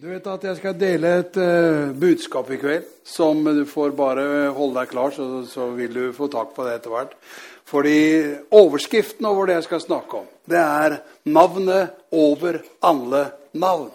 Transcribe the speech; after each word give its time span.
Du 0.00 0.06
vet 0.08 0.24
at 0.32 0.44
jeg 0.46 0.56
skal 0.56 0.76
dele 0.80 1.08
et 1.20 1.34
uh, 1.36 1.90
budskap 1.92 2.46
i 2.48 2.56
kveld 2.56 2.86
som 3.04 3.42
du 3.44 3.66
får 3.68 3.90
bare 3.92 4.22
holde 4.56 4.78
deg 4.78 4.88
klar, 4.94 5.12
så, 5.12 5.42
så, 5.44 5.66
vil 5.76 5.92
du 5.92 6.06
få 6.16 6.30
tak 6.32 6.54
på 6.56 6.64
det 6.64 6.78
etter 6.78 6.94
hvert. 6.94 7.12
Fordi 7.68 7.98
overskriften 8.56 9.28
over 9.28 9.50
det 9.50 9.58
jeg 9.58 9.66
skal 9.66 9.82
snakke 9.84 10.22
om, 10.22 10.30
det 10.48 10.56
er 10.56 10.96
navnet 11.28 11.92
over 12.16 12.62
alle 12.80 13.20
navn. 13.52 13.90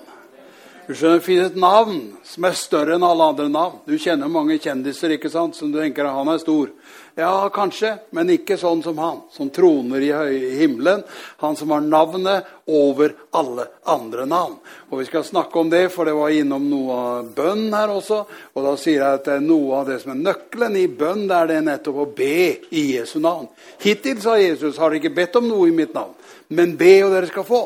Du 0.88 0.94
skjønner, 0.94 1.18
Det 1.18 1.26
finnes 1.26 1.48
et 1.50 1.56
navn 1.58 2.02
som 2.22 2.46
er 2.46 2.54
større 2.54 2.94
enn 2.94 3.04
alle 3.04 3.26
andre 3.32 3.48
navn. 3.50 3.80
Du 3.88 3.98
kjenner 3.98 4.30
mange 4.30 4.60
kjendiser 4.62 5.16
ikke 5.16 5.32
sant, 5.34 5.56
som 5.58 5.72
du 5.72 5.80
tenker 5.80 6.06
at 6.06 6.14
han 6.14 6.30
er 6.30 6.38
stor. 6.38 6.70
Ja, 7.18 7.50
kanskje, 7.50 7.96
men 8.14 8.30
ikke 8.30 8.58
sånn 8.60 8.84
som 8.84 9.00
han, 9.02 9.24
som 9.34 9.50
troner 9.50 10.04
i 10.04 10.52
himmelen. 10.60 11.02
Han 11.42 11.56
som 11.58 11.72
har 11.74 11.82
navnet 11.82 12.46
over 12.68 13.16
alle 13.34 13.66
andre 13.88 14.26
navn. 14.30 14.60
Og 14.92 15.00
Vi 15.00 15.06
skal 15.06 15.24
snakke 15.24 15.60
om 15.60 15.70
det, 15.70 15.90
for 15.92 16.06
det 16.06 16.14
var 16.14 16.30
innom 16.30 16.70
noe 16.70 16.94
av 16.94 17.32
bønn 17.34 17.74
her 17.74 17.90
også. 17.90 18.20
Og 18.54 18.64
da 18.68 18.76
sier 18.78 19.02
jeg 19.02 19.22
at 19.22 19.42
noe 19.42 19.80
av 19.80 19.88
det 19.88 20.02
som 20.04 20.12
er 20.12 20.22
nøkkelen 20.22 20.78
i 20.78 20.86
bønn, 20.88 21.26
det 21.28 21.36
er 21.40 21.48
det 21.48 21.64
nettopp 21.66 21.98
å 21.98 22.12
be 22.14 22.60
i 22.70 22.86
Jesu 22.98 23.18
navn. 23.20 23.48
Hittil, 23.82 24.22
sa 24.22 24.38
Jesus, 24.38 24.78
har 24.78 24.92
dere 24.92 25.02
ikke 25.02 25.16
bedt 25.18 25.42
om 25.42 25.50
noe 25.50 25.72
i 25.72 25.74
mitt 25.74 25.98
navn, 25.98 26.14
men 26.50 26.78
be, 26.78 27.00
og 27.08 27.16
dere 27.16 27.32
skal 27.32 27.48
få. 27.48 27.64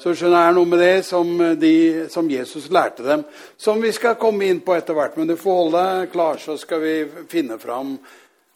Så 0.00 0.14
skjønner 0.16 0.46
jeg 0.46 0.56
noe 0.56 0.70
med 0.70 0.80
det 0.80 0.94
som, 1.04 1.30
de, 1.60 1.74
som, 2.12 2.30
Jesus 2.30 2.70
lærte 2.72 3.04
dem, 3.04 3.26
som 3.60 3.80
vi 3.82 3.92
skal 3.92 4.16
komme 4.20 4.48
inn 4.48 4.62
på 4.64 4.72
etter 4.76 4.96
hvert. 4.96 5.18
Men 5.20 5.28
du 5.28 5.36
får 5.36 5.58
holde 5.64 5.84
deg 5.84 6.10
klar, 6.14 6.40
så 6.40 6.56
skal 6.60 6.80
vi 6.84 6.94
finne 7.28 7.60
fram 7.60 7.98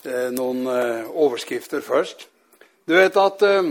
Eh, 0.05 0.29
noen 0.37 0.67
eh, 0.69 1.07
overskrifter 1.17 1.81
først. 1.81 2.27
Du 2.85 2.93
vet 2.93 3.15
at 3.17 3.43
eh, 3.49 3.71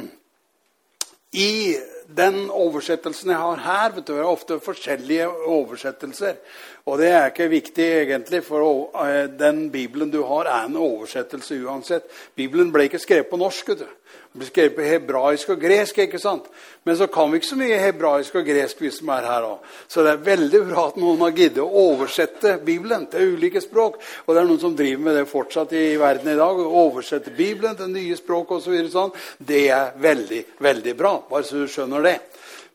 i 1.38 1.76
den 2.10 2.48
oversettelsen 2.50 3.30
jeg 3.30 3.42
har 3.42 3.62
her, 3.62 3.92
vet 3.94 4.08
du, 4.08 4.16
er 4.18 4.26
ofte 4.26 4.58
forskjellige 4.62 5.28
oversettelser. 5.30 6.40
Og 6.84 6.98
det 7.00 7.14
er 7.16 7.30
ikke 7.30 7.46
viktig 7.48 7.84
egentlig, 8.02 8.42
for 8.44 8.92
den 9.40 9.70
Bibelen 9.72 10.10
du 10.12 10.20
har, 10.28 10.50
er 10.52 10.66
en 10.68 10.76
oversettelse 10.76 11.56
uansett. 11.64 12.10
Bibelen 12.36 12.74
ble 12.76 12.90
ikke 12.90 13.00
skrevet 13.00 13.30
på 13.30 13.40
norsk. 13.40 13.70
vet 13.70 13.86
du. 13.86 13.92
Den 14.34 14.42
ble 14.42 14.48
skrevet 14.50 14.76
på 14.76 14.88
hebraisk 14.90 15.54
og 15.54 15.62
gresk. 15.62 16.02
ikke 16.04 16.20
sant? 16.20 16.50
Men 16.84 16.98
så 17.00 17.08
kan 17.08 17.32
vi 17.32 17.40
ikke 17.40 17.48
så 17.48 17.60
mye 17.62 17.80
hebraisk 17.80 18.36
og 18.36 18.46
gresk, 18.46 18.82
vi 18.84 18.92
som 18.92 19.14
er 19.16 19.30
her 19.30 19.48
òg. 19.48 19.72
Så 19.88 20.04
det 20.04 20.12
er 20.12 20.28
veldig 20.28 20.62
bra 20.74 20.88
at 20.90 21.00
noen 21.00 21.24
har 21.24 21.32
giddet 21.38 21.64
å 21.64 21.86
oversette 21.86 22.58
Bibelen 22.66 23.08
til 23.08 23.38
ulike 23.38 23.64
språk. 23.64 24.02
Og 24.26 24.36
det 24.36 24.44
er 24.44 24.52
noen 24.52 24.64
som 24.66 24.76
driver 24.76 25.08
med 25.08 25.20
det 25.22 25.26
fortsatt 25.32 25.72
i 25.80 25.86
verden 26.02 26.34
i 26.34 26.38
dag. 26.42 26.60
Å 26.60 26.84
oversette 26.84 27.32
Bibelen 27.32 27.80
til 27.80 27.96
nye 27.96 28.20
språk 28.20 28.58
osv. 28.58 28.76
Så 28.84 28.92
sånn. 28.98 29.16
Det 29.40 29.70
er 29.72 29.96
veldig, 30.04 30.44
veldig 30.60 31.00
bra. 31.00 31.16
Bare 31.32 31.48
så 31.48 31.64
du 31.64 31.72
skjønner 31.72 32.04
det. 32.12 32.18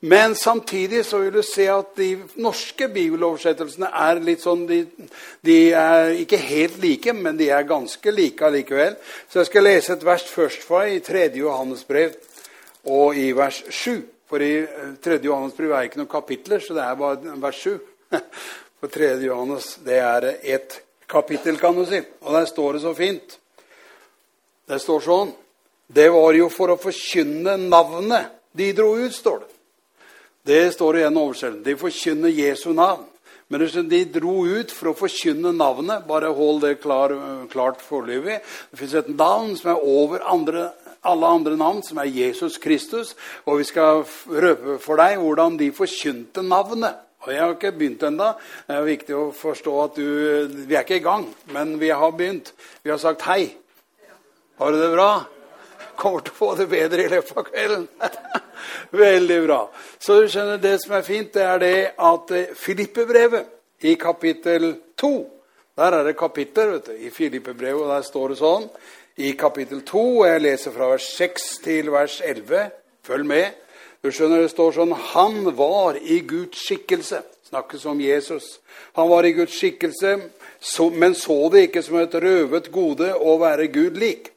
Men 0.00 0.34
samtidig 0.34 1.04
så 1.06 1.18
vil 1.18 1.32
du 1.32 1.42
se 1.42 1.64
at 1.72 1.96
de 1.98 2.12
norske 2.38 2.86
bibeloversettelsene 2.94 3.88
er 3.90 4.20
litt 4.22 4.44
sånn 4.44 4.62
de, 4.68 4.84
de, 5.42 5.56
er 5.74 6.12
ikke 6.22 6.38
helt 6.38 6.78
like, 6.82 7.14
men 7.16 7.38
de 7.38 7.48
er 7.50 7.66
ganske 7.66 8.12
like 8.14 8.46
allikevel. 8.46 8.94
Så 9.26 9.40
jeg 9.40 9.50
skal 9.50 9.66
lese 9.66 9.96
et 9.96 10.06
vers 10.06 10.28
først 10.30 10.68
deg 10.68 10.94
i 10.94 11.02
3. 11.02 11.24
Johannes 11.40 11.82
brev 11.88 12.14
og 12.86 13.18
i 13.18 13.32
vers 13.34 13.58
7. 13.74 13.98
For 14.28 14.44
i 14.44 14.52
3. 15.02 15.18
Johannes 15.24 15.58
brev 15.58 15.74
er 15.74 15.88
ikke 15.88 16.02
noen 16.02 16.12
kapitler, 16.12 16.62
så 16.62 16.78
det 16.78 16.84
er 16.84 17.02
bare 17.02 17.34
vers 17.42 17.66
7. 17.66 17.76
For 18.78 18.94
3. 18.94 19.10
Johannes 19.26 19.72
det 19.82 19.98
er 19.98 20.30
ett 20.38 20.78
kapittel, 21.10 21.58
kan 21.58 21.74
du 21.74 21.82
si. 21.88 21.98
Og 22.22 22.34
der 22.36 22.46
står 22.46 22.76
det 22.76 22.86
så 22.86 22.94
fint. 22.94 23.38
Det 24.68 24.78
står 24.78 25.00
sånn 25.02 25.30
Det 25.88 26.10
var 26.12 26.36
jo 26.36 26.50
for 26.52 26.68
å 26.68 26.76
forkynne 26.76 27.54
navnet 27.56 28.34
de 28.52 28.66
dro 28.76 28.92
ut, 29.00 29.14
står 29.14 29.38
det. 29.40 29.47
Det 30.48 30.72
står 30.72 30.98
i 30.98 31.04
en 31.04 31.20
oversettelse. 31.20 31.64
De 31.64 31.76
forkynner 31.76 32.32
Jesu 32.32 32.72
navn. 32.72 33.04
Men 33.48 33.64
de 33.88 34.00
dro 34.12 34.42
ut 34.44 34.72
for 34.72 34.90
å 34.90 34.96
forkynne 34.96 35.54
navnet. 35.56 36.06
Bare 36.08 36.32
hold 36.36 36.62
det 36.64 36.78
klar, 36.82 37.14
klart 37.52 37.80
foreløpig. 37.84 38.38
Det 38.70 38.80
fins 38.80 38.94
et 38.96 39.10
navn 39.12 39.54
som 39.56 39.72
er 39.72 39.84
over 39.84 40.24
andre, 40.28 40.70
alle 41.04 41.32
andre 41.32 41.56
navn, 41.56 41.82
som 41.84 42.00
er 42.00 42.12
Jesus 42.12 42.58
Kristus. 42.60 43.14
Og 43.44 43.62
vi 43.62 43.68
skal 43.68 44.04
røpe 44.28 44.78
for 44.84 45.00
deg 45.00 45.16
hvordan 45.20 45.56
de 45.60 45.70
forkynte 45.72 46.44
navnet. 46.44 46.96
Og 47.24 47.32
Jeg 47.32 47.42
har 47.42 47.56
ikke 47.56 47.72
begynt 47.76 48.04
ennå. 48.08 48.34
Det 48.68 48.76
er 48.76 48.84
viktig 48.88 49.16
å 49.16 49.24
forstå 49.34 49.72
at 49.84 49.96
du 49.96 50.04
Vi 50.68 50.76
er 50.76 50.84
ikke 50.84 51.00
i 51.00 51.04
gang, 51.04 51.26
men 51.52 51.78
vi 51.80 51.88
har 51.88 52.12
begynt. 52.12 52.52
Vi 52.84 52.92
har 52.92 53.00
sagt 53.00 53.26
hei. 53.28 53.50
Har 54.58 54.72
du 54.72 54.80
det 54.80 54.92
bra? 54.92 55.24
Kommer 55.98 56.22
til 56.22 56.34
å 56.34 56.38
få 56.38 56.52
det 56.58 56.68
bedre 56.70 57.04
i 57.04 57.10
løpet 57.10 57.38
av 57.40 57.46
kvelden. 57.48 57.88
Veldig 59.04 59.38
bra. 59.46 59.62
Så 59.98 60.20
du 60.20 60.28
skjønner, 60.30 60.60
det 60.62 60.76
som 60.84 60.94
er 60.98 61.06
fint, 61.06 61.32
det 61.34 61.42
er 61.42 61.62
det 61.62 61.78
at 62.10 62.34
eh, 62.36 62.52
Filippebrevet 62.54 63.86
i 63.88 63.94
kapittel 63.98 64.70
2 64.98 65.12
Der 65.78 65.94
er 65.94 66.04
det 66.08 66.16
kapitler 66.18 66.72
vet 66.72 66.86
du, 66.90 66.94
i 67.06 67.10
Filippebrevet, 67.14 67.82
og 67.82 67.90
der 67.92 68.06
står 68.06 68.32
det 68.32 68.38
sånn 68.40 68.64
i 69.18 69.32
kapittel 69.38 69.82
2, 69.86 70.00
og 70.20 70.26
jeg 70.28 70.42
leser 70.42 70.74
fra 70.74 70.88
vers 70.92 71.06
6 71.18 71.46
til 71.64 71.90
vers 71.90 72.20
11. 72.22 72.70
Følg 73.06 73.26
med. 73.26 73.56
Du 74.02 74.10
skjønner, 74.14 74.42
Det 74.42 74.50
står 74.50 74.72
sånn 74.76 74.94
Han 74.94 75.56
var 75.58 75.98
i 75.98 76.20
Guds 76.20 76.62
skikkelse. 76.66 77.22
Snakkes 77.48 77.86
om 77.86 78.00
Jesus. 78.00 78.60
Han 78.94 79.08
var 79.08 79.26
i 79.26 79.32
Guds 79.32 79.54
skikkelse, 79.58 80.18
men 80.94 81.14
så 81.14 81.38
det 81.50 81.68
ikke 81.68 81.82
som 81.82 81.98
et 81.98 82.14
røvet 82.14 82.70
gode 82.70 83.14
å 83.14 83.38
være 83.40 83.70
Gud 83.72 83.98
lik. 83.98 84.30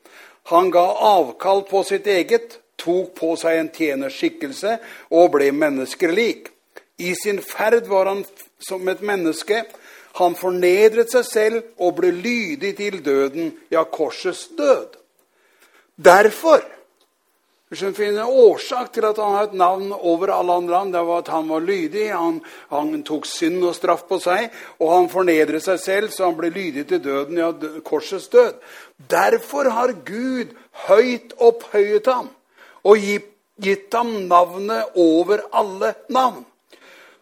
Han 0.49 0.71
ga 0.73 0.85
avkall 1.11 1.63
på 1.69 1.83
sitt 1.87 2.07
eget 2.07 2.57
tok 2.81 3.13
på 3.17 3.35
seg 3.39 3.59
en 3.59 3.69
tjenerskikkelse 3.73 4.77
og 5.13 5.31
ble 5.35 5.51
menneskelik. 5.53 6.49
I 7.01 7.13
sin 7.17 7.41
ferd 7.45 7.87
var 7.89 8.09
han 8.09 8.23
som 8.61 8.87
et 8.89 9.01
menneske. 9.05 9.63
Han 10.19 10.35
fornedret 10.35 11.13
seg 11.13 11.27
selv 11.27 11.61
og 11.81 11.95
ble 12.01 12.11
lydig 12.11 12.75
til 12.77 12.99
døden, 13.05 13.53
ja, 13.71 13.83
korsets 13.83 14.49
død. 14.57 14.97
Derfor 15.95 16.63
det 17.71 17.99
en 18.03 18.17
en 18.19 18.25
årsak 18.27 18.91
til 18.91 19.05
at 19.07 19.17
han 19.17 19.35
har 19.35 19.43
et 19.47 19.53
navn 19.53 19.93
over 19.93 20.27
alle 20.27 20.53
andre 20.53 20.71
navn. 20.71 20.91
Det 20.91 21.03
var 21.07 21.17
at 21.19 21.27
han 21.27 21.47
var 21.47 21.59
lydig. 21.59 22.11
Han, 22.11 22.41
han, 22.69 23.03
tok 23.03 23.25
synd 23.25 23.63
og 23.63 23.75
straff 23.75 24.03
på 24.09 24.19
seg, 24.19 24.51
og 24.79 24.91
han 24.91 25.07
fornedret 25.09 25.63
seg 25.63 25.79
selv, 25.79 26.09
så 26.11 26.27
han 26.27 26.35
ble 26.35 26.49
lydig 26.51 26.87
til 26.89 26.99
døden, 27.03 27.37
ja, 27.39 27.51
korsets 27.83 28.27
død. 28.27 28.59
Derfor 29.09 29.69
har 29.71 29.95
Gud 30.03 30.51
høyt 30.89 31.31
opphøyet 31.39 32.11
ham 32.11 32.27
og 32.83 32.97
gitt 33.61 33.93
ham 33.93 34.11
navnet 34.27 34.91
over 34.99 35.45
alle 35.53 35.93
navn. 36.09 36.43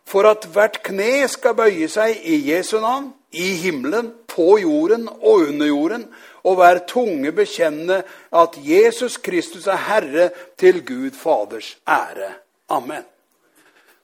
For 0.09 0.26
at 0.26 0.48
hvert 0.50 0.82
kne 0.82 1.28
skal 1.30 1.54
bøye 1.54 1.90
seg 1.92 2.26
i 2.26 2.40
Jesu 2.50 2.80
navn, 2.82 3.12
i 3.30 3.54
himmelen, 3.62 4.16
på 4.26 4.58
jorden 4.58 5.06
og 5.09 5.50
under 5.50 5.68
jorden, 5.68 6.08
og 6.44 6.60
hver 6.60 6.84
tunge 6.90 7.32
bekjenne 7.36 8.02
at 8.32 8.60
Jesus 8.64 9.18
Kristus 9.18 9.68
er 9.68 9.86
Herre 9.90 10.30
til 10.60 10.84
Gud 10.86 11.18
Faders 11.18 11.76
ære. 11.88 12.34
Amen. 12.70 13.06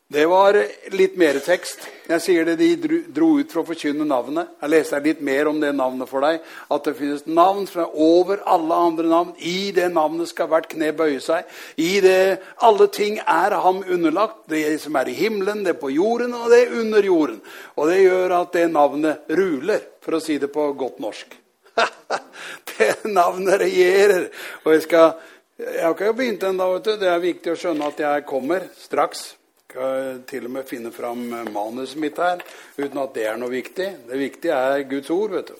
Det 0.07 0.21
var 0.29 0.53
litt 0.93 1.15
mer 1.17 1.39
tekst. 1.41 1.87
Jeg 2.05 2.21
sier 2.21 2.45
det, 2.45 2.59
De 2.59 2.99
dro 3.09 3.31
ut 3.39 3.49
for 3.49 3.63
å 3.63 3.67
forkynne 3.71 4.05
navnet. 4.05 4.51
Jeg 4.61 4.69
leste 4.69 4.99
litt 5.01 5.23
mer 5.25 5.47
om 5.49 5.57
det 5.57 5.71
navnet 5.73 6.05
for 6.11 6.21
deg. 6.21 6.43
At 6.69 6.85
det 6.85 6.93
finnes 6.99 7.23
navn 7.25 7.65
som 7.65 7.81
er 7.81 7.95
over 8.05 8.43
alle 8.45 8.77
andre 8.77 9.09
navn. 9.09 9.31
I 9.41 9.71
det 9.73 9.87
navnet 9.95 10.29
skal 10.29 10.51
hvert 10.51 10.69
kne 10.69 10.91
bøye 10.93 11.17
seg. 11.25 11.49
I 11.81 12.03
det 12.05 12.37
Alle 12.61 12.85
ting 12.93 13.17
er 13.17 13.57
ham 13.57 13.81
underlagt. 13.81 14.45
Det 14.47 14.77
som 14.83 14.95
er 14.95 15.09
i 15.09 15.17
himmelen, 15.17 15.63
det 15.65 15.79
på 15.81 15.89
jorden, 15.89 16.37
og 16.37 16.53
det 16.53 16.61
er 16.61 16.77
under 16.83 17.01
jorden. 17.01 17.41
Og 17.75 17.89
det 17.89 18.03
gjør 18.03 18.37
at 18.43 18.53
det 18.53 18.67
navnet 18.69 19.33
ruler, 19.33 19.81
for 20.05 20.19
å 20.19 20.21
si 20.21 20.37
det 20.37 20.53
på 20.53 20.69
godt 20.77 21.01
norsk. 21.01 21.33
det 22.71 22.91
navnet 23.05 23.61
regjerer. 23.61 24.29
Og 24.65 24.75
jeg 24.75 24.85
skal 24.89 25.15
Jeg 25.55 25.83
har 25.85 25.93
ikke 25.95 26.11
begynt 26.11 26.43
ennå, 26.43 26.65
vet 26.73 26.83
du. 26.83 26.95
Det 26.99 27.07
er 27.07 27.21
viktig 27.23 27.53
å 27.53 27.59
skjønne 27.59 27.87
at 27.87 27.99
jeg 28.03 28.25
kommer 28.27 28.65
straks 28.75 29.29
skal 29.75 30.21
til 30.27 30.47
og 30.47 30.53
med 30.55 30.67
finne 30.69 30.91
fram 30.91 31.21
manuset 31.51 31.99
mitt 31.99 32.19
her, 32.21 32.39
uten 32.77 32.99
at 33.01 33.13
det 33.15 33.25
er 33.27 33.39
noe 33.39 33.51
viktig. 33.51 33.87
Det 34.07 34.19
viktige 34.19 34.55
er 34.55 34.85
Guds 34.87 35.11
ord, 35.11 35.35
vet 35.35 35.51
du. 35.51 35.57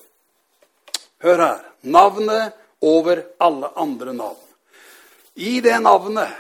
Hør 1.26 1.44
her. 1.44 1.64
Navnet 1.82 2.56
over 2.86 3.24
alle 3.44 3.72
andre 3.76 4.14
navn. 4.16 4.42
I 5.36 5.60
det 5.60 5.80
navnet 5.84 6.32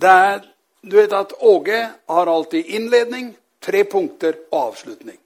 det 0.00 0.08
er, 0.08 0.46
Du 0.82 0.96
vet 0.96 1.12
at 1.12 1.34
Åge 1.44 1.78
har 2.08 2.26
alltid 2.26 2.64
innledning, 2.72 3.34
tre 3.60 3.82
punkter 3.84 4.38
og 4.48 4.70
avslutning. 4.70 5.18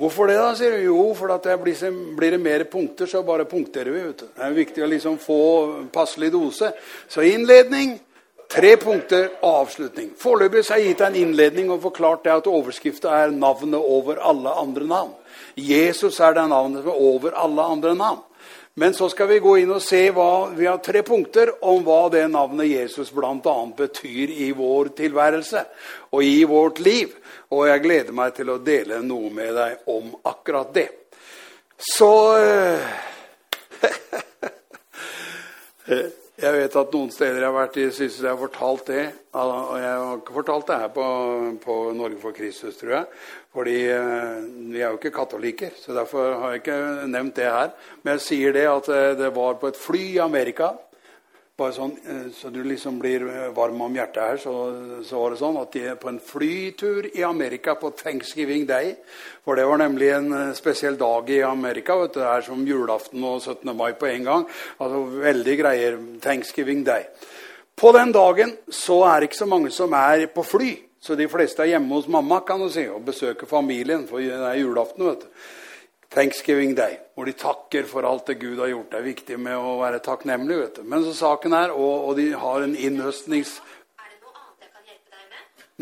Hvorfor 0.00 0.30
det, 0.30 0.38
da? 0.40 0.52
sier 0.56 0.78
du. 0.78 0.86
Jo, 0.86 1.02
for 1.14 1.34
at 1.34 1.44
det 1.44 1.58
blir, 1.60 1.98
blir, 2.16 2.36
det 2.36 2.40
mer 2.40 2.64
punkter, 2.70 3.06
så 3.06 3.22
bare 3.26 3.44
punkterer 3.48 3.92
vi. 3.92 4.06
vet 4.06 4.24
du. 4.24 4.30
Det 4.36 4.46
er 4.46 4.56
viktig 4.56 4.84
å 4.84 4.88
liksom 4.88 5.18
få 5.20 5.42
passelig 5.92 6.32
dose. 6.32 6.72
Så 7.08 7.26
innledning, 7.28 7.98
Tre 8.52 8.74
punkter 8.76 9.30
avslutning. 9.48 10.10
Foreløpig 10.20 10.60
har 10.68 10.76
jeg 10.76 10.90
gitt 10.90 10.98
deg 11.00 11.06
en 11.06 11.22
innledning 11.22 11.70
og 11.72 11.78
forklart 11.86 12.26
det 12.26 12.34
at 12.34 12.48
overskrifta 12.50 13.08
er 13.22 13.30
navnet 13.32 13.80
over 13.80 14.18
alle 14.20 14.52
andre 14.60 14.84
navn. 14.84 15.14
Jesus 15.56 16.18
er 16.20 16.34
det 16.36 16.44
navnet 16.50 16.82
som 16.84 16.92
er 16.92 16.98
over 17.00 17.32
alle 17.40 17.64
andre 17.64 17.94
navn. 17.96 18.20
Men 18.74 18.94
så 18.94 19.08
skal 19.12 19.28
vi 19.28 19.38
gå 19.44 19.56
inn 19.60 19.70
og 19.74 19.82
se 19.84 20.10
hva, 20.16 20.48
Vi 20.56 20.66
har 20.66 20.78
tre 20.80 21.02
punkter 21.04 21.50
om 21.60 21.82
hva 21.84 22.08
det 22.12 22.24
navnet 22.32 22.70
Jesus 22.70 23.12
bl.a. 23.12 23.56
betyr 23.76 24.32
i 24.32 24.52
vår 24.56 24.94
tilværelse 24.96 25.64
og 26.12 26.24
i 26.24 26.44
vårt 26.48 26.80
liv. 26.80 27.12
Og 27.52 27.68
jeg 27.68 27.84
gleder 27.84 28.16
meg 28.16 28.34
til 28.38 28.48
å 28.48 28.58
dele 28.64 29.02
noe 29.04 29.28
med 29.34 29.52
deg 29.58 29.92
om 29.92 30.14
akkurat 30.24 30.72
det. 30.72 30.88
Så 31.76 32.36
eh, 32.40 32.80
Jeg 36.42 36.56
vet 36.56 36.74
at 36.74 36.94
noen 36.96 37.10
steder 37.14 37.36
jeg 37.38 37.46
har 37.46 37.54
vært 37.54 37.76
i, 37.78 37.82
syns 37.94 38.16
jeg 38.18 38.26
har 38.26 38.38
fortalt 38.40 38.88
det. 38.90 39.02
Og 39.38 39.76
jeg 39.78 39.90
har 39.92 40.16
ikke 40.16 40.34
fortalt 40.34 40.64
det 40.72 40.78
her 40.80 40.88
på, 40.90 41.04
på 41.62 41.76
Norge 41.94 42.18
for 42.18 42.34
Kristus, 42.34 42.80
tror 42.80 42.96
jeg. 42.96 43.20
Fordi 43.54 43.76
eh, 43.94 44.40
vi 44.72 44.80
er 44.80 44.88
jo 44.88 44.98
ikke 44.98 45.12
katolikker, 45.14 45.70
så 45.78 45.94
derfor 45.94 46.32
har 46.40 46.56
jeg 46.56 46.64
ikke 46.64 46.78
nevnt 47.12 47.38
det 47.38 47.46
her. 47.46 47.70
Men 48.02 48.16
jeg 48.16 48.24
sier 48.26 48.56
det 48.56 48.64
at 48.72 48.90
eh, 48.90 49.12
det 49.20 49.30
var 49.36 49.60
på 49.60 49.70
et 49.70 49.78
fly 49.78 50.02
i 50.16 50.24
Amerika 50.24 50.72
bare 51.62 51.74
sånn, 51.76 51.96
eh, 52.04 52.28
Så 52.36 52.50
du 52.52 52.60
liksom 52.66 52.98
blir 53.00 53.24
varm 53.56 53.80
om 53.80 53.94
hjertet 53.96 54.22
her, 54.22 54.40
så, 54.42 54.54
så 55.06 55.22
var 55.22 55.30
det 55.32 55.40
sånn 55.40 55.60
at 55.62 55.72
de 55.72 55.84
er 55.88 55.98
på 56.00 56.10
en 56.10 56.20
flytur 56.20 57.08
i 57.14 57.24
Amerika 57.24 57.74
på 57.80 57.94
Thanksgiving 57.96 58.66
Day. 58.68 58.96
For 59.44 59.56
det 59.56 59.66
var 59.66 59.80
nemlig 59.80 60.12
en 60.12 60.54
spesiell 60.54 60.98
dag 61.00 61.30
i 61.30 61.42
Amerika. 61.46 61.96
vet 62.02 62.14
du, 62.14 62.20
Det 62.20 62.28
er 62.28 62.46
som 62.46 62.66
julaften 62.66 63.24
og 63.24 63.40
17. 63.40 63.76
mai 63.76 63.92
på 63.92 64.10
en 64.10 64.24
gang. 64.24 64.46
Altså 64.78 65.04
Veldig 65.22 65.58
greier. 65.58 65.98
Thanksgiving 66.20 66.84
Day. 66.84 67.06
På 67.76 67.92
den 67.92 68.12
dagen 68.12 68.56
så 68.70 69.02
er 69.08 69.20
det 69.20 69.30
ikke 69.30 69.44
så 69.44 69.48
mange 69.50 69.70
som 69.70 69.92
er 69.92 70.26
på 70.26 70.44
fly. 70.44 70.76
Så 71.02 71.16
de 71.18 71.26
fleste 71.26 71.64
er 71.64 71.72
hjemme 71.72 71.96
hos 71.96 72.06
mamma 72.06 72.40
kan 72.46 72.60
du 72.62 72.68
si, 72.70 72.84
og 72.86 73.02
besøker 73.02 73.48
familien. 73.50 74.06
For 74.06 74.22
det 74.22 74.38
er 74.38 74.60
julaften. 74.60 75.08
vet 75.08 75.24
du. 75.24 75.26
Thanksgiving 76.14 76.76
Day, 76.76 76.98
hvor 77.14 77.24
de 77.24 77.32
takker 77.32 77.86
for 77.88 78.02
alt 78.08 78.26
det 78.26 78.34
Gud 78.40 78.58
har 78.58 78.68
gjort. 78.68 78.90
Det 78.92 78.98
er 78.98 79.06
viktig 79.06 79.38
med 79.40 79.56
å 79.56 79.78
være 79.80 79.98
takknemlig. 80.04 80.58
vet 80.58 80.76
du. 80.76 80.82
Men 80.84 81.04
så 81.04 81.14
saken 81.16 81.52
er, 81.56 81.72
og, 81.72 82.08
og 82.08 82.16
de 82.20 82.32
har 82.36 82.66
en 82.66 82.76
innhøstnings... 82.76 83.60
Er 83.96 84.08
det 84.10 84.18
noe 84.20 84.32
annet 84.42 84.60
jeg 84.64 84.70
kan 84.76 84.82
hjelpe 84.92 85.12
deg 85.16 85.24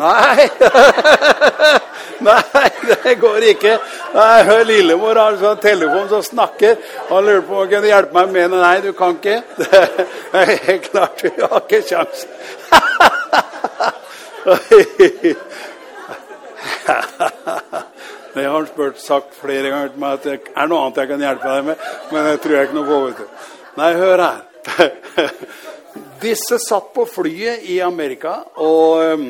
Nei! 0.00 0.46
med? 0.60 1.88
Nei, 2.30 2.70
det 2.86 3.14
går 3.20 3.40
ikke. 3.54 3.74
Nei, 4.14 4.42
hør, 4.44 4.64
Lillemor 4.68 5.16
har 5.18 5.32
en 5.34 5.42
sånn 5.42 5.62
telefon 5.62 6.08
som 6.12 6.22
snakker. 6.24 6.76
Han 7.10 7.24
lurer 7.26 7.44
på 7.46 7.52
om 7.56 7.60
hun 7.64 7.70
kunne 7.74 7.90
hjelpe 7.90 8.14
meg 8.20 8.26
med 8.36 8.46
det. 8.54 8.60
Nei, 8.60 8.78
du 8.84 8.92
kan 8.96 9.12
ikke. 9.18 9.38
Det 10.30 10.38
er 10.38 10.46
helt 10.68 10.84
klart, 10.92 11.16
du 11.24 11.30
har 11.42 11.60
ikke 11.64 11.82
kjangs. 11.90 12.18
Det 18.34 18.44
har 18.44 18.54
han 18.54 18.66
spurt, 18.68 18.98
sagt 19.02 19.34
flere 19.34 19.72
ganger 19.72 19.90
til 19.90 20.02
meg 20.02 20.18
at 20.18 20.26
det 20.26 20.36
er 20.54 20.70
noe 20.70 20.84
annet 20.84 21.00
jeg 21.02 21.10
kan 21.10 21.24
hjelpe 21.24 21.54
deg 21.54 21.66
med. 21.66 21.88
Men 22.12 22.28
det 22.28 22.36
tror 22.44 22.56
jeg 22.56 22.68
ikke 22.68 22.78
noe 22.78 22.90
på. 22.90 23.00
vet 23.06 23.18
du. 23.18 23.48
Nei, 23.80 23.90
hør 23.98 24.24
her. 24.24 24.40
Disse 26.24 26.60
satt 26.62 26.92
på 26.94 27.06
flyet 27.08 27.64
i 27.72 27.80
Amerika 27.82 28.36
og 28.62 29.16
um, 29.16 29.26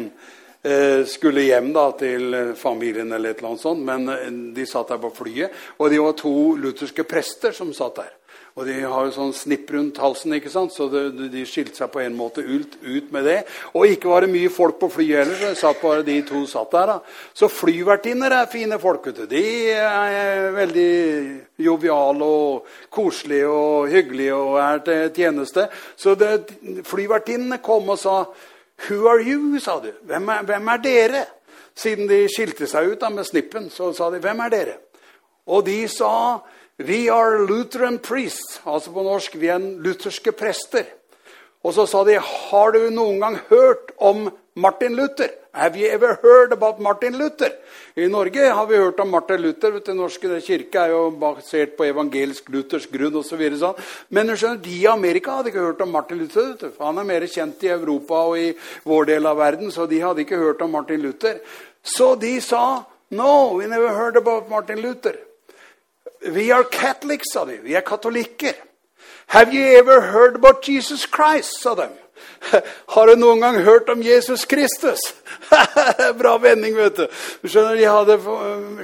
eh, 0.62 1.06
skulle 1.08 1.46
hjem 1.46 1.70
da 1.72 1.86
til 1.96 2.34
familien 2.58 3.12
eller 3.14 3.32
et 3.32 3.40
eller 3.40 3.54
annet 3.54 3.64
sånt. 3.64 3.84
Men 3.86 4.08
eh, 4.12 4.30
de 4.56 4.66
satt 4.68 4.92
der 4.92 5.00
på 5.00 5.12
flyet, 5.22 5.54
og 5.78 5.92
de 5.92 6.00
var 6.02 6.16
to 6.18 6.34
lutherske 6.60 7.06
prester 7.08 7.56
som 7.56 7.72
satt 7.76 8.02
der. 8.02 8.16
Og 8.60 8.66
de 8.68 8.74
har 8.84 9.06
jo 9.06 9.12
sånn 9.14 9.30
snipp 9.32 9.70
rundt 9.72 9.96
halsen, 10.02 10.34
ikke 10.36 10.50
sant? 10.52 10.74
så 10.76 10.84
de, 10.92 11.28
de 11.32 11.46
skilte 11.48 11.78
seg 11.78 11.88
på 11.94 12.02
en 12.02 12.12
måte 12.12 12.42
ut, 12.44 12.74
ut, 12.84 13.06
med 13.14 13.24
det. 13.24 13.38
Og 13.72 13.94
ikke 13.94 14.10
var 14.10 14.26
det 14.26 14.34
mye 14.34 14.50
folk 14.52 14.76
på 14.82 14.90
flyet 14.92 15.22
heller, 15.22 15.54
så 15.54 15.70
satt 15.70 15.80
bare 15.80 16.04
de 16.04 16.18
to 16.28 16.42
satt 16.50 16.76
der. 16.76 16.92
da. 16.92 16.98
Så 17.32 17.48
flyvertinner 17.48 18.36
er 18.36 18.50
fine 18.52 18.76
folk. 18.82 19.08
vet 19.08 19.22
du. 19.22 19.24
De 19.30 19.44
er 19.72 20.50
veldig 20.58 20.92
joviale 21.64 22.28
og 22.28 22.68
koselige 22.92 23.48
og 23.48 23.88
hyggelige 23.94 24.36
og 24.36 24.60
er 24.60 24.84
til 24.84 25.08
tjeneste. 25.16 25.66
Så 25.96 26.18
flyvertinnene 26.92 27.62
kom 27.64 27.88
og 27.88 28.00
sa 28.04 28.20
Who 28.90 29.08
are 29.08 29.24
you? 29.24 29.58
sa 29.60 29.80
de. 29.80 29.96
Hvem 30.04 30.28
er, 30.28 30.46
hvem 30.52 30.68
er 30.68 30.84
dere? 30.84 31.26
Siden 31.76 32.08
de 32.12 32.26
skilte 32.28 32.68
seg 32.68 32.92
ut 32.92 33.00
da 33.00 33.08
med 33.08 33.24
snippen, 33.24 33.72
så 33.72 33.94
sa 33.96 34.12
de 34.12 34.20
hvem 34.20 34.40
er 34.44 34.52
dere? 34.52 34.80
Og 35.48 35.64
de 35.64 35.80
sa 35.88 36.40
We 36.80 37.10
are 37.10 37.44
Lutheran 37.44 37.98
priests. 37.98 38.60
Altså 38.64 38.92
på 38.94 39.02
norsk 39.04 39.34
vi 39.36 39.50
er 39.52 39.60
lutherske 39.60 40.32
prester. 40.32 40.86
Og 41.60 41.74
så 41.76 41.84
sa 41.86 42.04
de 42.08 42.16
Har 42.16 42.72
du 42.72 42.88
noen 42.88 43.20
gang 43.20 43.36
hørt 43.50 43.92
om 43.98 44.30
Martin 44.56 44.96
Luther? 44.96 45.28
Have 45.52 45.76
you 45.76 45.90
ever 45.92 46.16
heard 46.22 46.52
about 46.52 46.80
Martin 46.80 47.18
Luther? 47.18 47.52
I 47.96 48.08
Norge 48.08 48.48
har 48.48 48.66
vi 48.66 48.76
hørt 48.76 49.00
om 49.00 49.10
Martin 49.10 49.42
Luther. 49.42 49.76
Den 49.84 49.96
norske 49.96 50.40
kirke 50.40 50.80
er 50.80 50.94
jo 50.94 51.10
basert 51.10 51.76
på 51.76 51.84
evangelsk-luthersk 51.84 52.92
grunn 52.96 53.20
osv. 53.20 53.44
Så 53.50 53.60
sånn. 53.60 53.86
Men 54.08 54.32
skjønner, 54.32 54.62
de 54.64 54.80
i 54.80 54.86
Amerika 54.88 55.36
hadde 55.36 55.52
ikke 55.52 55.66
hørt 55.68 55.84
om 55.84 55.92
Martin 55.92 56.22
Luther. 56.22 56.70
For 56.70 56.86
han 56.86 57.02
er 57.02 57.10
mer 57.12 57.26
kjent 57.28 57.60
i 57.66 57.74
Europa 57.74 58.24
og 58.30 58.38
i 58.40 58.52
vår 58.88 59.10
del 59.12 59.28
av 59.28 59.36
verden, 59.36 59.74
så 59.74 59.84
de 59.90 60.00
hadde 60.00 60.24
ikke 60.24 60.40
hørt 60.40 60.62
om 60.64 60.72
Martin 60.72 61.02
Luther. 61.04 61.42
Så 61.84 62.14
de 62.16 62.38
sa 62.40 62.86
No, 63.10 63.58
we 63.58 63.66
never 63.66 63.92
heard 63.92 64.16
about 64.16 64.48
Martin 64.48 64.80
Luther. 64.80 65.18
We 66.20 66.50
are 66.52 66.64
Catholics, 66.64 67.32
sa 67.32 67.44
de. 67.44 67.60
Vi 67.64 67.74
er 67.74 67.80
katolikker. 67.86 68.54
Have 69.26 69.54
you 69.54 69.62
ever 69.78 70.00
heard 70.00 70.36
about 70.36 70.68
Jesus 70.68 71.06
Christ, 71.06 71.62
sa 71.62 71.74
de. 71.74 71.88
Har 72.94 73.06
du 73.06 73.16
noen 73.16 73.40
gang 73.40 73.58
hørt 73.64 73.88
om 73.88 74.02
Jesus 74.02 74.44
Kristus? 74.44 75.00
Bra 76.20 76.36
vending, 76.38 76.74
vet 76.76 76.96
du. 76.96 77.06
Skjønner, 77.44 77.76
de 77.76 77.88
hadde, 77.88 78.18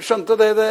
skjønte 0.01 0.37
det. 0.39 0.51
Det 0.57 0.69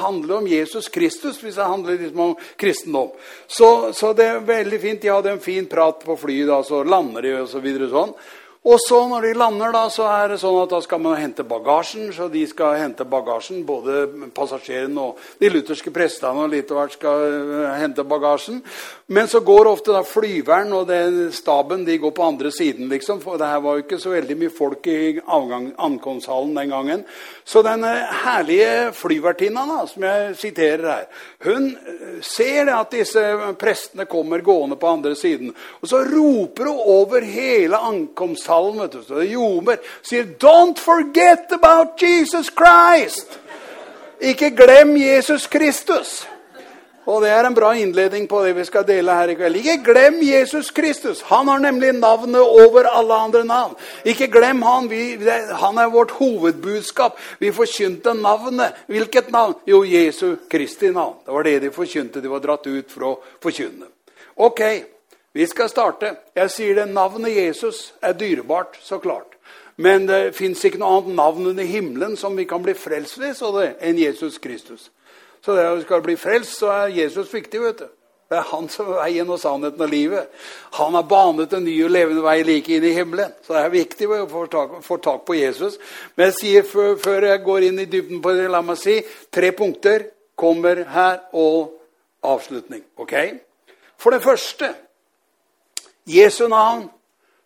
handler 0.00 0.40
om 0.40 0.48
Jesus 0.50 0.88
Kristus 0.88 1.40
hvis 1.42 1.58
det 1.58 1.68
handler 1.68 1.98
liksom 1.98 2.24
om 2.30 2.36
kristendom. 2.58 3.10
Så, 3.46 3.92
så, 3.96 4.12
det 4.16 4.26
er 4.26 4.44
veldig 4.46 4.80
fint. 4.82 5.02
De 5.02 5.12
hadde 5.12 5.34
en 5.34 5.42
fin 5.42 5.66
prat 5.70 6.02
på 6.06 6.18
flyet, 6.18 6.48
da, 6.50 6.60
så 6.66 6.82
lander 6.86 7.26
de 7.26 7.34
og 7.42 7.50
så 7.50 7.62
videre 7.62 7.90
sånn. 7.92 8.14
Og 8.60 8.76
så 8.76 8.98
når 9.08 9.24
de 9.24 9.36
lander, 9.40 9.72
da, 9.72 9.86
så 9.88 10.04
er 10.12 10.34
det 10.34 10.40
sånn 10.42 10.58
at 10.60 10.72
da 10.74 10.82
skal 10.84 11.00
man 11.00 11.16
hente 11.16 11.46
bagasjen. 11.48 12.10
Så 12.12 12.26
de 12.28 12.42
skal 12.44 12.76
hente 12.76 13.06
bagasjen, 13.08 13.62
både 13.64 14.02
passasjerene 14.36 15.00
og 15.00 15.22
de 15.40 15.48
lutherske 15.48 15.88
prestene 15.94 16.44
og 16.44 16.52
litt 16.52 16.68
av 16.68 16.82
hvert 16.82 16.96
skal 16.98 17.24
eh, 17.24 17.78
hente 17.80 18.04
bagasjen. 18.04 18.58
Men 19.16 19.30
så 19.32 19.40
går 19.46 19.70
ofte 19.70 19.94
da 19.96 20.02
flyveren 20.04 20.74
og 20.76 20.90
den 20.90 21.30
staben 21.32 21.86
de 21.88 21.96
går 22.02 22.12
på 22.12 22.26
andre 22.26 22.52
siden, 22.52 22.90
liksom. 22.92 23.22
For 23.24 23.40
det 23.40 23.48
her 23.48 23.62
var 23.64 23.78
jo 23.78 23.86
ikke 23.86 24.00
så 24.02 24.12
veldig 24.12 24.36
mye 24.42 24.52
folk 24.52 24.90
i 24.92 24.98
avgang, 25.24 25.70
ankomsthallen 25.80 26.52
den 26.60 26.76
gangen. 26.76 27.06
Så 27.48 27.64
den 27.64 27.88
herlige 28.26 28.92
flyvertinna, 29.00 29.64
da, 29.72 29.78
som 29.88 30.04
jeg 30.04 30.36
siterer 30.42 30.86
her, 30.90 31.08
hun 31.48 31.72
eh, 31.80 32.20
ser 32.20 32.74
at 32.76 32.92
disse 32.92 33.24
prestene 33.56 34.04
kommer 34.04 34.44
gående 34.44 34.76
på 34.76 34.92
andre 34.98 35.16
siden. 35.16 35.56
Og 35.80 35.88
så 35.88 36.04
roper 36.12 36.68
hun 36.68 36.86
over 37.00 37.24
hele 37.24 37.80
ankomsthallen 37.88 38.49
salm, 38.50 38.82
vet 38.82 38.98
du, 38.98 39.04
så 39.06 39.22
det 39.22 39.30
ljomer, 39.30 39.78
sier 40.02 40.26
'Don't 40.26 40.82
forget 40.82 41.52
about 41.54 42.02
Jesus 42.02 42.50
Christ'. 42.50 43.38
Ikke 44.20 44.50
glem 44.50 44.96
Jesus 44.96 45.46
Kristus. 45.46 46.26
Og 47.08 47.22
det 47.24 47.30
er 47.32 47.46
en 47.46 47.54
bra 47.56 47.72
innledning 47.74 48.26
på 48.28 48.42
det 48.44 48.52
vi 48.54 48.64
skal 48.68 48.84
dele 48.86 49.14
her 49.16 49.32
i 49.32 49.34
kveld. 49.34 49.56
Ikke 49.56 49.78
glem 49.84 50.18
Jesus 50.22 50.68
Kristus. 50.70 51.22
Han 51.30 51.48
har 51.48 51.58
nemlig 51.58 51.94
navnet 51.96 52.40
over 52.40 52.86
alle 52.86 53.14
andre 53.14 53.44
navn. 53.44 53.74
Ikke 54.04 54.28
glem 54.28 54.60
han. 54.62 54.90
Vi, 54.90 55.16
han 55.62 55.78
er 55.78 55.90
vårt 55.90 56.12
hovedbudskap. 56.20 57.16
Vi 57.40 57.52
forkynte 57.56 58.14
navnet. 58.14 58.84
Hvilket 58.86 59.32
navn? 59.32 59.56
Jo, 59.66 59.82
Jesu 59.84 60.36
Kristi 60.50 60.92
navn. 60.92 61.16
Det 61.26 61.34
var 61.34 61.48
det 61.48 61.58
de 61.62 61.72
forkynte. 61.74 62.20
De 62.20 62.30
var 62.30 62.44
dratt 62.44 62.68
ut 62.68 62.92
for 62.92 63.08
å 63.08 63.16
forkynne. 63.42 63.88
Ok, 64.36 64.60
vi 65.32 65.46
skal 65.46 65.68
starte. 65.70 66.14
Jeg 66.34 66.50
sier 66.50 66.74
det, 66.80 66.88
Navnet 66.90 67.36
Jesus 67.36 67.92
er 68.02 68.16
dyrebart, 68.18 68.78
så 68.82 68.98
klart. 68.98 69.36
Men 69.80 70.08
det 70.08 70.34
fins 70.36 70.64
ikke 70.64 70.80
noe 70.80 70.98
annet 70.98 71.16
navn 71.16 71.46
under 71.52 71.64
himmelen 71.64 72.16
som 72.20 72.34
vi 72.36 72.44
kan 72.44 72.62
bli 72.62 72.74
frelst 72.76 73.20
ved 73.20 73.78
enn 73.80 73.98
Jesus 73.98 74.38
Kristus. 74.38 74.90
Så 75.40 75.54
det 75.56 75.64
vi 75.76 75.86
skal 75.86 76.02
bli 76.04 76.16
frelst, 76.20 76.58
så 76.58 76.68
er 76.74 76.96
Jesus 76.98 77.32
viktig. 77.34 77.60
vet 77.60 77.78
du. 77.78 77.86
Det 78.30 78.38
er 78.38 78.46
han 78.46 78.68
som 78.70 78.92
er 78.92 79.00
veien 79.00 79.30
og 79.30 79.40
sannheten 79.42 79.82
og 79.82 79.88
livet. 79.90 80.28
Han 80.76 80.94
har 80.94 81.02
banet 81.02 81.52
en 81.56 81.64
ny 81.64 81.72
og 81.82 81.90
levende 81.90 82.22
vei 82.22 82.42
like 82.46 82.76
inn 82.76 82.84
i 82.86 82.92
himmelen. 82.94 83.32
Så 83.42 83.56
det 83.56 83.62
er 83.64 83.72
viktig 83.72 84.06
å 84.06 84.26
få 84.30 84.44
tak, 84.46 84.76
få 84.86 85.00
tak 85.02 85.24
på 85.26 85.34
Jesus. 85.34 85.80
Men 86.14 86.28
jeg 86.28 86.36
sier 86.36 86.68
før, 86.68 86.94
før, 87.02 87.26
jeg 87.26 87.42
går 87.42 87.66
inn 87.66 87.80
i 87.82 87.88
dybden 87.90 88.20
på 88.22 88.36
det, 88.36 88.46
la 88.52 88.60
meg 88.62 88.78
si 88.78 89.00
tre 89.34 89.50
punkter 89.50 90.06
kommer 90.38 90.84
her, 90.92 91.18
og 91.32 91.74
avslutning. 92.22 92.84
Ok? 93.02 93.16
For 93.98 94.14
det 94.14 94.22
første 94.22 94.70
Jesu 96.06 96.46
navn, 96.48 96.88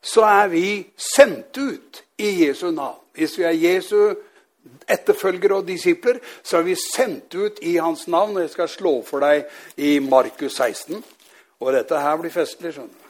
så 0.03 0.25
er 0.29 0.49
vi 0.53 0.67
sendt 0.97 1.59
ut 1.59 2.03
i 2.19 2.47
Jesu 2.47 2.71
navn. 2.71 3.01
Hvis 3.15 3.39
vi 3.39 3.47
er 3.49 3.57
Jesu 3.57 4.15
etterfølgere 4.89 5.61
og 5.61 5.69
disipler, 5.69 6.19
så 6.43 6.59
er 6.59 6.67
vi 6.69 6.77
sendt 6.79 7.35
ut 7.35 7.59
i 7.63 7.77
hans 7.77 8.07
navn. 8.09 8.37
og 8.37 8.43
Jeg 8.43 8.51
skal 8.51 8.69
slå 8.69 8.95
for 9.07 9.25
deg 9.25 9.47
i 9.77 9.99
Markus 9.99 10.59
16. 10.59 11.05
Og 11.61 11.73
dette 11.73 12.01
her 12.01 12.17
blir 12.21 12.35
festlig. 12.35 12.75
skjønner 12.75 12.93
du. 12.93 13.01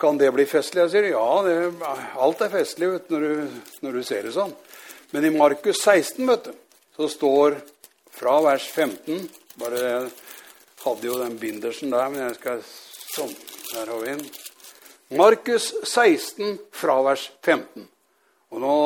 Kan 0.00 0.18
det 0.18 0.32
bli 0.32 0.46
festlig? 0.48 0.80
Jeg 0.82 0.90
sier 0.90 1.10
ja, 1.10 1.42
det, 1.44 1.56
alt 2.16 2.40
er 2.40 2.52
festlig 2.52 2.88
vet, 2.88 3.10
når, 3.10 3.20
du, 3.20 3.58
når 3.84 3.98
du 3.98 4.02
ser 4.02 4.22
det 4.24 4.32
sånn. 4.32 4.54
Men 5.12 5.26
i 5.26 5.34
Markus 5.34 5.82
16 5.82 6.24
vet 6.28 6.48
du, 6.48 6.54
så 6.96 7.08
står 7.10 7.58
fra 8.16 8.38
vers 8.44 8.64
15 8.70 9.26
bare 9.60 10.08
hadde 10.84 11.04
jo 11.04 11.18
den 11.20 11.36
bindersen 11.36 11.92
der, 11.92 12.08
men 12.08 12.22
jeg 12.22 12.38
skal 12.38 12.62
Sånn. 13.10 13.32
Der 13.72 13.86
har 13.86 14.00
vi 14.00 14.06
den. 14.06 14.26
Markus 15.08 15.74
16, 15.84 16.58
fra 16.72 16.96
vers 17.02 17.30
15. 17.44 17.84
Og 18.50 18.60
nå, 18.60 18.78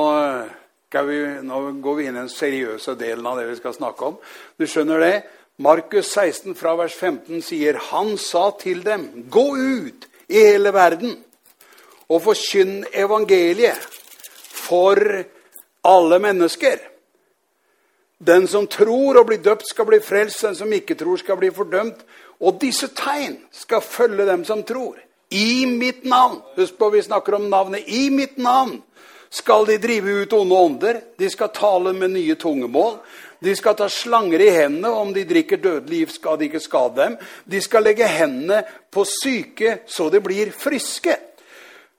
vi, 1.09 1.21
nå 1.41 1.61
går 1.81 1.97
vi 1.97 2.05
inn 2.05 2.19
i 2.19 2.21
den 2.21 2.29
seriøse 2.29 2.93
delen 3.01 3.25
av 3.25 3.39
det 3.41 3.47
vi 3.49 3.57
skal 3.57 3.73
snakke 3.77 4.11
om. 4.11 4.19
Du 4.61 4.67
skjønner 4.69 5.01
det? 5.01 5.15
Markus 5.65 6.11
16 6.13 6.53
fra 6.59 6.75
vers 6.77 6.93
15 6.93 7.41
sier 7.47 7.79
Han 7.93 8.19
sa 8.21 8.51
til 8.61 8.83
dem, 8.85 9.07
gå 9.33 9.47
ut 9.57 10.05
i 10.29 10.43
hele 10.51 10.75
verden 10.75 11.17
og 12.11 12.21
forkynn 12.27 12.83
evangeliet 12.93 13.89
for 14.45 15.01
alle 15.89 16.19
mennesker. 16.21 16.91
Den 18.19 18.45
som 18.49 18.69
tror 18.69 19.21
og 19.21 19.31
blir 19.31 19.41
døpt, 19.41 19.69
skal 19.69 19.89
bli 19.89 20.01
frelst. 20.05 20.45
Den 20.45 20.57
som 20.57 20.73
ikke 20.73 20.97
tror, 20.97 21.17
skal 21.21 21.41
bli 21.41 21.51
fordømt. 21.53 22.05
Og 22.41 22.59
disse 22.61 22.89
tegn 22.97 23.39
skal 23.55 23.85
følge 23.85 24.27
dem 24.27 24.45
som 24.45 24.63
tror. 24.67 24.99
I 25.31 25.67
mitt 25.67 26.05
navn. 26.05 26.41
Husk 26.57 26.79
på, 26.79 26.91
vi 26.91 27.03
snakker 27.03 27.39
om 27.39 27.51
navnet. 27.51 27.89
I 27.89 28.11
mitt 28.11 28.37
navn 28.39 28.81
skal 29.35 29.67
de 29.67 29.79
drive 29.83 30.11
ut 30.23 30.33
onde 30.33 30.55
ånder. 30.55 31.01
De 31.19 31.31
skal 31.31 31.53
tale 31.55 31.93
med 31.93 32.15
nye 32.15 32.35
tungemål. 32.39 32.99
De 33.45 33.53
skal 33.57 33.77
ta 33.77 33.89
slanger 33.93 34.41
i 34.41 34.51
hendene, 34.55 34.89
og 34.89 35.09
om 35.09 35.13
de 35.13 35.25
drikker 35.29 35.61
dødelig 35.61 36.05
gift, 36.05 36.15
skal 36.21 36.39
de 36.41 36.47
ikke 36.49 36.63
skade 36.65 36.97
dem. 36.97 37.17
De 37.45 37.61
skal 37.61 37.85
legge 37.85 38.09
hendene 38.09 38.63
på 38.93 39.05
syke, 39.09 39.81
så 39.87 40.09
de 40.11 40.21
blir 40.25 40.53
friske. 40.55 41.17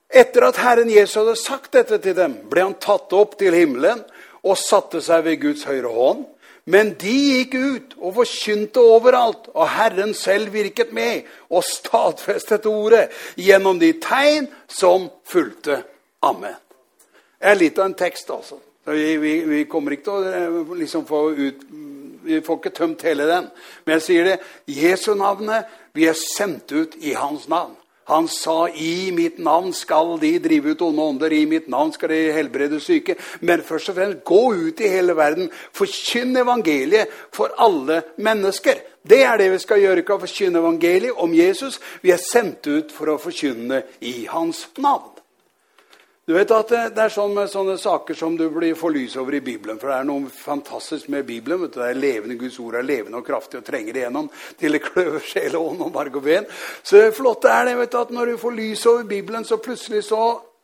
Etter 0.10 0.48
at 0.48 0.62
Herren 0.64 0.90
Jesus 0.90 1.20
hadde 1.20 1.36
sagt 1.38 1.74
dette 1.76 2.00
til 2.02 2.16
dem, 2.18 2.38
ble 2.50 2.64
han 2.66 2.78
tatt 2.82 3.14
opp 3.14 3.36
til 3.38 3.54
himmelen 3.54 4.02
og 4.46 4.58
satte 4.58 5.02
seg 5.04 5.26
ved 5.26 5.42
Guds 5.42 5.66
høyre 5.68 5.92
hånd. 5.92 6.24
Men 6.66 6.96
de 6.98 7.14
gikk 7.14 7.56
ut 7.56 7.92
og 8.00 8.16
forkynte 8.18 8.82
overalt, 8.82 9.52
og 9.54 9.70
Herren 9.70 10.16
selv 10.18 10.54
virket 10.54 10.94
med 10.98 11.28
og 11.54 11.62
stadfestet 11.68 12.66
ordet 12.66 13.12
gjennom 13.38 13.78
de 13.80 13.92
tegn 14.02 14.48
som 14.68 15.10
fulgte. 15.30 15.84
Amen. 16.26 16.58
Det 17.38 17.52
er 17.52 17.60
litt 17.60 17.78
av 17.78 17.92
en 17.92 17.98
tekst, 18.00 18.32
altså. 18.34 18.58
Vi, 18.86 19.18
vi, 19.18 19.34
vi 19.50 19.64
kommer 19.70 19.94
ikke 19.94 20.06
til 20.08 20.16
å 20.16 20.34
eh, 20.38 20.74
liksom, 20.78 21.08
få 21.10 21.22
ut 21.34 21.64
Vi 22.26 22.38
får 22.42 22.58
ikke 22.60 22.74
tømt 22.74 23.04
hele 23.06 23.26
den. 23.30 23.48
Men 23.86 24.00
jeg 24.00 24.04
sier 24.06 24.28
det. 24.30 24.36
Jesu 24.66 25.12
navnet, 25.18 25.70
vi 25.94 26.08
er 26.10 26.18
sendt 26.18 26.72
ut 26.74 26.96
i 26.98 27.14
hans 27.14 27.46
navn. 27.50 27.76
Han 28.06 28.28
sa 28.28 28.68
'I 28.68 29.12
mitt 29.12 29.40
navn 29.40 29.74
skal 29.74 30.20
de 30.22 30.38
drive 30.40 30.72
ut 30.72 30.82
onde 30.82 31.02
ånder', 31.02 31.34
'I 31.34 31.46
mitt 31.46 31.68
navn 31.68 31.92
skal 31.92 32.10
de 32.10 32.32
helbrede 32.34 32.80
syke'. 32.80 33.16
Men 33.42 33.64
først 33.64 33.90
og 33.90 33.96
fremst 33.96 34.24
gå 34.24 34.54
ut 34.54 34.80
i 34.80 34.88
hele 34.88 35.16
verden. 35.16 35.50
Forkynn 35.74 36.38
evangeliet 36.38 37.08
for 37.32 37.50
alle 37.58 38.04
mennesker. 38.18 38.76
Det 39.10 39.24
er 39.24 39.38
det 39.38 39.52
vi 39.52 39.60
skal 39.60 39.82
gjøre. 39.82 39.98
Ikke 39.98 40.18
å 40.18 40.22
forkynne 40.22 40.60
evangeliet 40.60 41.18
om 41.18 41.34
Jesus. 41.34 41.80
Vi 42.02 42.12
er 42.12 42.22
sendt 42.22 42.68
ut 42.68 42.92
for 42.92 43.06
å 43.06 43.18
forkynne 43.22 43.84
i 44.02 44.26
hans 44.30 44.68
navn. 44.78 45.15
Du 46.26 46.34
vet 46.34 46.50
at 46.50 46.72
Det 46.96 47.02
er 47.04 47.12
sånn 47.14 47.36
med 47.38 47.52
sånne 47.54 47.76
saker 47.78 48.18
som 48.18 48.34
du 48.38 48.48
blir 48.50 48.74
får 48.78 48.94
lys 48.96 49.16
over 49.22 49.36
i 49.38 49.44
Bibelen. 49.46 49.78
For 49.78 49.92
det 49.92 49.98
er 50.00 50.08
noe 50.10 50.32
fantastisk 50.34 51.12
med 51.14 51.28
Bibelen. 51.28 51.62
vet 51.62 51.76
du, 51.76 51.80
det 51.80 51.90
er 51.92 52.00
levende, 52.00 52.38
Guds 52.40 52.58
ord 52.60 52.80
er 52.80 52.88
levende 52.88 53.20
og 53.20 53.28
kraftig 53.28 53.60
og 53.60 53.68
trenger 53.68 54.00
igjennom 54.00 54.32
til 54.58 54.74
det 54.74 54.82
kløver 54.88 55.22
sjel 55.22 55.58
og 55.60 55.68
ånd 55.70 55.84
og 55.86 55.92
marg 55.94 56.18
og 56.18 56.26
ben. 56.26 56.48
Så 56.82 56.98
det 56.98 57.14
flotte 57.14 57.52
er 57.54 57.70
det 57.70 57.78
vet 57.78 57.92
du, 57.92 57.98
at 58.00 58.16
når 58.18 58.26
du 58.26 58.38
får 58.42 58.58
lys 58.58 58.86
over 58.90 59.04
Bibelen, 59.04 59.46
så 59.46 59.62
plutselig 59.62 60.02
så 60.10 60.24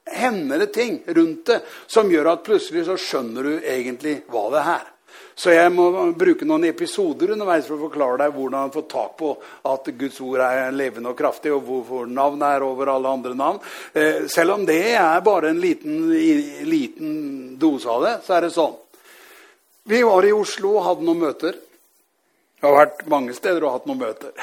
hender 0.09 0.65
det 0.65 0.73
ting 0.73 0.97
rundt 1.05 1.45
det 1.45 1.59
som 1.85 2.09
gjør 2.09 2.31
at 2.33 2.43
plutselig 2.43 2.87
så 2.89 2.97
skjønner 2.97 3.43
du 3.43 3.53
egentlig 3.61 4.23
hva 4.33 4.47
det 4.55 4.65
er. 4.65 4.89
Så 5.35 5.53
jeg 5.53 5.71
må 5.73 5.87
bruke 6.17 6.45
noen 6.47 6.67
episoder 6.69 7.33
underveis 7.35 7.67
for 7.67 7.77
å 7.77 7.85
forklare 7.87 8.19
deg 8.23 8.35
hvordan 8.35 8.65
han 8.65 8.73
får 8.73 8.85
tak 8.91 9.15
på 9.21 9.31
at 9.71 9.89
Guds 9.97 10.19
ord 10.25 10.43
er 10.45 10.75
levende 10.75 11.13
og 11.13 11.17
kraftig, 11.19 11.53
og 11.55 11.65
hvorfor 11.67 12.09
navnet 12.11 12.57
er 12.57 12.67
over 12.67 12.93
alle 12.93 13.15
andre 13.15 13.33
navn. 13.37 13.59
Eh, 13.93 14.27
selv 14.31 14.57
om 14.57 14.65
det 14.67 14.81
er 14.93 15.25
bare 15.25 15.51
en 15.51 15.61
liten, 15.63 16.07
liten 16.67 17.11
dose 17.61 17.89
av 17.89 18.05
det, 18.05 18.15
så 18.25 18.37
er 18.37 18.47
det 18.47 18.55
sånn. 18.55 18.77
Vi 19.91 20.03
var 20.05 20.27
i 20.27 20.35
Oslo 20.35 20.75
og 20.77 20.85
hadde 20.85 21.07
noen 21.07 21.23
møter. 21.23 21.57
Jeg 22.61 22.69
har 22.69 22.75
vært 22.77 22.99
mange 23.09 23.33
steder 23.33 23.63
og 23.65 23.71
hatt 23.73 23.87
noen 23.89 24.03
møter. 24.03 24.33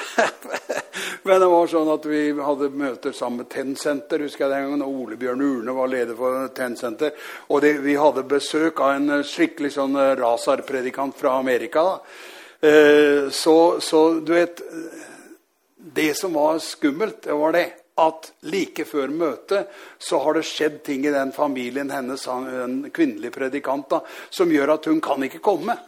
Men 1.28 1.38
det 1.38 1.48
var 1.52 1.68
sånn 1.70 1.90
at 1.92 2.06
vi 2.10 2.22
hadde 2.34 2.68
møter 2.74 3.12
sammen 3.14 3.44
med 3.44 3.50
Tenn-senter. 3.52 4.24
husker 4.26 4.44
jeg 4.44 4.54
den 4.56 4.64
gangen, 4.64 4.80
og 4.82 5.02
Ole 5.04 5.18
Bjørn 5.20 5.44
Urne 5.46 5.74
var 5.76 5.90
leder 5.92 6.16
for 6.18 6.48
Tenn-senter. 6.56 7.12
Og 7.46 7.60
det, 7.62 7.76
vi 7.84 7.94
hadde 7.94 8.24
besøk 8.26 8.80
av 8.82 8.96
en 8.96 9.20
skikkelig 9.22 9.70
sånn 9.76 9.94
eh, 9.94 10.16
Razar-predikant 10.18 11.14
fra 11.14 11.36
Amerika. 11.38 11.84
Eh, 12.58 13.28
så, 13.30 13.54
så, 13.78 14.00
du 14.18 14.32
vet 14.34 14.64
Det 15.78 16.08
som 16.18 16.34
var 16.34 16.58
skummelt, 16.58 17.20
det 17.22 17.36
var 17.38 17.54
det 17.54 17.68
at 18.02 18.32
like 18.50 18.82
før 18.86 19.14
møtet 19.14 19.70
så 19.98 20.18
har 20.24 20.34
det 20.34 20.42
skjedd 20.46 20.82
ting 20.86 21.06
i 21.06 21.14
den 21.14 21.30
familien 21.34 21.90
hennes, 21.90 22.26
en 22.26 22.90
kvinnelig 22.94 23.30
predikant, 23.34 23.86
da, 23.90 24.02
som 24.30 24.50
gjør 24.50 24.74
at 24.74 24.90
hun 24.90 24.98
kan 25.02 25.22
ikke 25.26 25.42
komme. 25.42 25.78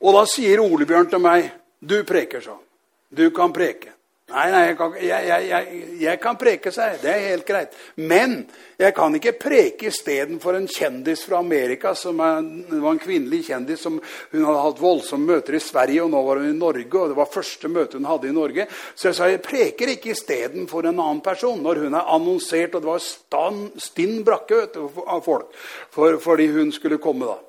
Og 0.00 0.16
da 0.16 0.26
sier 0.28 0.62
Ole 0.64 0.86
Bjørn 0.88 1.10
til 1.10 1.20
meg, 1.20 1.50
'Du 1.80 2.04
preker 2.04 2.40
sånn. 2.40 2.62
Du 3.10 3.30
kan 3.30 3.52
preke.' 3.52 4.00
Nei, 4.30 4.44
nei, 4.52 4.60
jeg 4.68 4.76
kan, 4.78 4.92
jeg, 5.02 5.46
jeg, 5.48 5.78
jeg 6.04 6.18
kan 6.22 6.36
preke, 6.38 6.70
seg. 6.70 7.00
Det 7.02 7.10
er 7.10 7.24
helt 7.32 7.46
greit. 7.48 7.72
Men 7.98 8.36
jeg 8.78 8.94
kan 8.94 9.16
ikke 9.18 9.32
preke 9.40 9.88
istedenfor 9.90 10.54
en 10.54 10.68
kjendis 10.70 11.24
fra 11.26 11.40
Amerika. 11.42 11.96
som 11.98 12.20
er, 12.22 12.38
det 12.68 12.78
var 12.78 12.94
en 12.94 13.02
kvinnelig 13.02 13.48
kjendis 13.48 13.82
som 13.82 13.98
hun 13.98 14.46
hadde 14.46 14.62
hatt 14.62 14.82
voldsomme 14.82 15.34
møter 15.34 15.58
i 15.58 15.62
Sverige, 15.62 16.04
og 16.04 16.12
nå 16.14 16.22
var 16.28 16.38
hun 16.38 16.52
i 16.52 16.58
Norge. 16.58 16.94
og 16.94 17.10
Det 17.10 17.18
var 17.18 17.32
første 17.32 17.72
møte 17.74 17.98
hun 17.98 18.06
hadde 18.06 18.30
i 18.30 18.36
Norge. 18.36 18.68
Så 18.94 19.10
jeg 19.10 19.18
sa 19.18 19.30
jeg 19.32 19.42
preker 19.42 19.94
ikke 19.96 20.14
istedenfor 20.14 20.86
en 20.86 21.02
annen 21.02 21.24
person. 21.26 21.58
Når 21.66 21.84
hun 21.88 21.98
er 21.98 22.14
annonsert, 22.14 22.76
og 22.76 22.86
det 22.86 22.92
var 22.92 23.02
stand, 23.02 23.82
stinn 23.82 24.20
brakke 24.22 24.68
av 25.10 25.24
folk 25.26 25.50
for, 25.90 26.22
fordi 26.22 26.52
hun 26.54 26.70
skulle 26.70 27.02
komme 27.02 27.26
da. 27.26 27.40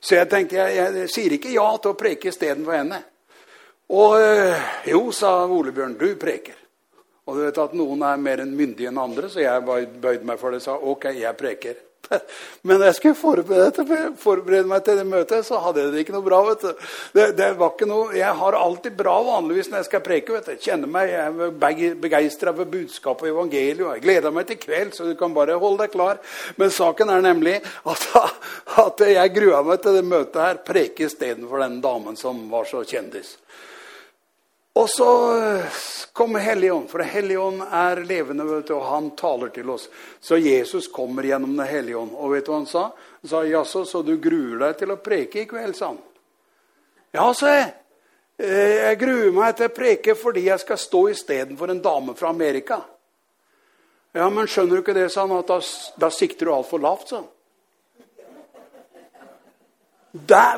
Så 0.00 0.14
jeg 0.14 0.28
tenkte 0.30 0.58
jeg, 0.60 0.76
jeg 0.76 1.10
sier 1.10 1.34
ikke 1.34 1.52
ja 1.54 1.66
til 1.82 1.92
å 1.94 1.98
preke 1.98 2.30
istedenfor 2.30 2.76
henne. 2.78 3.02
Og 3.88 4.18
øh, 4.20 4.70
jo, 4.90 5.02
sa 5.16 5.32
Ole 5.46 5.72
Bjørn, 5.72 5.96
du 5.98 6.12
preker. 6.20 6.56
Og 7.28 7.36
du 7.36 7.44
vet 7.44 7.60
at 7.60 7.74
noen 7.76 8.02
er 8.08 8.20
mer 8.20 8.42
enn 8.44 8.54
myndige 8.56 8.88
enn 8.88 9.00
andre, 9.00 9.28
så 9.28 9.42
jeg 9.42 9.64
bøyde 9.64 10.24
meg 10.28 10.40
for 10.40 10.52
det 10.52 10.62
og 10.62 10.64
sa 10.64 10.76
ok, 10.76 11.10
jeg 11.18 11.36
preker. 11.36 11.80
Men 12.66 12.82
jeg 12.82 12.96
skulle 12.96 13.18
forberede, 13.18 13.84
forberede, 14.20 14.68
meg 14.68 14.84
til 14.84 14.98
det 15.00 15.06
møtet, 15.08 15.46
så 15.46 15.60
hadde 15.62 15.82
jeg 15.82 15.92
det 15.92 16.04
ikke 16.04 16.14
noe 16.16 16.26
bra. 16.26 16.40
vet 16.48 16.64
du. 16.64 16.84
Det, 17.16 17.26
det 17.38 17.48
var 17.58 17.74
ikke 17.74 17.88
noe, 17.90 18.12
Jeg 18.16 18.34
har 18.40 18.58
alltid 18.58 18.96
bra 18.98 19.16
vanligvis 19.26 19.70
når 19.70 19.82
jeg 19.82 19.88
skal 19.90 20.04
preke. 20.06 20.32
vet 20.32 20.46
du. 20.48 20.52
Jeg 20.56 20.64
kjenner 20.68 20.92
meg, 20.92 21.12
jeg 21.12 21.24
er 21.26 21.98
begeistra 22.04 22.54
for 22.56 22.70
budskapet 22.72 23.28
og 23.28 23.34
evangeliet. 23.34 23.98
Jeg 23.98 24.04
gleder 24.06 24.34
meg 24.34 24.48
til 24.48 24.60
kveld, 24.62 24.94
så 24.96 25.08
du 25.08 25.14
kan 25.18 25.34
bare 25.36 25.58
holde 25.60 25.84
deg 25.84 25.94
klar. 25.94 26.22
Men 26.56 26.72
saken 26.74 27.12
er 27.14 27.24
nemlig 27.24 27.58
at, 27.60 28.08
at 28.86 29.04
jeg 29.08 29.34
grua 29.36 29.62
meg 29.66 29.82
til 29.84 30.00
det 30.00 30.06
møtet 30.06 30.42
her. 30.44 30.62
Preke 30.64 31.08
istedenfor 31.08 31.64
den 31.64 31.80
damen 31.84 32.16
som 32.18 32.46
var 32.52 32.68
så 32.68 32.84
kjendis. 32.88 33.36
Og 34.78 34.90
så 34.90 35.36
eh, 35.42 35.78
kommer 36.12 36.40
Helligånd, 36.40 36.86
for 36.90 37.02
Helligånd 37.02 37.64
er 37.66 37.98
levende, 38.06 38.44
du, 38.46 38.74
og 38.76 38.84
han 38.86 39.10
taler 39.18 39.50
til 39.50 39.70
oss. 39.74 39.88
Så 40.20 40.38
Jesus 40.38 40.86
kommer 40.92 41.26
gjennom 41.26 41.56
Den 41.56 41.66
hellige 41.66 41.98
ånd. 41.98 42.14
Og 42.14 42.36
vet 42.36 42.46
du 42.46 42.52
hva 42.52 42.60
han 42.60 42.68
sa? 42.70 42.84
Han 43.22 43.30
sa, 43.30 43.42
'Jaså, 43.42 43.84
så 43.84 44.02
du 44.06 44.14
gruer 44.22 44.60
deg 44.62 44.76
til 44.78 44.94
å 44.94 45.00
preke 45.02 45.42
i 45.42 45.48
kveld', 45.50 45.74
sa 45.74 45.90
han. 45.90 45.98
Ja, 47.10 47.26
sa 47.34 47.50
jeg. 47.56 47.72
Eh, 48.38 48.76
jeg 48.86 49.00
gruer 49.00 49.32
meg 49.34 49.56
til 49.58 49.66
å 49.66 49.74
preke 49.74 50.14
fordi 50.14 50.46
jeg 50.46 50.62
skal 50.62 50.78
stå 50.78 51.00
istedenfor 51.10 51.70
en 51.74 51.82
dame 51.82 52.14
fra 52.14 52.30
Amerika. 52.30 52.78
Ja, 54.14 54.28
men 54.30 54.46
skjønner 54.46 54.78
du 54.78 54.82
ikke 54.84 54.94
det, 54.94 55.10
sa 55.10 55.26
han, 55.26 55.34
at 55.40 55.50
da, 55.50 55.58
da 55.98 56.10
sikter 56.14 56.46
du 56.46 56.52
altfor 56.54 56.78
lavt, 56.78 57.10
sa 57.10 57.16
han. 57.18 57.26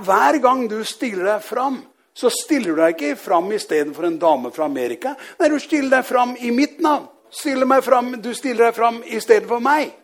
Hver 0.05 0.39
gang 0.45 0.69
du 0.69 0.85
stiller 0.85 1.25
deg 1.25 1.43
fram 1.45 1.81
så 2.21 2.29
stiller 2.33 2.75
du 2.75 2.83
deg 2.83 2.99
ikke 2.99 3.17
fram 3.17 3.49
istedenfor 3.57 4.05
en 4.05 4.19
dame 4.21 4.51
fra 4.53 4.67
Amerika. 4.69 5.15
Nei, 5.41 5.49
du 5.49 5.57
stiller 5.63 5.95
deg 5.95 6.09
fram 6.09 6.35
i 6.37 6.51
mitt 6.53 6.77
navn. 6.85 7.07
Stiller 7.33 7.81
fram, 7.81 8.11
du 8.21 8.35
stiller 8.35 8.67
deg 8.67 8.77
fram 8.77 8.99
istedenfor 9.07 9.63
meg. 9.65 9.95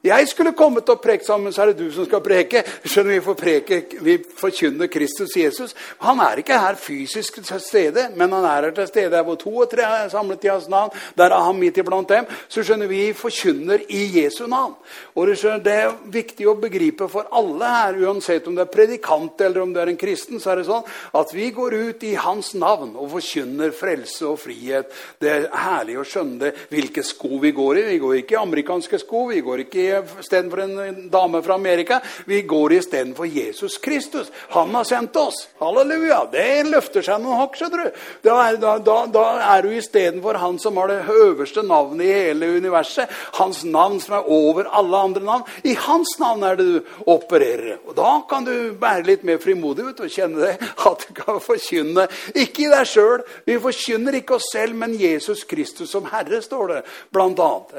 Jeg 0.00 0.28
skulle 0.30 0.54
kommet 0.56 0.88
og 0.88 1.02
prekt 1.04 1.26
sammen, 1.26 1.52
så 1.52 1.60
er 1.60 1.74
det 1.74 1.82
du 1.82 1.90
som 1.92 2.06
skal 2.08 2.22
preke. 2.24 2.62
Skjønner 2.88 3.18
Vi 3.18 3.20
får 3.20 3.34
preke, 3.36 3.80
vi 4.00 4.14
forkynner 4.16 4.88
Kristus 4.88 5.34
Jesus. 5.36 5.74
Han 6.00 6.22
er 6.24 6.40
ikke 6.40 6.56
her 6.56 6.78
fysisk 6.80 7.36
til 7.44 7.60
stede, 7.60 8.06
men 8.16 8.32
han 8.32 8.46
er 8.48 8.70
her 8.70 8.74
til 8.78 8.88
stede 8.88 9.20
hvor 9.22 9.36
to 9.36 9.52
og 9.60 9.68
tre 9.68 9.84
er 9.84 10.08
samlet 10.08 10.44
i 10.44 10.48
hans 10.48 10.68
navn. 10.72 10.90
Der 11.18 11.28
er 11.28 11.44
han 11.44 11.58
midt 11.60 11.76
iblant 11.82 12.08
dem. 12.08 12.24
Så 12.48 12.64
skjønner 12.64 12.88
vi 12.88 13.12
forkynner 13.12 13.84
i 13.88 14.22
Jesu 14.22 14.46
navn. 14.46 14.72
Og 15.14 15.28
Det 15.28 15.72
er 15.72 15.92
viktig 16.04 16.48
å 16.48 16.56
begripe 16.56 17.08
for 17.08 17.28
alle 17.30 17.68
her, 17.68 18.00
uansett 18.00 18.46
om 18.48 18.56
det 18.56 18.64
er 18.64 18.72
predikant 18.72 19.40
eller 19.40 19.60
om 19.60 19.74
det 19.74 19.82
er 19.82 19.88
en 19.88 20.00
kristen, 20.00 20.40
så 20.40 20.50
er 20.50 20.56
det 20.56 20.66
sånn 20.70 20.88
at 21.12 21.34
vi 21.34 21.50
går 21.50 21.74
ut 21.74 22.02
i 22.04 22.14
hans 22.14 22.54
navn 22.54 22.96
og 22.96 23.10
forkynner 23.18 23.70
frelse 23.76 24.24
og 24.26 24.40
frihet. 24.40 24.88
Det 25.20 25.28
er 25.28 25.48
herlig 25.52 26.00
å 26.00 26.08
skjønne 26.08 26.40
det, 26.40 26.54
hvilke 26.72 27.04
sko 27.04 27.36
vi 27.42 27.52
går 27.52 27.82
i. 27.82 27.86
Vi 27.92 28.00
går 28.00 28.16
ikke 28.22 28.38
i 28.38 28.42
amerikanske 28.42 28.98
sko, 29.04 29.26
vi 29.28 29.44
går 29.44 29.66
ikke 29.66 29.80
i 29.84 29.89
istedenfor 30.20 30.62
en 30.64 31.08
dame 31.12 31.42
fra 31.42 31.54
Amerika. 31.54 32.00
Vi 32.26 32.42
går 32.42 32.72
istedenfor 32.78 33.26
Jesus 33.26 33.78
Kristus. 33.78 34.30
Han 34.54 34.74
har 34.74 34.84
sendt 34.84 35.16
oss. 35.16 35.48
Halleluja. 35.60 36.24
Det 36.32 36.48
løfter 36.68 37.04
seg 37.04 37.22
noen 37.22 37.40
hakk, 37.42 37.58
skjønner 37.58 37.84
du. 37.84 38.00
Da 38.26 38.38
da, 38.60 38.76
da, 38.78 38.96
da 39.10 39.24
er 39.56 39.64
du 39.64 39.74
istedenfor 39.76 40.38
han 40.40 40.58
som 40.60 40.78
har 40.80 40.90
det 40.90 41.00
øverste 41.10 41.62
navnet 41.66 42.06
i 42.06 42.12
hele 42.12 42.48
universet. 42.56 43.10
Hans 43.38 43.62
navn 43.64 44.00
som 44.00 44.16
er 44.18 44.30
over 44.30 44.68
alle 44.72 45.02
andre 45.10 45.24
navn. 45.24 45.44
I 45.64 45.74
hans 45.86 46.16
navn 46.20 46.44
er 46.46 46.58
det 46.58 46.66
du 46.66 47.04
opererer. 47.10 47.78
Og 47.86 47.96
Da 47.96 48.12
kan 48.30 48.46
du 48.46 48.54
være 48.80 49.06
litt 49.06 49.24
mer 49.26 49.40
frimodig 49.42 49.86
vet 49.86 49.98
du, 50.00 50.04
og 50.06 50.14
kjenne 50.14 50.46
det, 50.46 50.70
at 50.90 51.06
du 51.06 51.14
kan 51.16 51.40
forkynne. 51.44 52.06
Ikke 52.34 52.66
i 52.66 52.70
deg 52.72 52.88
sjøl. 52.88 53.24
Vi 53.46 53.58
forkynner 53.62 54.20
ikke 54.20 54.38
oss 54.38 54.50
selv, 54.54 54.76
men 54.80 54.96
Jesus 54.98 55.44
Kristus 55.48 55.92
som 55.92 56.08
Herre, 56.10 56.42
står 56.42 56.74
det 56.74 56.80
blant 57.12 57.40
annet. 57.42 57.74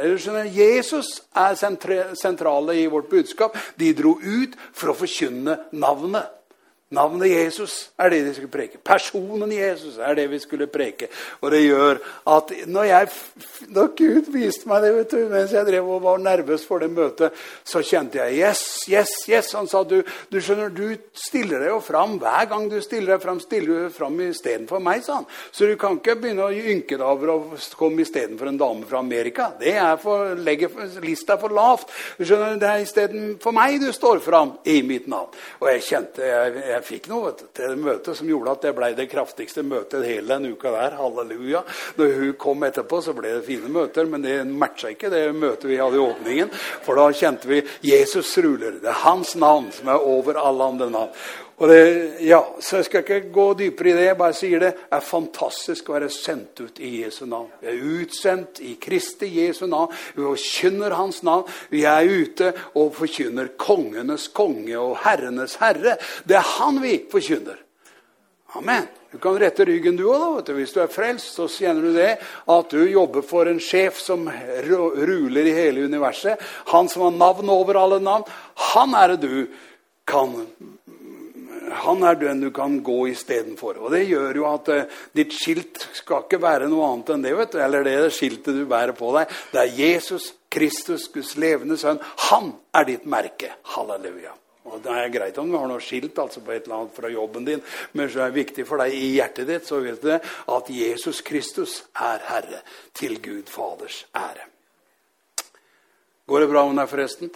Jesus 0.56 1.22
er 1.36 1.56
sentrale 2.20 2.76
i 2.82 2.88
vårt 2.92 3.10
budskap. 3.10 3.58
De 3.76 3.94
dro 3.98 4.18
ut 4.22 4.58
for 4.74 4.94
å 4.94 4.98
forkynne 4.98 5.58
navnet. 5.72 6.41
Navnet 6.92 7.30
Jesus 7.32 7.74
er 7.96 8.12
det 8.12 8.18
de 8.26 8.34
skulle 8.36 8.52
preke. 8.52 8.80
Personen 8.84 9.52
Jesus 9.56 9.96
er 9.96 10.16
det 10.18 10.26
vi 10.28 10.40
skulle 10.44 10.66
preke. 10.68 11.08
Og 11.40 11.54
det 11.54 11.62
gjør 11.64 12.02
at 12.28 12.50
når, 12.68 12.88
jeg, 12.90 13.08
når 13.72 13.94
Gud 13.96 14.32
viste 14.34 14.68
meg 14.68 14.84
det 14.84 15.06
du, 15.14 15.22
mens 15.32 15.54
jeg 15.56 15.68
drev 15.70 15.88
og 15.88 16.02
var 16.04 16.20
nervøs 16.20 16.66
for 16.68 16.84
det 16.84 16.90
møtet, 16.92 17.38
så 17.64 17.80
kjente 17.80 18.20
jeg 18.20 18.42
yes, 18.42 18.64
yes, 18.92 19.14
yes. 19.32 19.54
Han 19.56 19.70
sa 19.72 19.86
du, 19.88 20.02
du 20.04 20.40
skjønner, 20.44 20.74
du 20.76 20.98
stiller 21.16 21.64
deg 21.64 21.72
jo 21.72 21.78
fram 21.86 22.18
hver 22.20 22.50
gang 22.52 22.68
du 22.68 22.76
stiller 22.84 23.16
deg 23.16 23.24
fram, 23.24 23.40
stiller 23.40 23.72
du 23.72 23.80
deg 23.86 23.96
fram 23.96 24.20
istedenfor 24.28 24.84
meg, 24.84 25.06
sa 25.08 25.22
han. 25.22 25.30
Så 25.56 25.72
du 25.72 25.78
kan 25.80 25.96
ikke 25.96 26.18
begynne 26.20 26.50
å 26.50 26.52
ynke 26.76 27.00
deg 27.00 27.08
over 27.08 27.34
å 27.38 27.38
komme 27.80 28.04
istedenfor 28.04 28.52
en 28.52 28.60
dame 28.60 28.90
fra 28.90 29.00
Amerika. 29.00 29.54
Det 29.64 29.78
er 29.80 29.96
for, 30.02 30.36
legger 30.36 30.76
lista 31.08 31.40
for 31.40 31.56
lavt. 31.56 31.88
Du 32.20 32.26
skjønner, 32.28 32.60
Det 32.60 32.68
er 32.68 32.84
istedenfor 32.84 33.56
meg 33.56 33.80
du 33.80 33.94
står 33.96 34.20
fram 34.28 34.58
i 34.68 34.82
mitt 34.84 35.08
navn. 35.08 35.32
Og 35.64 35.72
jeg 35.72 35.88
kjente 35.88 36.28
jeg, 36.28 36.68
jeg 36.68 36.81
jeg 36.82 36.88
fikk 36.88 37.10
noe 37.12 37.32
til 37.38 37.52
det 37.54 37.78
møtet 37.78 38.18
som 38.18 38.30
gjorde 38.30 38.56
at 38.56 38.66
det 38.66 38.74
ble 38.78 38.90
det 38.98 39.08
kraftigste 39.12 39.64
møtet 39.66 40.06
hele 40.08 40.34
den 40.34 40.56
uka 40.56 40.74
der. 40.74 40.98
Halleluja. 40.98 41.62
Når 42.00 42.16
hun 42.18 42.34
kom 42.42 42.66
etterpå, 42.66 43.02
så 43.06 43.14
ble 43.18 43.36
det 43.38 43.46
fine 43.46 43.70
møter, 43.72 44.10
men 44.10 44.26
det 44.26 44.40
matcha 44.50 44.92
ikke 44.92 45.12
det 45.14 45.24
møtet 45.38 45.70
vi 45.70 45.80
hadde 45.82 46.00
i 46.00 46.04
åpningen. 46.04 46.52
For 46.86 46.98
da 46.98 47.08
kjente 47.14 47.52
vi 47.52 47.62
Jesus 47.86 48.34
ruler. 48.42 48.82
Det 48.82 48.90
er 48.90 49.06
hans 49.06 49.36
navn 49.40 49.70
som 49.76 49.94
er 49.94 50.10
over 50.12 50.42
alle 50.42 50.74
andre 50.74 50.90
navn. 50.92 51.16
Og 51.62 51.70
det, 51.70 51.82
ja, 52.26 52.40
så 52.60 52.80
Jeg 52.80 52.86
skal 52.88 53.04
ikke 53.04 53.34
gå 53.34 53.44
dypere 53.54 53.92
i 53.92 53.94
det. 53.94 54.06
Jeg 54.08 54.18
bare 54.18 54.34
sier 54.34 54.64
det 54.64 54.72
er 54.90 55.04
fantastisk 55.06 55.92
å 55.92 55.94
være 56.00 56.10
sendt 56.10 56.64
ut 56.64 56.80
i 56.82 57.04
Jesu 57.04 57.28
navn. 57.30 57.52
Vi 57.62 57.70
er 57.70 57.84
utsendt 58.02 58.64
i 58.66 58.74
Kristi 58.82 59.30
Jesu 59.30 59.68
navn. 59.70 59.94
Vi 60.16 60.26
forkynner 60.26 60.98
Hans 60.98 61.22
navn. 61.28 61.46
Vi 61.70 61.84
er 61.86 62.10
ute 62.10 62.50
og 62.74 62.96
forkynner 62.98 63.54
kongenes 63.62 64.26
konge 64.34 64.74
og 64.80 64.98
herrenes 65.04 65.60
herre. 65.62 66.00
Det 66.26 66.40
er 66.40 66.50
Han 66.58 66.82
vi 66.82 66.98
forkynner. 67.12 67.62
Amen. 68.58 68.90
Du 69.12 69.20
kan 69.22 69.38
rette 69.38 69.66
ryggen 69.68 70.00
du 70.00 70.08
òg, 70.10 70.50
hvis 70.56 70.74
du 70.74 70.82
er 70.82 70.90
frelst. 70.90 71.36
Så 71.38 71.46
kjenner 71.46 71.86
du 71.86 71.94
det 71.94 72.16
at 72.50 72.74
du 72.74 72.82
jobber 72.90 73.22
for 73.22 73.46
en 73.46 73.62
sjef 73.62 74.02
som 74.02 74.26
ruler 74.66 75.46
i 75.46 75.58
hele 75.62 75.86
universet. 75.86 76.42
Han 76.74 76.90
som 76.90 77.06
har 77.06 77.20
navn 77.22 77.54
over 77.54 77.78
alle 77.86 78.02
navn. 78.02 78.26
Han 78.74 78.98
er 78.98 79.14
det 79.14 79.30
du 79.30 79.68
kan 80.10 80.48
han 81.72 82.04
er 82.04 82.20
den 82.20 82.44
du 82.44 82.50
kan 82.56 82.80
gå 82.84 82.98
istedenfor. 83.12 83.80
Og 83.82 83.94
det 83.96 84.04
gjør 84.10 84.42
jo 84.42 84.46
at 84.50 84.70
uh, 84.74 85.00
ditt 85.18 85.34
skilt 85.36 85.88
skal 85.98 86.26
ikke 86.26 86.42
være 86.44 86.70
noe 86.72 86.90
annet 86.90 87.14
enn 87.16 87.26
det. 87.26 87.34
vet 87.38 87.56
du, 87.56 87.60
Eller 87.64 87.88
det 87.88 87.98
det 88.06 88.14
skiltet 88.16 88.58
du 88.58 88.66
bærer 88.70 88.96
på 88.98 89.12
deg. 89.18 89.32
Det 89.54 89.64
er 89.64 89.74
Jesus 89.80 90.34
Kristus, 90.52 91.08
Guds 91.14 91.36
levende 91.40 91.78
sønn. 91.80 92.02
Han 92.30 92.54
er 92.76 92.88
ditt 92.90 93.06
merke. 93.10 93.54
Halleluja. 93.76 94.36
Og 94.72 94.82
Det 94.84 94.94
er 94.94 95.10
greit 95.12 95.38
om 95.42 95.50
du 95.50 95.58
har 95.58 95.68
noe 95.68 95.82
skilt 95.84 96.20
altså 96.22 96.44
på 96.46 96.54
et 96.54 96.68
eller 96.68 96.84
annet 96.84 96.96
fra 96.96 97.10
jobben 97.10 97.46
din, 97.48 97.64
men 97.98 98.10
så 98.10 98.22
er 98.22 98.32
det 98.32 98.44
viktig 98.44 98.66
for 98.70 98.80
deg 98.80 98.94
i 98.94 99.16
hjertet 99.18 99.50
ditt 99.50 99.68
så 99.68 99.82
vet 99.82 100.04
du 100.04 100.12
at 100.14 100.70
Jesus 100.72 101.24
Kristus 101.26 101.82
er 101.98 102.22
Herre, 102.30 102.62
til 102.94 103.18
Gud 103.24 103.50
Faders 103.52 104.06
ære. 104.16 104.46
Går 106.30 106.46
det 106.46 106.52
bra 106.54 106.64
med 106.70 106.78
deg, 106.80 106.92
forresten? 106.94 107.34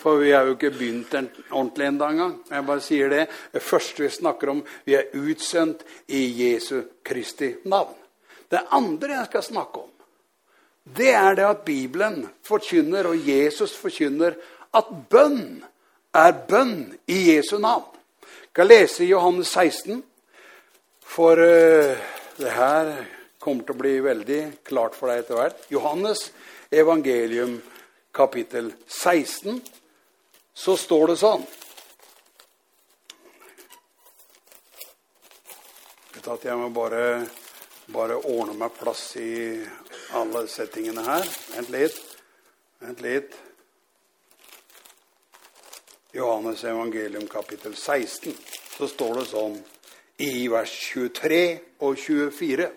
For 0.00 0.22
vi 0.22 0.32
har 0.32 0.48
jo 0.48 0.56
ikke 0.56 0.72
begynt 0.72 1.14
en, 1.18 1.28
ordentlig 1.50 1.86
ennå 1.90 2.06
engang. 2.08 2.34
Jeg 2.48 2.66
bare 2.66 2.84
sier 2.84 3.10
det. 3.12 3.24
Det 3.52 3.62
første 3.62 4.06
vi 4.06 4.12
snakker 4.14 4.52
om, 4.52 4.62
vi 4.86 4.96
er 4.96 5.10
utsendt 5.20 5.84
i 6.16 6.22
Jesu 6.40 6.80
Kristi 7.04 7.52
navn. 7.68 7.96
Det 8.50 8.64
andre 8.74 9.18
jeg 9.18 9.28
skal 9.28 9.44
snakke 9.46 9.82
om, 9.84 9.90
det 10.96 11.10
er 11.14 11.36
det 11.38 11.44
at 11.44 11.64
Bibelen 11.66 12.24
forkynner, 12.42 13.06
og 13.12 13.28
Jesus 13.28 13.76
forkynner, 13.78 14.34
at 14.74 14.88
bønn 15.10 15.60
er 16.16 16.32
bønn 16.48 16.94
i 17.06 17.18
Jesu 17.34 17.58
navn. 17.60 17.86
Jeg 18.22 18.54
skal 18.54 18.70
lese 18.72 19.04
i 19.04 19.10
Johannes 19.12 19.52
16, 19.54 20.00
for 21.04 21.38
uh, 21.38 22.00
det 22.40 22.54
her 22.56 22.94
kommer 23.38 23.66
til 23.66 23.76
å 23.76 23.82
bli 23.82 23.92
veldig 24.02 24.40
klart 24.66 24.96
for 24.98 25.12
deg 25.12 25.22
etter 25.22 25.38
hvert. 25.38 25.68
Johannes 25.70 26.30
evangelium 26.72 27.60
kapittel 28.14 28.72
16 28.88 29.60
så 30.60 30.76
står 30.76 31.12
det 31.12 31.16
sånn 31.20 31.44
Vet 36.12 36.26
at 36.28 36.44
Jeg 36.44 36.58
må 36.60 36.68
bare, 36.74 37.04
bare 37.88 38.18
ordne 38.18 38.58
meg 38.60 38.74
plass 38.76 39.14
i 39.16 39.56
alle 40.18 40.42
settingene 40.50 41.04
her. 41.06 41.24
Vent 41.54 41.70
litt. 41.72 41.96
Vent 42.82 43.00
litt. 43.00 43.38
Johannes 46.12 46.66
evangelium 46.66 47.24
kapittel 47.30 47.72
16. 47.72 48.36
Så 48.76 48.90
står 48.90 49.20
det 49.20 49.26
sånn 49.30 49.56
i 50.20 50.44
vers 50.52 50.76
23 50.90 51.42
og 51.86 51.96
24. 51.96 52.68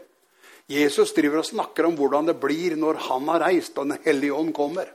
Jesus 0.71 1.11
driver 1.17 1.41
og 1.41 1.49
snakker 1.49 1.89
om 1.89 1.99
hvordan 1.99 2.31
det 2.31 2.39
blir 2.39 2.77
når 2.79 3.01
han 3.09 3.27
har 3.33 3.49
reist 3.49 3.75
og 3.75 3.91
Den 3.91 4.05
hellige 4.05 4.39
ånd 4.39 4.55
kommer. 4.55 4.87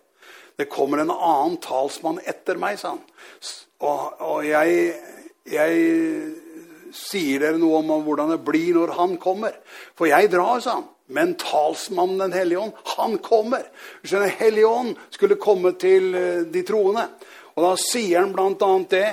Det 0.58 0.66
kommer 0.70 0.98
en 0.98 1.14
annen 1.14 1.56
talsmann 1.62 2.18
etter 2.26 2.58
meg, 2.58 2.80
sa 2.80 2.96
han. 2.96 3.02
Og, 3.78 4.22
og 4.26 4.46
jeg, 4.46 4.88
jeg 5.46 5.82
sier 6.98 7.44
dere 7.44 7.60
noe 7.60 7.78
om 7.78 7.92
hvordan 8.02 8.32
det 8.34 8.40
blir 8.46 8.74
når 8.74 8.94
han 8.98 9.14
kommer. 9.22 9.54
For 9.94 10.10
jeg 10.10 10.32
drar, 10.32 10.58
sa 10.64 10.80
han. 10.80 10.88
Men 11.08 11.36
talsmannen 11.40 12.18
Den 12.18 12.34
hellige 12.36 12.60
ånd, 12.60 12.72
han 12.96 13.16
kommer. 13.24 13.62
Den 14.02 14.28
hellige 14.28 14.68
ånd 14.68 14.96
skulle 15.14 15.38
komme 15.40 15.72
til 15.80 16.10
eh, 16.14 16.42
de 16.52 16.62
troende. 16.68 17.06
Og 17.56 17.64
da 17.64 17.70
sier 17.80 18.20
han 18.20 18.34
bl.a. 18.34 18.72
det 18.90 19.06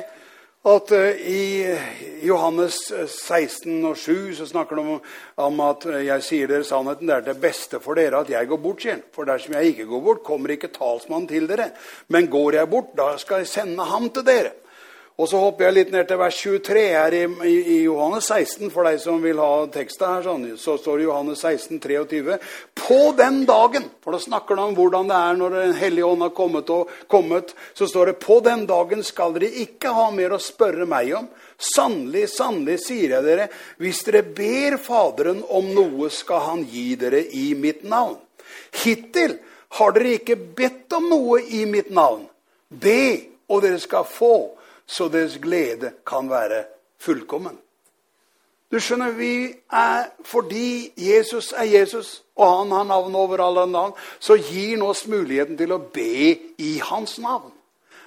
at 0.65 0.91
eh, 0.91 1.21
i 1.30 1.78
Johannes 2.25 2.78
16 2.89 3.69
eh, 3.69 3.89
og 3.89 3.97
7 4.01 4.34
så 4.39 4.47
snakker 4.49 4.80
han 4.80 4.95
om, 4.95 5.01
om, 5.45 5.60
at 5.67 5.86
eh, 5.91 6.06
jeg 6.08 6.25
sier 6.25 6.49
dere 6.49 6.65
sannheten. 6.65 7.10
Det 7.10 7.17
er 7.19 7.28
det 7.28 7.38
beste 7.43 7.80
for 7.84 7.99
dere 7.99 8.23
at 8.23 8.32
jeg 8.34 8.49
går 8.49 8.62
bort, 8.63 8.82
sier 8.82 8.97
han. 8.97 9.04
For 9.13 9.30
dersom 9.30 9.54
jeg 9.60 9.73
ikke 9.73 9.88
går 9.91 10.06
bort, 10.08 10.23
kommer 10.25 10.56
ikke 10.56 10.73
talsmannen 10.73 11.30
til 11.30 11.45
dere. 11.49 11.69
Men 12.10 12.32
går 12.34 12.58
jeg 12.58 12.71
bort, 12.71 12.95
da 12.97 13.12
skal 13.21 13.43
jeg 13.43 13.51
sende 13.51 13.86
ham 13.91 14.10
til 14.10 14.25
dere. 14.25 14.56
Og 15.15 15.30
så 15.32 15.39
hopper 15.39 15.69
jeg 15.69 15.75
litt 15.78 15.91
ned 15.93 16.10
til 16.10 16.17
vers 16.19 16.38
23 16.43 16.82
her 16.91 17.13
i, 17.15 17.21
i, 17.47 17.51
i 17.71 17.75
Johannes 17.86 18.25
16. 18.28 18.67
For 18.73 18.84
deg 18.84 18.97
som 18.99 19.21
vil 19.23 19.38
ha 19.39 19.51
teksten 19.71 20.10
her, 20.10 20.25
sånn, 20.25 20.47
så 20.60 20.73
står 20.75 20.97
det 20.99 21.06
Johannes 21.06 21.39
16, 21.39 21.78
23. 21.80 22.36
På 22.75 22.97
den 23.15 23.45
dagen, 23.47 23.88
for 24.04 24.12
da 24.12 24.19
snakker 24.19 24.60
han 24.60 24.73
om 24.73 24.75
hvordan 24.75 25.08
det 25.08 25.19
er 25.21 25.38
når 25.39 25.56
Den 25.56 25.78
hellige 25.80 26.10
ånd 26.10 26.25
har 26.25 26.34
kommet, 26.36 26.71
og, 26.75 26.91
kommet, 27.08 27.54
så 27.80 27.88
står 27.88 28.12
det 28.12 28.15
på 28.25 28.41
den 28.43 28.65
dagen 28.67 29.06
skal 29.08 29.32
dere 29.38 29.54
ikke 29.63 29.93
ha 29.95 30.10
mer 30.12 30.36
å 30.36 30.41
spørre 30.43 30.88
meg 30.91 31.13
om. 31.21 31.32
Sannelig, 31.56 32.25
sannelig, 32.34 32.75
sier 32.84 33.15
jeg 33.15 33.23
dere, 33.23 33.47
hvis 33.80 34.04
dere 34.10 34.25
ber 34.36 34.75
Faderen 34.84 35.39
om 35.47 35.71
noe, 35.78 36.12
skal 36.12 36.43
han 36.49 36.67
gi 36.67 36.89
dere 36.99 37.23
i 37.23 37.54
mitt 37.56 37.88
navn. 37.88 38.19
Hittil 38.84 39.39
har 39.80 39.95
dere 39.95 40.17
ikke 40.19 40.36
bedt 40.60 40.99
om 40.99 41.08
noe 41.13 41.39
i 41.56 41.63
mitt 41.71 41.88
navn. 41.95 42.28
Be, 42.67 43.32
og 43.47 43.63
dere 43.63 43.80
skal 43.80 44.04
få 44.04 44.36
så 44.88 45.10
deres 45.10 45.38
glede 45.41 45.93
kan 46.08 46.30
være 46.30 46.63
fullkommen. 47.02 47.58
Du 48.71 48.80
skjønner, 48.82 49.12
vi 49.15 49.54
er, 49.71 50.10
Fordi 50.24 50.91
Jesus 50.98 51.54
er 51.58 51.63
Jesus, 51.63 52.24
og 52.36 52.58
han 52.58 52.71
har 52.71 52.84
navn 52.84 53.15
over 53.15 53.43
alle 53.45 53.71
navn, 53.71 53.93
så 54.19 54.36
gir 54.36 54.76
han 54.76 54.82
oss 54.82 55.06
muligheten 55.08 55.58
til 55.58 55.71
å 55.71 55.80
be 55.80 56.36
i 56.58 56.80
hans 56.84 57.19
navn. 57.19 57.54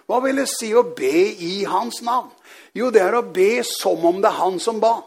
Hva 0.09 0.21
vil 0.25 0.41
det 0.41 0.49
si 0.49 0.73
å 0.75 0.83
be 0.83 1.29
i 1.45 1.65
hans 1.69 2.03
navn? 2.03 2.31
Jo, 2.75 2.91
det 2.91 3.03
er 3.03 3.17
å 3.17 3.23
be 3.23 3.63
som 3.65 4.05
om 4.09 4.21
det 4.21 4.29
er 4.29 4.41
han 4.41 4.59
som 4.61 4.81
ba. 4.81 4.99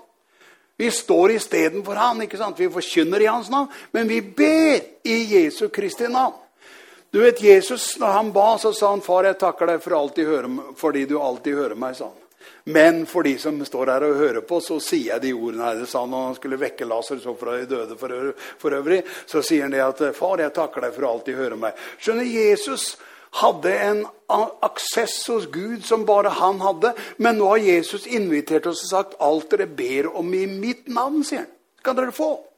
Vi 0.78 0.90
står 0.92 1.36
istedenfor 1.36 1.98
han. 1.98 2.22
ikke 2.22 2.38
sant? 2.38 2.60
Vi 2.60 2.70
forkynner 2.70 3.22
i 3.22 3.30
hans 3.30 3.50
navn, 3.50 3.70
men 3.94 4.08
vi 4.10 4.22
ber 4.22 4.80
i 5.06 5.18
Jesu 5.36 5.68
Kristi 5.70 6.10
navn. 6.10 6.41
Du 7.12 7.20
vet, 7.20 7.42
Jesus, 7.44 7.98
når 8.00 8.08
han 8.08 8.32
ba, 8.32 8.58
så 8.58 8.74
sa 8.74 8.90
han, 8.90 9.02
'Far, 9.02 9.24
jeg 9.24 9.40
takker 9.40 9.68
deg 9.68 9.82
for 9.84 9.92
høre, 10.16 10.50
fordi 10.78 11.06
du 11.06 11.20
alltid 11.20 11.56
hører 11.56 11.76
meg', 11.76 11.96
sa 11.96 12.06
han. 12.06 12.22
Men 12.64 13.06
for 13.06 13.24
de 13.24 13.38
som 13.38 13.66
står 13.66 13.88
her 13.92 14.04
og 14.04 14.16
hører 14.16 14.42
på, 14.42 14.62
så 14.62 14.80
sier 14.80 15.14
jeg 15.14 15.22
de 15.22 15.34
ordene 15.34 15.64
her. 15.64 15.86
Sa 15.86 16.06
når 16.06 16.26
han 16.26 16.36
skulle 16.36 16.60
vekke 16.62 16.86
Lasarus 16.86 17.26
opp 17.26 17.40
fra 17.40 17.58
de 17.58 17.66
døde 17.66 17.98
for, 17.98 18.72
øvrig. 18.72 19.04
Så 19.26 19.42
sier 19.44 19.64
han 19.64 19.72
det 19.72 19.82
at 19.82 20.16
'Far, 20.16 20.38
jeg 20.40 20.54
takker 20.54 20.82
deg 20.82 20.94
for 20.94 21.08
alltid 21.10 21.36
høre 21.36 21.58
meg'. 21.58 21.74
Skjønner, 22.00 22.24
Jesus 22.24 22.98
hadde 23.32 23.74
en 23.74 24.06
aksess 24.62 25.28
hos 25.28 25.46
Gud 25.52 25.84
som 25.84 26.06
bare 26.06 26.30
han 26.30 26.60
hadde. 26.60 26.94
Men 27.18 27.38
nå 27.38 27.48
har 27.48 27.58
Jesus 27.58 28.08
invitert 28.08 28.66
oss 28.68 28.84
og 28.84 28.90
sagt 28.90 29.20
alt 29.20 29.50
dere 29.50 29.68
ber 29.68 30.16
om 30.16 30.34
i 30.34 30.46
mitt 30.46 30.88
navn, 30.88 31.24
sier 31.24 31.44
han. 31.44 31.52
Skal 31.82 31.96
dere 31.96 32.12
få. 32.12 32.51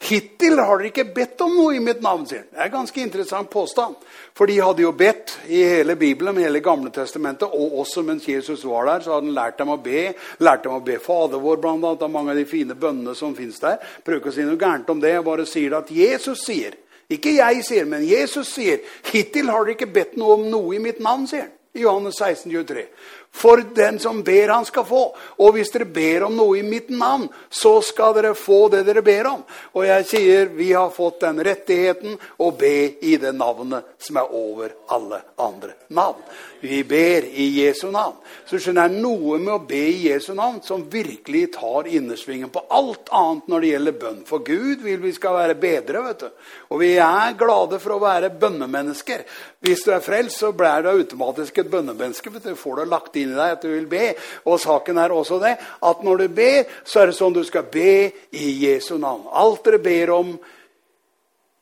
Hittil 0.00 0.56
har 0.58 0.78
dere 0.80 0.88
ikke 0.88 1.04
bedt 1.12 1.42
om 1.44 1.52
noe 1.58 1.74
i 1.76 1.80
mitt 1.84 2.00
navn, 2.00 2.22
sier 2.26 2.40
han. 2.40 2.48
Det 2.48 2.60
er 2.62 2.70
en 2.70 2.76
ganske 2.78 3.02
interessant 3.02 3.50
påstand. 3.52 3.98
For 4.34 4.48
de 4.48 4.56
hadde 4.56 4.80
jo 4.80 4.94
bedt 4.96 5.34
i 5.52 5.60
hele 5.60 5.94
Bibelen, 6.00 6.38
i 6.40 6.46
hele 6.46 6.62
Gamle 6.64 6.88
Testamentet, 6.94 7.52
og 7.52 7.76
også 7.82 8.02
mens 8.06 8.24
Jesus 8.28 8.64
var 8.64 8.88
der, 8.88 9.04
så 9.04 9.12
hadde 9.14 9.28
han 9.28 9.36
lært 9.36 9.60
dem 9.60 9.74
å 9.74 9.76
be. 9.84 10.06
Lært 10.40 10.64
dem 10.64 10.78
å 10.78 10.80
be 10.86 10.96
Fader 11.04 11.44
vår, 11.44 11.60
blant 11.60 11.84
annet, 11.84 12.06
av 12.06 12.14
mange 12.14 12.32
av 12.32 12.40
de 12.40 12.46
fine 12.48 12.78
bønnene 12.80 13.14
som 13.18 13.36
fins 13.36 13.60
der. 13.60 13.76
Prøver 14.06 14.22
ikke 14.22 14.32
å 14.32 14.38
si 14.38 14.48
noe 14.48 14.60
gærent 14.60 14.88
om 14.90 15.04
det, 15.04 15.12
jeg 15.18 15.26
bare 15.28 15.46
sier 15.46 15.76
at 15.76 15.92
Jesus 15.92 16.46
sier. 16.48 16.80
Ikke 17.10 17.36
jeg 17.36 17.64
sier, 17.66 17.86
men 17.90 18.06
Jesus 18.06 18.54
sier. 18.56 18.80
Hittil 19.12 19.52
har 19.52 19.66
dere 19.66 19.76
ikke 19.76 19.92
bedt 19.92 20.16
noe 20.16 20.38
om 20.38 20.48
noe 20.48 20.78
i 20.78 20.82
mitt 20.82 21.02
navn, 21.04 21.28
sier 21.28 21.44
han. 21.44 21.56
I 21.76 21.84
Johannes 21.84 22.16
16, 22.18 22.50
23. 22.50 22.88
For 23.32 23.62
den 23.74 23.98
som 23.98 24.22
ber, 24.22 24.48
han 24.48 24.64
skal 24.64 24.84
få. 24.84 25.02
Og 25.38 25.54
hvis 25.54 25.70
dere 25.72 25.86
ber 25.86 26.26
om 26.26 26.34
noe 26.36 26.58
i 26.58 26.66
mitt 26.66 26.90
navn, 26.90 27.28
så 27.48 27.76
skal 27.84 28.14
dere 28.16 28.34
få 28.34 28.64
det 28.72 28.82
dere 28.88 29.04
ber 29.06 29.30
om. 29.30 29.44
Og 29.78 29.86
jeg 29.86 30.06
sier 30.10 30.50
vi 30.56 30.72
har 30.74 30.90
fått 30.92 31.22
den 31.22 31.38
rettigheten 31.46 32.18
å 32.42 32.50
be 32.50 32.74
i 33.06 33.16
det 33.22 33.32
navnet 33.38 33.94
som 34.02 34.18
er 34.20 34.34
over 34.34 34.74
alle 34.90 35.22
andre 35.40 35.76
navn. 35.94 36.24
Vi 36.60 36.82
ber 36.84 37.24
i 37.24 37.46
Jesu 37.62 37.86
navn. 37.88 38.18
Så 38.44 38.58
skjønner 38.60 38.90
jeg 38.90 39.00
noe 39.00 39.38
med 39.40 39.54
å 39.54 39.62
be 39.64 39.80
i 39.88 40.10
Jesu 40.10 40.34
navn 40.36 40.58
som 40.64 40.82
virkelig 40.92 41.46
tar 41.54 41.88
innersvingen 41.88 42.50
på 42.52 42.66
alt 42.68 43.08
annet 43.16 43.48
når 43.48 43.62
det 43.62 43.70
gjelder 43.70 43.98
bønn. 44.02 44.18
For 44.28 44.44
Gud 44.44 44.84
vil 44.84 45.00
vi 45.00 45.14
skal 45.16 45.38
være 45.38 45.56
bedre. 45.60 46.02
vet 46.10 46.26
du. 46.26 46.28
Og 46.74 46.82
vi 46.82 46.92
er 47.00 47.38
glade 47.38 47.80
for 47.80 47.96
å 47.96 48.02
være 48.02 48.32
bønnemennesker. 48.42 49.24
Hvis 49.64 49.86
du 49.86 49.94
er 49.94 50.04
frelst, 50.04 50.42
så 50.42 50.52
blir 50.52 50.84
du 50.84 50.90
automatisk 50.92 51.62
et 51.62 51.72
bønnemenneske. 51.72 52.30
du. 52.30 52.54
Får 52.54 52.76
du 52.76 52.84
lagt 52.84 53.16
inn 53.16 53.19
i 53.28 53.36
deg 53.36 53.56
at 53.56 53.66
du 53.66 53.68
vil 53.72 53.88
be. 53.90 54.14
Og 54.48 54.60
saken 54.62 54.98
er 55.02 55.12
også 55.14 55.40
det 55.42 55.56
at 55.58 56.06
når 56.06 56.24
du 56.24 56.28
ber, 56.40 56.64
så 56.84 57.02
er 57.02 57.10
det 57.10 57.18
sånn 57.18 57.36
du 57.36 57.42
skal 57.44 57.68
be 57.72 58.10
i 58.32 58.48
Jesu 58.64 58.96
navn. 58.98 59.28
Alt 59.30 59.64
dere 59.66 59.82
ber 59.84 60.14
om, 60.16 60.32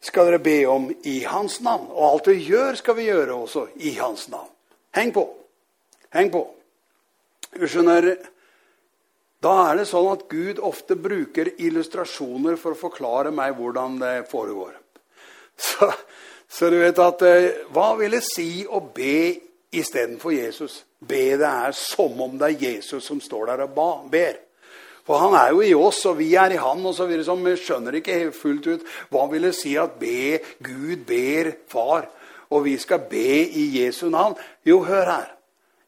skal 0.00 0.30
dere 0.30 0.42
be 0.42 0.58
om 0.70 0.88
i 1.10 1.18
Hans 1.26 1.60
navn. 1.64 1.90
Og 1.90 2.04
alt 2.12 2.30
dere 2.30 2.46
gjør, 2.46 2.80
skal 2.80 2.98
vi 2.98 3.08
gjøre 3.10 3.34
også 3.34 3.66
i 3.82 3.96
Hans 3.98 4.28
navn. 4.32 4.50
Heng 4.96 5.12
på. 5.14 5.26
Heng 6.14 6.32
på. 6.32 6.44
Du 7.58 7.66
skjønner, 7.68 8.16
Da 9.38 9.52
er 9.70 9.76
det 9.78 9.84
sånn 9.86 10.08
at 10.10 10.24
Gud 10.26 10.58
ofte 10.66 10.96
bruker 10.98 11.52
illustrasjoner 11.62 12.56
for 12.58 12.74
å 12.74 12.80
forklare 12.80 13.30
meg 13.30 13.54
hvordan 13.54 14.00
det 14.00 14.14
foregår. 14.30 14.72
Så, 15.58 15.92
så 16.48 16.70
du 16.70 16.78
vet 16.78 16.98
at 17.02 17.22
eh, 17.26 17.64
Hva 17.74 17.92
vil 17.98 18.12
det 18.14 18.24
si 18.26 18.66
å 18.66 18.78
be 18.94 19.34
istedenfor 19.74 20.34
Jesus? 20.34 20.84
Be 20.98 21.36
det 21.38 21.46
er 21.46 21.72
som 21.76 22.20
om 22.20 22.38
det 22.38 22.48
er 22.48 22.62
Jesus 22.66 23.06
som 23.06 23.20
står 23.20 23.52
der 23.52 23.64
og 23.68 23.74
ba, 23.76 23.90
ber. 24.10 24.38
For 25.06 25.22
han 25.22 25.34
er 25.38 25.54
jo 25.54 25.62
i 25.64 25.72
oss, 25.74 26.02
og 26.10 26.18
vi 26.18 26.34
er 26.34 26.52
i 26.52 26.60
han. 26.60 26.84
og 26.84 26.94
så 26.94 27.06
videre, 27.06 27.36
Vi 27.36 27.56
skjønner 27.56 27.94
ikke 27.94 28.32
fullt 28.32 28.66
ut 28.66 28.82
hva 29.10 29.26
vil 29.30 29.42
det 29.42 29.54
si 29.54 29.76
at 29.76 29.98
be 29.98 30.38
Gud 30.60 31.06
ber 31.06 31.52
Far 31.68 32.08
og 32.50 32.64
vi 32.64 32.76
skal 32.78 33.04
be 33.10 33.44
i 33.44 33.84
Jesu 33.84 34.08
navn. 34.10 34.36
Jo, 34.64 34.82
hør 34.84 35.04
her. 35.04 35.34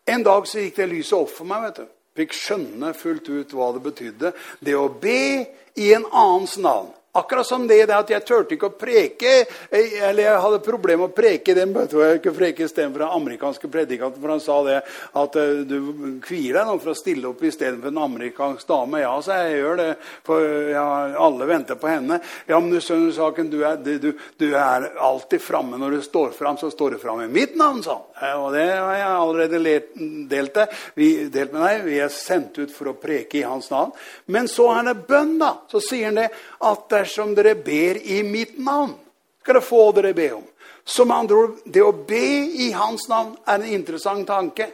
En 0.06 0.22
dag 0.22 0.46
så 0.46 0.60
gikk 0.60 0.76
det 0.76 0.88
lyset 0.90 1.18
opp 1.18 1.32
for 1.32 1.48
meg. 1.48 1.62
vet 1.62 1.76
du. 1.76 1.86
Fikk 2.16 2.34
skjønne 2.34 2.94
fullt 2.94 3.28
ut 3.28 3.52
hva 3.54 3.70
det 3.72 3.82
betydde. 3.82 4.32
Det 4.60 4.74
å 4.76 4.88
be 4.88 5.46
i 5.76 5.92
en 5.94 6.06
annens 6.10 6.58
navn. 6.58 6.90
Akkurat 7.12 7.46
som 7.46 7.66
det, 7.66 7.86
det 7.86 7.96
at 7.96 8.10
jeg 8.12 8.22
turte 8.22 8.54
ikke 8.54 8.68
å 8.70 8.76
preke, 8.78 9.30
eh, 9.74 9.96
eller 10.06 10.28
jeg 10.28 10.42
hadde 10.44 10.58
problemer 10.62 11.08
med 11.08 11.10
å 11.10 11.16
preke 11.16 11.56
den 11.58 11.72
bøtta 11.74 12.04
jeg 12.06 12.20
kunne 12.22 12.38
preke 12.38 12.62
istedenfor 12.68 13.02
den 13.02 13.16
amerikanske 13.16 13.70
predikanten. 13.72 14.22
For 14.22 14.30
han 14.30 14.42
sa 14.44 14.58
det 14.62 14.76
at 15.18 15.38
uh, 15.40 15.62
du 15.66 16.20
kvier 16.22 16.54
deg 16.54 16.68
nå 16.68 16.76
for 16.78 16.92
å 16.92 16.94
stille 16.94 17.26
opp 17.32 17.42
istedenfor 17.42 17.90
en 17.90 17.98
amerikansk 18.04 18.68
dame. 18.68 19.00
Ja, 19.02 19.16
så 19.26 19.40
jeg 19.40 19.58
gjør 19.58 19.80
det, 19.80 19.88
for 20.28 20.46
ja, 20.70 20.84
alle 21.26 21.48
venter 21.50 21.80
på 21.80 21.90
henne. 21.90 22.20
Ja, 22.46 22.60
men 22.60 22.70
du 22.70 22.78
skjønner 22.78 23.10
saken, 23.16 23.50
du 23.50 23.58
er, 23.66 23.82
du, 23.82 24.12
du 24.38 24.46
er 24.52 24.86
alltid 24.94 25.42
framme 25.42 25.82
når 25.82 25.98
du 25.98 26.06
står 26.06 26.30
fram. 26.38 26.60
Så 26.62 26.70
står 26.70 26.94
du 26.94 27.02
fram 27.02 27.24
i 27.24 27.28
mitt 27.32 27.58
navn, 27.58 27.82
sa 27.82 27.98
han. 27.98 28.38
Og 28.44 28.54
det 28.54 28.68
har 28.70 28.94
jeg 29.00 29.10
allerede 29.10 29.62
delt, 30.30 30.54
det. 30.54 30.68
Vi, 30.94 31.10
delt 31.32 31.58
med 31.58 31.66
deg. 31.66 31.84
Vi 31.88 31.98
er 32.06 32.14
sendt 32.14 32.62
ut 32.62 32.70
for 32.70 32.92
å 32.92 32.96
preke 33.02 33.40
i 33.40 33.46
hans 33.48 33.70
navn. 33.74 33.90
Men 34.30 34.46
så 34.50 34.70
er 34.76 34.92
det 34.92 34.98
bønn, 35.10 35.38
da. 35.42 35.56
Så 35.72 35.82
sier 35.82 36.12
han 36.12 36.22
det 36.22 36.30
at 36.70 36.99
dersom 37.00 37.34
dere 37.36 37.56
ber 37.56 38.00
i 38.00 38.22
mitt 38.26 38.58
navn, 38.60 38.94
skal 39.42 39.58
dere 39.58 39.66
få 39.66 39.84
dere 39.96 40.14
be 40.16 40.30
om. 40.36 40.46
Som 40.84 41.12
andre 41.14 41.36
ord, 41.36 41.58
det 41.64 41.82
å 41.84 41.92
be 41.92 42.24
i 42.64 42.70
hans 42.74 43.08
navn 43.08 43.36
er 43.46 43.60
en 43.60 43.74
interessant 43.74 44.26
tanke. 44.26 44.70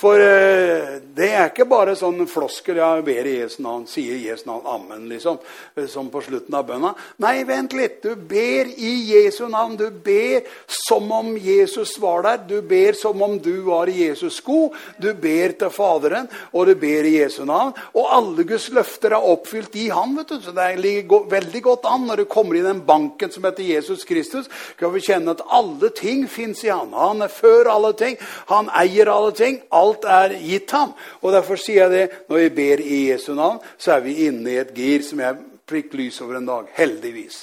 For 0.00 0.16
eh, 0.16 0.96
det 1.12 1.26
er 1.28 1.50
ikke 1.50 1.66
bare 1.68 1.92
sånn 1.98 2.22
floskel 2.30 2.78
jeg 2.80 3.02
ber 3.04 3.26
i 3.28 3.34
Jesu 3.42 3.58
navn, 3.60 3.82
sier 3.90 4.16
Jesu 4.16 4.46
navn, 4.48 4.64
amen, 4.64 5.02
liksom, 5.10 5.36
eh, 5.76 5.84
som 5.92 6.08
på 6.08 6.22
slutten 6.24 6.56
av 6.56 6.64
bønna. 6.70 6.94
Nei, 7.20 7.42
vent 7.44 7.74
litt. 7.76 7.98
Du 8.00 8.16
ber 8.16 8.70
i 8.80 8.92
Jesu 9.10 9.42
navn. 9.52 9.76
Du 9.76 9.90
ber 9.92 10.46
som 10.72 11.10
om 11.12 11.34
Jesus 11.36 11.98
var 12.00 12.24
der. 12.24 12.40
Du 12.48 12.62
ber 12.64 12.96
som 12.96 13.20
om 13.22 13.36
du 13.38 13.52
var 13.66 13.92
i 13.92 13.98
Jesus 14.06 14.38
sko. 14.40 14.70
Du 14.96 15.10
ber 15.12 15.52
til 15.60 15.74
Faderen, 15.74 16.30
og 16.54 16.70
du 16.70 16.74
ber 16.80 17.04
i 17.04 17.18
Jesu 17.18 17.42
navn. 17.44 17.74
Og 17.92 18.08
alle 18.16 18.48
Guds 18.48 18.70
løfter 18.72 19.12
er 19.18 19.28
oppfylt 19.34 19.76
i 19.76 19.90
Han. 19.92 20.16
vet 20.16 20.32
du. 20.32 20.40
Så 20.40 20.56
det 20.56 20.70
ligger 20.80 21.28
veldig 21.28 21.62
godt 21.62 21.84
an 21.84 22.08
når 22.08 22.24
du 22.24 22.24
kommer 22.24 22.56
i 22.56 22.64
den 22.64 22.80
banken 22.88 23.30
som 23.30 23.44
heter 23.44 23.68
Jesus 23.68 24.08
Kristus. 24.08 24.48
Skal 24.78 24.96
vi 24.96 25.04
kjenne 25.04 25.36
at 25.36 25.44
alle 25.50 25.90
ting 25.96 26.26
fins 26.30 26.64
i 26.64 26.70
Han. 26.72 26.92
Han 26.96 27.22
er 27.22 27.32
før 27.32 27.70
alle 27.72 27.92
ting. 27.98 28.16
Han 28.50 28.70
eier 28.80 29.10
alle 29.12 29.32
ting. 29.36 29.60
Alt 29.70 30.04
er 30.04 30.34
gitt 30.38 30.70
ham. 30.76 30.94
Og 31.20 31.34
Derfor 31.34 31.60
sier 31.60 31.86
jeg 31.86 31.94
det 31.94 32.28
når 32.30 32.44
vi 32.44 32.50
ber 32.60 32.82
i 32.84 33.00
Jesu 33.10 33.32
navn, 33.34 33.60
så 33.78 33.96
er 33.96 34.04
vi 34.06 34.16
inne 34.26 34.54
i 34.54 34.60
et 34.62 34.74
gir 34.76 35.04
som 35.06 35.22
jeg 35.22 35.38
fikk 35.70 35.94
lys 35.98 36.20
over 36.24 36.40
en 36.40 36.48
dag. 36.48 36.70
Heldigvis. 36.76 37.42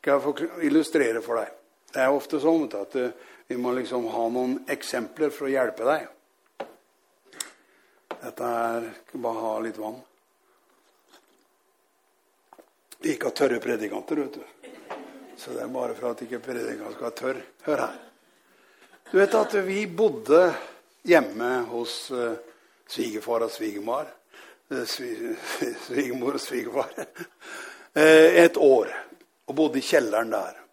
Skal 0.00 0.16
jeg 0.16 0.22
få 0.22 0.62
illustrere 0.62 1.22
for 1.22 1.40
deg? 1.42 1.54
Det 1.92 2.02
er 2.04 2.12
ofte 2.14 2.38
sånn 2.42 2.68
at 2.78 2.92
eh, 3.00 3.14
vi 3.48 3.56
må 3.58 3.72
liksom 3.74 4.04
ha 4.12 4.26
noen 4.30 4.58
eksempler 4.70 5.32
for 5.34 5.48
å 5.48 5.50
hjelpe 5.50 5.86
deg. 5.86 6.12
Dette 8.20 8.52
er 8.66 8.92
Bare 9.16 9.40
ha 9.40 9.56
litt 9.64 9.78
vann. 9.80 9.96
Ikke 13.06 13.30
har 13.30 13.36
tørre 13.38 13.60
predikanter, 13.62 14.20
vet 14.22 14.38
du. 14.38 14.44
Så 15.36 15.52
det 15.52 15.62
er 15.62 15.72
bare 15.72 15.94
for 15.94 16.10
at 16.10 16.22
ikke 16.24 16.40
predikanten 16.40 16.94
skal 16.94 17.12
være. 17.28 17.42
Hør 17.66 17.82
her. 17.84 17.96
Du 19.12 19.18
vet 19.18 19.34
at 19.38 19.56
vi 19.66 19.86
bodde 19.86 20.42
hjemme 21.06 21.50
hos 21.70 22.10
uh, 22.10 22.32
svigerfar 22.88 23.46
og 23.46 23.50
svigermor. 23.54 24.08
Uh, 24.70 24.82
svigermor 25.86 26.38
og 26.38 26.40
svigerfar. 26.40 26.90
uh, 26.98 28.30
et 28.44 28.56
år. 28.56 28.90
Og 29.46 29.54
bodde 29.54 29.78
i 29.78 29.86
kjelleren 29.86 30.32
der. 30.32 30.65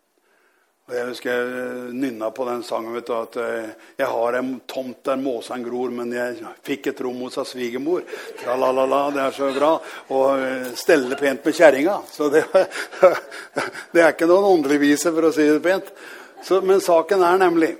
Og 0.84 0.96
Jeg 0.98 1.08
husker 1.08 1.30
jeg 1.32 1.94
nynna 1.96 2.28
på 2.36 2.44
den 2.44 2.64
sangen. 2.64 2.98
du, 3.00 3.14
at 3.16 3.36
Jeg 3.98 4.08
har 4.08 4.34
en 4.34 4.60
tomt 4.68 5.04
der 5.04 5.16
måsen 5.16 5.64
gror, 5.64 5.90
men 5.90 6.12
jeg 6.12 6.44
fikk 6.62 6.88
et 6.88 7.02
rom 7.02 7.22
hos 7.24 7.40
svigermor. 7.48 8.04
Tralalala, 8.42 9.12
det 9.12 9.22
er 9.22 9.32
så 9.32 9.54
bra. 9.56 9.80
Og 10.10 10.76
stelle 10.76 11.16
pent 11.16 11.46
med 11.46 11.56
kjerringa. 11.56 12.02
Så 12.12 12.30
det, 12.30 12.44
det, 13.94 14.02
er 14.02 14.12
ikke 14.12 14.28
noen 14.28 14.60
åndelig 14.60 14.82
vise, 14.84 15.12
for 15.12 15.30
å 15.30 15.32
si 15.32 15.48
det 15.48 15.64
pent. 15.64 15.88
Så, 16.44 16.60
men 16.62 16.84
saken 16.84 17.24
er 17.24 17.40
nemlig 17.40 17.74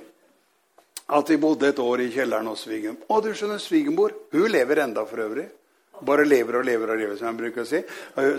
at 1.04 1.28
vi 1.28 1.36
bodde 1.36 1.68
et 1.68 1.78
år 1.84 2.00
i 2.00 2.10
kjelleren 2.10 2.48
hos 2.48 2.64
svigermor. 2.64 3.04
Og 3.12 3.26
du 3.26 3.34
skjønner, 3.36 3.60
svigermor 3.60 4.16
hun 4.32 4.48
lever 4.48 4.80
enda 4.88 5.04
for 5.04 5.28
øvrig. 5.28 5.50
Bare 6.00 6.24
lever 6.24 6.56
og 6.56 6.64
lever 6.64 6.90
og 6.90 7.04
lever, 7.04 7.18
som 7.20 7.28
jeg 7.28 7.42
bruker 7.42 7.66
å 7.66 7.68
si. 7.68 7.84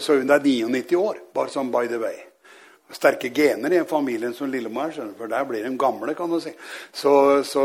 Så 0.01 0.17
hun 0.17 0.33
er 0.33 0.41
99 0.41 0.97
år, 0.97 1.27
bare 1.37 1.53
sånn 1.53 1.69
by 1.69 1.85
the 1.85 2.01
way 2.01 2.23
sterke 2.93 3.31
gener 3.33 3.73
i 3.73 3.77
en 3.77 3.87
familie 3.89 4.29
som 4.33 4.49
Lillemar, 4.51 4.91
for 5.17 5.29
der 5.29 5.45
blir 5.45 5.63
de 5.63 5.71
gamle, 5.77 6.13
kan 6.13 6.29
du 6.29 6.37
si. 6.41 6.51
Så, 6.93 7.43
så 7.43 7.63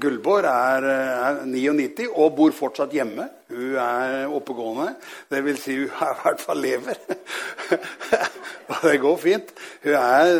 Gullborg 0.00 0.44
er, 0.44 0.86
er, 0.92 1.40
99 1.48 2.08
og 2.10 2.34
bor 2.36 2.52
fortsatt 2.52 2.92
hjemme. 2.92 3.28
Hun 3.48 3.78
er 3.80 4.28
oppegående. 4.28 4.90
Det 5.32 5.40
vil 5.46 5.60
si, 5.60 5.78
hun 5.80 5.88
er 5.88 6.12
i 6.12 6.20
hvert 6.22 6.44
fall 6.44 6.60
lever. 6.60 7.00
og 8.70 8.84
det 8.84 8.96
går 9.00 9.20
fint. 9.24 9.54
Hun 9.86 9.96
er 10.02 10.32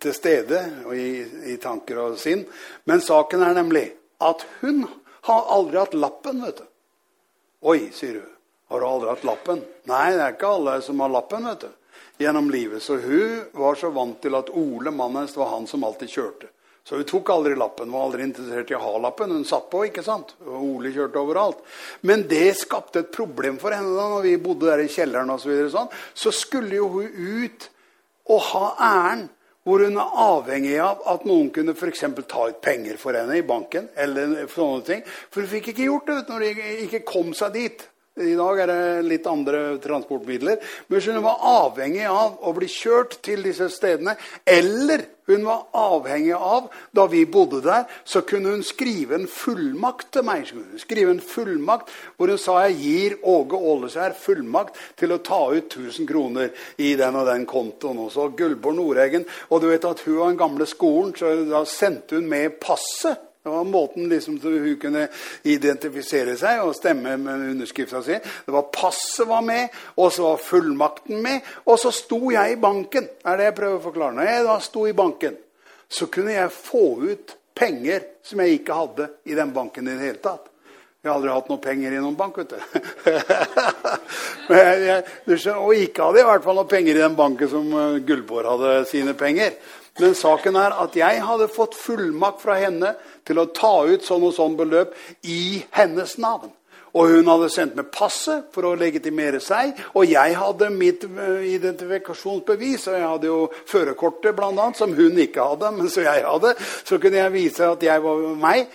til 0.00 0.16
stede 0.16 0.62
i, 0.96 1.08
i 1.52 1.58
tanker 1.60 2.00
og 2.06 2.20
sinn. 2.20 2.46
Men 2.88 3.04
saken 3.04 3.44
er 3.44 3.58
nemlig 3.60 3.90
at 4.24 4.46
hun 4.62 4.86
har 5.28 5.50
aldri 5.52 5.82
hatt 5.82 5.98
lappen, 5.98 6.40
vet 6.46 6.62
du. 6.62 6.68
Oi, 7.66 7.80
sier 7.92 8.22
hun. 8.22 8.32
Har 8.72 8.80
du 8.80 8.86
aldri 8.88 9.12
hatt 9.12 9.26
lappen? 9.26 9.60
Nei, 9.86 10.06
det 10.16 10.22
er 10.22 10.32
ikke 10.32 10.56
alle 10.56 10.80
som 10.82 11.02
har 11.04 11.12
lappen, 11.12 11.44
vet 11.52 11.68
du 11.68 11.74
gjennom 12.18 12.50
livet. 12.50 12.82
Så 12.82 12.96
hun 13.02 13.44
var 13.52 13.74
så 13.74 13.90
vant 13.90 14.20
til 14.22 14.36
at 14.38 14.50
Ole, 14.52 14.90
mannen 14.90 15.22
hennes, 15.22 15.36
var 15.36 15.52
han 15.54 15.66
som 15.66 15.84
alltid 15.84 16.12
kjørte. 16.12 16.52
Så 16.86 17.00
hun 17.00 17.06
tok 17.08 17.30
aldri 17.34 17.56
lappen, 17.58 17.90
var 17.90 18.04
aldri 18.06 18.22
interessert 18.22 18.70
i 18.70 18.76
å 18.78 18.82
ha 18.84 18.98
lappen. 19.02 19.32
Hun 19.34 19.46
satt 19.46 19.64
på, 19.72 19.80
ikke 19.88 20.04
sant? 20.06 20.36
Og 20.46 20.60
Ole 20.76 20.92
kjørte 20.94 21.18
overalt. 21.18 21.64
Men 22.06 22.22
det 22.30 22.52
skapte 22.60 23.02
et 23.02 23.14
problem 23.14 23.58
for 23.58 23.74
henne 23.74 23.90
da 23.96 24.04
når 24.12 24.22
vi 24.28 24.36
bodde 24.42 24.68
der 24.70 24.84
i 24.84 24.92
kjelleren. 24.92 25.32
og 25.34 25.42
Så, 25.42 25.50
videre, 25.50 25.72
sånn. 25.74 25.90
så 26.14 26.30
skulle 26.30 26.78
jo 26.78 26.86
hun 26.94 27.08
ut 27.42 27.66
og 28.30 28.46
ha 28.52 28.68
æren 28.82 29.26
hvor 29.66 29.82
hun 29.82 29.98
er 29.98 30.18
avhengig 30.22 30.76
av 30.78 31.02
at 31.10 31.24
noen 31.26 31.48
kunne 31.50 31.74
for 31.74 31.90
ta 31.90 32.44
ut 32.52 32.60
penger 32.62 32.96
for 33.02 33.18
henne 33.18 33.34
i 33.34 33.42
banken. 33.42 33.88
eller 33.96 34.46
sånne 34.46 34.84
ting. 34.86 35.02
For 35.30 35.42
hun 35.42 35.50
fikk 35.50 35.72
ikke 35.72 35.88
gjort 35.90 36.06
det 36.06 36.28
når 36.28 36.40
de 36.40 36.76
ikke 36.86 37.02
kom 37.02 37.34
seg 37.34 37.52
dit. 37.52 37.88
I 38.16 38.32
dag 38.32 38.60
er 38.62 38.70
det 38.70 39.02
litt 39.04 39.26
andre 39.28 39.58
transportmidler. 39.84 40.62
Men 40.88 41.02
hun 41.04 41.18
var 41.20 41.42
avhengig 41.50 42.06
av 42.08 42.38
å 42.48 42.52
bli 42.56 42.68
kjørt 42.72 43.18
til 43.26 43.42
disse 43.44 43.68
stedene. 43.74 44.14
Eller 44.48 45.04
hun 45.28 45.44
var 45.44 45.66
avhengig 45.76 46.32
av, 46.32 46.70
da 46.96 47.04
vi 47.12 47.26
bodde 47.28 47.60
der, 47.66 47.84
så 48.08 48.22
kunne 48.24 48.54
hun 48.54 48.64
skrive 48.64 49.18
en 49.18 49.28
fullmakt 49.28 50.14
til 50.16 50.24
meg. 50.24 50.48
Skrive 50.80 51.12
en 51.12 51.20
fullmakt 51.20 51.92
Hvor 52.16 52.32
hun 52.32 52.40
sa 52.40 52.56
jeg 52.64 52.78
gir 52.80 53.18
Åge 53.26 53.60
Åleskjær 53.60 54.16
fullmakt 54.16 54.80
til 54.96 55.12
å 55.12 55.20
ta 55.20 55.42
ut 55.52 55.76
1000 55.76 56.08
kroner 56.08 56.72
i 56.80 56.94
den 56.96 57.20
og 57.20 57.28
den 57.28 57.44
kontoen. 57.44 58.00
også. 58.06 58.30
Gullborg 58.38 58.80
Nordeggen. 58.80 59.28
Og 59.50 59.60
du 59.60 59.68
vet 59.68 59.84
at 59.84 60.00
hun 60.06 60.22
var 60.22 60.32
den 60.32 60.40
gamle 60.40 60.64
skolen, 60.64 61.12
så 61.12 61.36
da 61.44 61.66
sendte 61.68 62.16
hun 62.16 62.32
med 62.32 62.56
passet 62.64 63.20
det 63.46 63.52
var 63.54 63.64
måten 63.64 64.08
liksom 64.10 64.40
hun 64.42 64.76
kunne 64.82 65.06
identifisere 65.46 66.34
seg 66.38 66.64
og 66.64 66.74
stemme 66.74 67.14
med 67.20 67.44
underskrifta 67.52 68.02
si. 68.02 68.18
Det 68.18 68.54
var 68.54 68.66
Passet 68.74 69.28
var 69.28 69.44
med, 69.46 69.70
og 69.94 70.10
så 70.12 70.32
var 70.32 70.42
fullmakten 70.42 71.22
med. 71.22 71.46
Og 71.70 71.78
så 71.78 71.92
sto 71.94 72.18
jeg 72.34 72.56
i 72.56 72.60
banken. 72.60 73.08
er 73.24 73.36
det 73.36 73.44
jeg 73.44 73.58
prøver 73.60 73.78
å 73.78 73.84
forklare. 73.86 74.16
Når 74.18 74.30
jeg 74.30 74.44
da 74.48 74.58
sto 74.60 74.86
i 74.86 74.96
banken, 74.98 75.38
så 75.88 76.10
kunne 76.10 76.34
jeg 76.34 76.50
få 76.52 76.84
ut 77.06 77.36
penger 77.54 78.02
som 78.26 78.42
jeg 78.42 78.58
ikke 78.58 78.80
hadde 78.82 79.08
i 79.24 79.38
den 79.38 79.54
banken 79.54 79.86
i 79.86 79.94
det 79.94 80.08
hele 80.10 80.22
tatt. 80.22 80.50
Jeg 81.06 81.12
har 81.12 81.20
aldri 81.20 81.34
hatt 81.36 81.50
noe 81.52 81.62
penger 81.62 81.92
i 81.94 81.98
noen 82.02 82.16
bank, 82.18 82.38
vet 82.40 82.50
du. 82.50 82.56
jeg, 84.50 85.04
og 85.54 85.74
ikke 85.78 86.02
hadde 86.02 86.18
jeg 86.18 86.24
i 86.24 86.30
hvert 86.32 86.46
fall 86.48 86.56
noe 86.58 86.66
penger 86.66 86.96
i 86.98 87.02
den 87.04 87.14
banken 87.14 87.50
som 87.52 87.68
eh, 87.70 87.98
Gullborg 88.08 88.48
hadde 88.50 88.72
sine 88.90 89.14
penger. 89.14 89.54
Men 90.02 90.16
saken 90.18 90.58
er 90.58 90.74
at 90.82 90.98
jeg 90.98 91.20
hadde 91.22 91.46
fått 91.54 91.76
fullmakt 91.78 92.42
fra 92.42 92.56
henne 92.58 92.90
til 93.22 93.38
å 93.38 93.44
ta 93.54 93.70
ut 93.86 94.02
sånn 94.02 94.26
og 94.26 94.34
sånn 94.34 94.56
beløp 94.58 94.96
i 95.30 95.62
hennes 95.78 96.16
navn. 96.18 96.50
Og 96.98 97.14
hun 97.14 97.30
hadde 97.30 97.52
sendt 97.54 97.78
meg 97.78 97.92
passet 97.94 98.50
for 98.50 98.66
å 98.66 98.74
legitimere 98.82 99.38
seg. 99.44 99.78
Og 99.94 100.10
jeg 100.10 100.34
hadde 100.42 100.72
mitt 100.74 101.06
eh, 101.06 101.46
identifikasjonsbevis, 101.52 102.88
og 102.90 102.98
jeg 102.98 103.06
hadde 103.12 103.30
jo 103.30 103.38
førerkortet 103.70 104.34
bl.a., 104.34 104.66
som 104.74 104.98
hun 104.98 105.22
ikke 105.22 105.46
hadde, 105.52 105.70
men 105.78 105.94
som 105.94 106.02
jeg 106.02 106.26
hadde. 106.26 106.56
Så 106.82 106.98
kunne 106.98 107.22
jeg 107.22 107.36
vise 107.38 107.72
at 107.78 107.88
jeg 107.92 108.06
var 108.10 108.28
meg. 108.42 108.66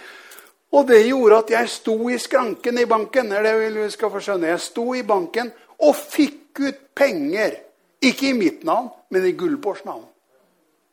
Og 0.71 0.87
det 0.87 1.01
gjorde 1.03 1.41
at 1.41 1.51
jeg 1.51 1.69
sto 1.69 1.95
i 2.09 2.17
skranken 2.19 2.79
i 2.79 2.85
banken. 2.85 3.29
det 3.29 3.55
vi 3.75 3.89
skal 3.91 4.11
få 4.11 4.19
skjønne. 4.19 4.47
Jeg 4.47 4.59
sto 4.59 4.93
i 4.95 5.03
banken 5.03 5.51
og 5.79 5.95
fikk 5.95 6.59
ut 6.59 6.79
penger. 6.95 7.57
Ikke 8.01 8.29
i 8.29 8.33
mitt 8.33 8.63
navn, 8.63 8.89
men 9.09 9.25
i 9.25 9.31
Gullborgs 9.31 9.85
navn. 9.85 10.05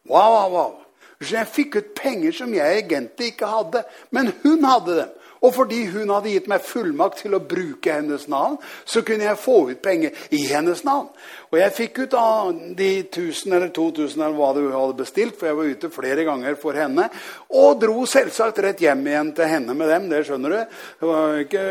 Wow, 0.08 0.32
wow, 0.32 0.50
wow. 0.50 0.74
Så 1.20 1.36
jeg 1.36 1.46
fikk 1.46 1.76
ut 1.76 1.94
penger 1.94 2.32
som 2.32 2.52
jeg 2.54 2.82
egentlig 2.82 3.32
ikke 3.32 3.46
hadde. 3.46 3.84
Men 4.10 4.32
hun 4.42 4.64
hadde 4.64 4.96
dem. 5.00 5.14
Og 5.44 5.54
fordi 5.54 5.84
hun 5.92 6.10
hadde 6.10 6.32
gitt 6.32 6.48
meg 6.50 6.64
fullmakt 6.66 7.22
til 7.22 7.36
å 7.36 7.42
bruke 7.42 7.94
hennes 7.94 8.26
navn, 8.30 8.56
så 8.84 9.04
kunne 9.06 9.28
jeg 9.28 9.40
få 9.40 9.58
ut 9.70 9.82
penger 9.82 10.28
i 10.34 10.44
hennes 10.50 10.82
navn. 10.86 11.10
Og 11.48 11.56
jeg 11.60 11.74
fikk 11.76 12.00
ut 12.04 12.14
av 12.18 12.50
de 12.76 12.88
1000 13.06 13.54
eller 13.56 13.70
2000 13.74 14.20
eller 14.20 14.36
hva 14.36 14.50
hun 14.56 14.74
hadde 14.74 14.98
bestilt, 14.98 15.36
for 15.38 15.48
jeg 15.48 15.58
var 15.58 15.70
ute 15.72 15.92
flere 15.92 16.24
ganger 16.26 16.58
for 16.60 16.76
henne, 16.76 17.06
og 17.48 17.78
dro 17.80 18.04
selvsagt 18.08 18.60
rett 18.64 18.82
hjem 18.84 19.06
igjen 19.08 19.32
til 19.36 19.48
henne 19.48 19.76
med 19.78 19.88
dem. 19.92 20.08
Det 20.10 20.24
skjønner 20.28 20.54
du. 20.54 20.58
Det 21.00 21.12
var 21.12 21.38
ikke 21.44 21.64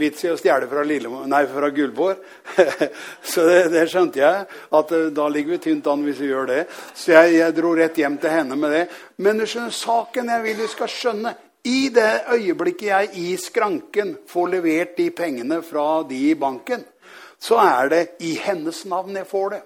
vits 0.00 0.24
i 0.26 0.32
å 0.32 0.38
stjele 0.40 0.70
fra, 0.70 0.86
nei, 1.30 1.42
fra 1.52 1.70
Gullvår. 1.76 2.16
så 3.32 3.46
det, 3.46 3.60
det, 3.74 3.84
skjønte 3.92 4.22
jeg, 4.22 4.48
at 4.80 4.96
eh, 4.96 5.10
da 5.14 5.28
ligger 5.30 5.56
vi 5.56 5.62
tynt 5.68 5.86
an 5.90 6.02
hvis 6.06 6.22
vi 6.22 6.32
gjør 6.32 6.50
det. 6.50 6.64
Så 6.94 7.14
jeg, 7.14 7.36
jeg 7.38 7.56
dro 7.58 7.74
rett 7.76 8.02
hjem 8.02 8.18
til 8.22 8.34
henne 8.34 8.58
med 8.58 8.74
det. 8.74 8.82
Men 9.22 9.38
du 9.38 9.46
skjønner, 9.46 9.74
saken 9.76 10.34
jeg 10.34 10.46
vil 10.48 10.64
du 10.64 10.68
skal 10.70 10.90
skjønne 10.90 11.36
i 11.64 11.88
det 11.92 12.24
øyeblikket 12.32 12.88
jeg 12.88 13.10
i 13.20 13.36
skranken 13.36 14.14
får 14.28 14.48
levert 14.54 14.96
de 14.96 15.10
pengene 15.10 15.60
fra 15.62 16.02
de 16.08 16.30
i 16.30 16.34
banken, 16.34 16.84
så 17.40 17.58
er 17.60 17.88
det 17.88 18.06
i 18.24 18.34
hennes 18.40 18.84
navn 18.88 19.16
jeg 19.16 19.28
får 19.28 19.50
det. 19.50 19.60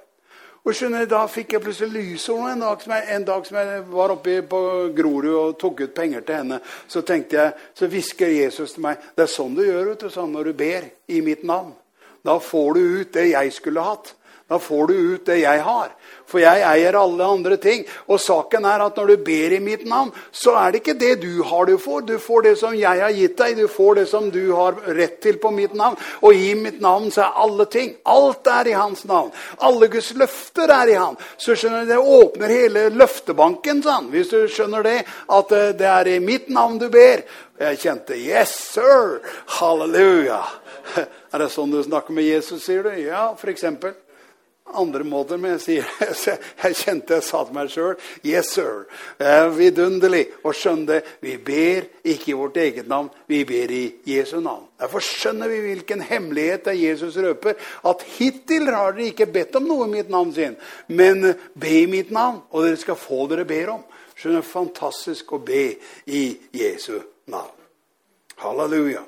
Og 0.64 0.72
skjønner, 0.72 1.04
Da 1.06 1.26
fikk 1.28 1.52
jeg 1.52 1.60
plutselig 1.60 1.92
lysord 1.92 2.50
en 2.50 2.62
en 2.62 3.24
dag 3.24 3.46
som 3.46 3.56
jeg 3.56 3.82
var 3.92 4.10
oppe 4.10 4.42
på 4.42 4.90
Grorud 4.96 5.34
og 5.34 5.58
tok 5.58 5.80
ut 5.80 5.94
penger 5.94 6.20
til 6.20 6.34
henne. 6.34 6.60
Så 6.88 7.02
tenkte 7.02 7.36
jeg, 7.36 7.52
så 7.74 7.86
hvisker 7.86 8.26
Jesus 8.26 8.72
til 8.72 8.82
meg 8.82 8.96
det 9.16 9.22
er 9.22 9.26
sånn 9.26 9.54
du 9.54 9.62
gjør 9.62 9.88
vet 9.88 10.00
du, 10.00 10.10
sånn 10.10 10.32
når 10.32 10.44
du 10.44 10.52
ber 10.52 10.84
i 11.08 11.20
mitt 11.20 11.44
navn. 11.44 11.74
Da 12.24 12.38
får 12.38 12.74
du 12.74 12.80
ut 12.80 13.12
det 13.12 13.28
jeg 13.28 13.52
skulle 13.52 13.84
hatt. 13.84 14.14
Da 14.48 14.58
får 14.58 14.86
du 14.86 14.94
ut 14.94 15.26
det 15.26 15.40
jeg 15.42 15.60
har. 15.60 15.92
For 16.34 16.42
jeg 16.42 16.64
eier 16.66 16.96
alle 16.98 17.26
andre 17.30 17.56
ting. 17.62 17.84
Og 18.10 18.18
saken 18.18 18.64
er 18.66 18.82
at 18.82 18.96
når 18.98 19.12
du 19.12 19.24
ber 19.28 19.54
i 19.54 19.60
mitt 19.62 19.84
navn, 19.86 20.10
så 20.34 20.56
er 20.58 20.72
det 20.74 20.80
ikke 20.82 20.96
det 20.98 21.12
du 21.22 21.44
har 21.46 21.68
du 21.70 21.76
får. 21.78 22.00
Du 22.08 22.16
får 22.18 22.42
det 22.48 22.54
som 22.58 22.74
jeg 22.74 23.02
har 23.04 23.14
gitt 23.14 23.36
deg. 23.38 23.60
Du 23.62 23.70
får 23.70 24.00
det 24.00 24.06
som 24.10 24.26
du 24.34 24.42
har 24.50 24.80
rett 24.98 25.20
til 25.22 25.38
på 25.38 25.52
mitt 25.54 25.76
navn. 25.78 25.94
Og 26.26 26.34
i 26.34 26.50
mitt 26.58 26.82
navn 26.82 27.06
så 27.14 27.28
er 27.28 27.40
alle 27.46 27.68
ting. 27.70 27.94
Alt 28.10 28.50
er 28.50 28.72
i 28.72 28.74
hans 28.74 29.04
navn. 29.06 29.30
Alle 29.62 29.88
Guds 29.92 30.10
løfter 30.18 30.74
er 30.74 30.90
i 30.90 30.98
han. 30.98 31.18
Så 31.38 31.54
skjønner 31.54 31.86
du, 31.86 31.92
Det 31.94 32.18
åpner 32.18 32.56
hele 32.58 32.86
løftebanken, 32.90 33.84
sånn, 33.86 34.10
hvis 34.10 34.34
du 34.34 34.40
skjønner 34.50 34.82
det. 34.82 35.00
At 35.30 35.54
eh, 35.54 35.70
det 35.78 35.90
er 35.90 36.14
i 36.16 36.20
mitt 36.24 36.50
navn 36.50 36.80
du 36.82 36.88
ber. 36.90 37.22
Jeg 37.62 37.78
kjente 37.78 38.18
Yes, 38.18 38.56
sir! 38.74 39.20
Halleluja! 39.60 40.42
Er 41.34 41.42
det 41.42 41.50
sånn 41.54 41.70
du 41.70 41.80
snakker 41.82 42.14
med 42.14 42.26
Jesus, 42.26 42.62
sier 42.66 42.82
du? 42.86 42.90
Ja, 42.98 43.28
for 43.38 43.50
eksempel 43.50 43.94
andre 44.72 45.04
måter, 45.04 45.38
men 45.38 45.54
jeg, 45.54 45.60
sier, 45.62 46.38
jeg 46.64 46.76
kjente 46.78 47.18
jeg 47.18 47.24
sa 47.26 47.42
til 47.44 47.56
meg 47.56 47.70
sjøl 47.72 47.94
Yes, 48.24 48.52
sir. 48.54 48.84
Er 49.22 49.50
vidunderlig 49.54 50.24
Og 50.42 50.56
skjønn 50.56 50.84
det. 50.88 51.00
Vi 51.22 51.36
ber 51.36 51.86
ikke 52.02 52.32
i 52.32 52.36
vårt 52.38 52.58
eget 52.60 52.88
navn, 52.90 53.10
vi 53.30 53.42
ber 53.48 53.72
i 53.74 53.84
Jesu 54.08 54.38
navn. 54.40 54.66
Derfor 54.80 55.04
skjønner 55.04 55.50
vi 55.52 55.60
hvilken 55.68 56.04
hemmelighet 56.04 56.68
det 56.68 56.78
Jesus 56.80 57.18
røper. 57.20 57.58
At 57.86 58.04
hittil 58.16 58.70
har 58.72 58.96
dere 58.96 59.10
ikke 59.12 59.30
bedt 59.30 59.56
om 59.60 59.68
noe 59.68 59.88
i 59.88 59.94
mitt 59.96 60.12
navn, 60.12 60.32
sin, 60.34 60.56
men 60.88 61.34
be 61.54 61.74
i 61.82 61.88
mitt 61.90 62.12
navn, 62.14 62.42
og 62.50 62.66
dere 62.66 62.80
skal 62.80 62.98
få 62.98 63.24
dere 63.30 63.46
ber 63.48 63.76
om. 63.76 63.84
Skjønner, 64.14 64.44
Fantastisk 64.46 65.34
å 65.36 65.42
be 65.44 65.66
i 66.06 66.24
Jesu 66.54 66.96
navn. 67.32 67.54
Halleluja. 68.42 69.04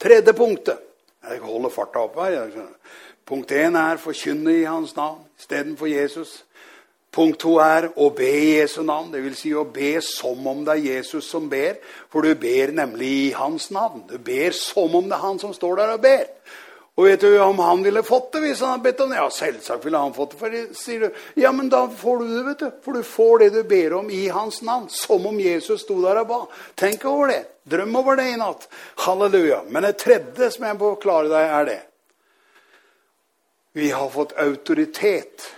Tredje 0.00 0.32
punktet. 0.36 0.82
Jeg 1.26 1.40
holder 1.42 1.72
farta 1.74 2.04
oppe 2.06 2.22
her. 2.22 2.36
Jeg 2.36 2.52
skjønner. 2.54 3.02
Punkt 3.26 3.50
én 3.50 3.74
er 3.74 3.98
forkynne 3.98 4.52
i 4.60 4.66
hans 4.68 4.94
navn 4.96 5.24
istedenfor 5.38 5.88
Jesus. 5.90 6.44
Punkt 7.16 7.40
to 7.40 7.56
er 7.64 7.88
å 7.96 8.10
be 8.14 8.28
i 8.28 8.52
Jesu 8.58 8.82
navn, 8.84 9.08
dvs. 9.10 9.38
Si 9.40 9.50
å 9.56 9.64
be 9.64 9.96
som 10.04 10.46
om 10.46 10.60
det 10.66 10.74
er 10.74 10.84
Jesus 10.84 11.30
som 11.32 11.48
ber. 11.48 11.78
For 12.12 12.22
du 12.22 12.36
ber 12.38 12.74
nemlig 12.76 13.08
i 13.08 13.32
hans 13.34 13.70
navn. 13.72 14.04
Du 14.10 14.18
ber 14.22 14.52
som 14.54 14.94
om 14.94 15.08
det 15.08 15.16
er 15.16 15.24
han 15.24 15.40
som 15.40 15.54
står 15.56 15.80
der 15.80 15.94
og 15.94 16.04
ber. 16.04 16.28
Og 16.96 17.08
vet 17.08 17.24
du 17.24 17.34
om 17.44 17.58
han 17.60 17.82
ville 17.84 18.04
fått 18.06 18.30
det 18.36 18.44
hvis 18.44 18.60
han 18.64 18.76
hadde 18.76 18.84
bedt 18.86 19.02
om 19.04 19.10
det? 19.12 19.18
Ja, 19.18 19.26
selvsagt 19.32 19.84
ville 19.84 20.04
han 20.04 20.14
fått 20.16 20.36
det. 20.36 20.38
For 20.44 20.60
sier 20.76 21.02
du, 21.06 21.18
ja, 21.40 21.50
men 21.56 21.72
da 21.72 21.82
får 21.88 22.22
du 22.22 22.30
det, 22.30 22.44
vet 22.50 22.62
du. 22.62 22.78
For 22.84 22.96
du 22.96 23.08
får 23.16 23.42
det 23.42 23.50
du 23.56 23.60
ber 23.68 23.98
om 23.98 24.12
i 24.12 24.22
hans 24.32 24.62
navn. 24.64 24.86
Som 24.92 25.26
om 25.28 25.40
Jesus 25.40 25.82
sto 25.84 25.98
der 26.04 26.22
og 26.22 26.30
ba. 26.30 26.40
Tenk 26.78 27.04
over 27.08 27.32
det. 27.32 27.42
Drøm 27.66 27.96
over 27.96 28.20
det 28.20 28.30
i 28.30 28.38
natt. 28.40 28.68
Halleluja. 29.08 29.64
Men 29.68 29.88
det 29.88 29.98
tredje 30.04 30.52
som 30.54 30.68
jeg 30.68 30.78
må 30.84 30.94
klare 31.02 31.32
deg, 31.32 31.52
er 31.58 31.70
det. 31.72 31.82
Vi 33.76 33.90
har 33.90 34.10
fått 34.10 34.32
autoritet 34.32 35.54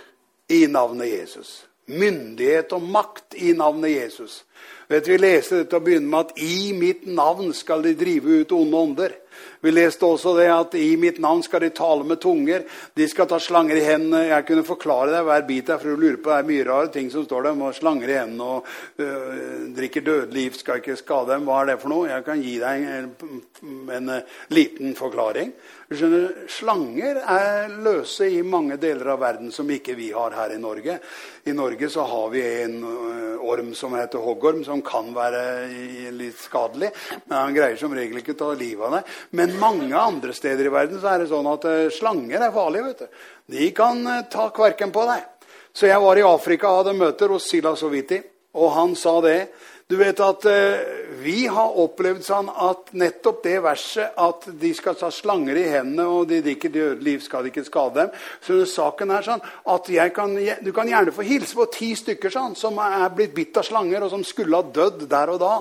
i 0.47 0.67
navnet 0.67 1.07
Jesus. 1.07 1.67
Myndighet 1.85 2.73
og 2.75 2.81
makt 2.83 3.37
i 3.39 3.53
navnet 3.55 3.93
Jesus. 3.93 4.43
Vet 4.91 5.07
Vi 5.07 5.15
leser 5.17 5.61
dette 5.61 5.79
og 5.79 5.85
begynner 5.85 6.09
med 6.09 6.19
at 6.19 6.33
'i 6.35 6.73
mitt 6.75 7.05
navn 7.07 7.53
skal 7.53 7.83
de 7.83 7.93
drive 7.95 8.41
ut 8.41 8.51
onde 8.51 8.77
ånder'. 8.77 9.15
Vi 9.61 9.71
leste 9.71 10.05
også 10.05 10.35
det 10.37 10.47
at 10.47 10.75
'i 10.75 10.95
mitt 10.95 11.19
navn 11.19 11.43
skal 11.43 11.61
de 11.61 11.69
tale 11.69 12.03
med 12.03 12.19
tunger'. 12.19 12.63
De 12.95 13.07
skal 13.07 13.27
ta 13.27 13.39
slanger 13.39 13.75
i 13.75 13.83
hendene. 13.83 14.27
Jeg 14.27 14.45
kunne 14.45 14.63
forklare 14.63 15.11
deg 15.11 15.23
hver 15.23 15.47
bit 15.47 15.67
der, 15.67 15.77
for 15.77 15.89
du 15.89 15.95
lurer 15.95 16.17
på 16.17 16.29
det 16.29 16.37
er 16.39 16.47
mye 16.47 16.67
rare 16.69 16.91
ting 16.93 17.11
som 17.11 17.25
står 17.25 17.43
der. 17.43 17.53
Med 17.53 17.73
slanger 17.75 18.09
i 18.09 18.19
hendene 18.19 18.43
og 18.43 18.65
øh, 18.99 19.75
drikker 19.75 20.01
dødelig 20.01 20.55
skal 20.55 20.79
ikke 20.79 20.95
skade 20.95 21.33
dem. 21.33 21.43
Hva 21.43 21.61
er 21.61 21.65
det 21.65 21.81
for 21.81 21.89
noe? 21.89 22.07
Jeg 22.09 22.25
kan 22.25 22.41
gi 22.41 22.55
deg 22.59 22.81
en, 22.81 23.11
en, 23.63 23.89
en 23.91 24.09
øh, 24.09 24.21
liten 24.49 24.95
forklaring. 24.95 25.53
Skjønner, 25.89 26.43
slanger 26.45 27.17
er 27.17 27.71
løse 27.81 28.27
i 28.29 28.43
mange 28.45 28.75
deler 28.77 29.07
av 29.15 29.23
verden 29.23 29.49
som 29.49 29.69
ikke 29.73 29.95
vi 29.97 30.11
har 30.13 30.35
her 30.37 30.51
i 30.53 30.59
Norge. 30.61 30.99
I 31.49 31.55
Norge 31.57 31.89
så 31.89 32.03
har 32.05 32.27
vi 32.29 32.43
en 32.61 32.75
uh, 32.83 33.41
orm 33.41 33.71
som 33.73 33.95
heter 33.97 34.21
hoggorm, 34.21 34.61
som 34.67 34.83
kan 34.85 35.09
være 35.15 35.41
litt 36.13 36.37
skadelig. 36.37 36.91
Men 37.25 37.37
han 37.39 37.57
greier 37.57 37.79
som 37.81 37.95
regel 37.97 38.21
ikke 38.21 38.35
å 38.35 38.41
ta 38.43 38.51
livet 38.59 38.85
av 38.85 38.99
deg. 38.99 39.15
Men 39.31 39.59
mange 39.61 39.93
andre 39.97 40.33
steder 40.33 40.65
i 40.65 40.73
verden 40.73 41.01
så 41.01 41.11
er 41.13 41.21
det 41.21 41.29
sånn 41.29 41.47
at 41.51 41.65
uh, 41.69 41.89
slanger 41.93 42.41
er 42.41 42.53
farlige. 42.55 42.87
vet 42.89 43.03
du. 43.03 43.25
De 43.55 43.69
kan 43.77 44.01
uh, 44.07 44.23
ta 44.31 44.49
kverken 44.55 44.93
på 44.95 45.05
deg. 45.09 45.25
Så 45.73 45.85
jeg 45.89 46.01
var 46.01 46.17
i 46.17 46.25
Afrika 46.25 46.71
og 46.71 46.83
hadde 46.83 46.97
møter 46.97 47.29
hos 47.33 47.49
Sila 47.49 47.75
Soviti. 47.77 48.21
og 48.53 48.71
han 48.73 48.95
sa 48.95 49.19
det. 49.21 49.49
Du 49.89 49.95
vet 49.97 50.19
at 50.21 50.43
eh, 50.45 50.81
vi 51.17 51.47
har 51.49 51.77
opplevd 51.81 52.21
sånn 52.21 52.51
at 52.61 52.91
nettopp 52.93 53.39
det 53.41 53.55
verset 53.65 54.19
at 54.21 54.43
de 54.61 54.69
skal 54.77 54.93
ta 54.99 55.07
slanger 55.09 55.57
i 55.57 55.63
hendene, 55.65 56.03
og 56.05 56.27
de 56.29 56.43
drikker 56.45 56.69
døde 56.69 57.01
liv, 57.01 57.23
skal 57.25 57.41
de 57.41 57.49
ikke 57.49 57.63
skade 57.65 57.95
dem. 57.97 58.11
Så 58.45 58.59
saken 58.69 59.09
er 59.15 59.25
sånn 59.25 59.41
at 59.73 59.89
kan, 60.13 60.35
du 60.37 60.69
kan 60.75 60.91
gjerne 60.91 61.13
få 61.15 61.25
hilse 61.25 61.57
på 61.57 61.65
ti 61.73 61.89
stykker 61.97 62.29
sånn, 62.29 62.53
som 62.53 62.77
er 62.83 63.07
blitt 63.17 63.33
bitt 63.33 63.57
av 63.57 63.65
slanger, 63.65 64.05
og 64.05 64.13
som 64.13 64.27
skulle 64.29 64.59
ha 64.59 64.67
dødd 64.75 65.07
der 65.09 65.31
og 65.33 65.39
da, 65.41 65.55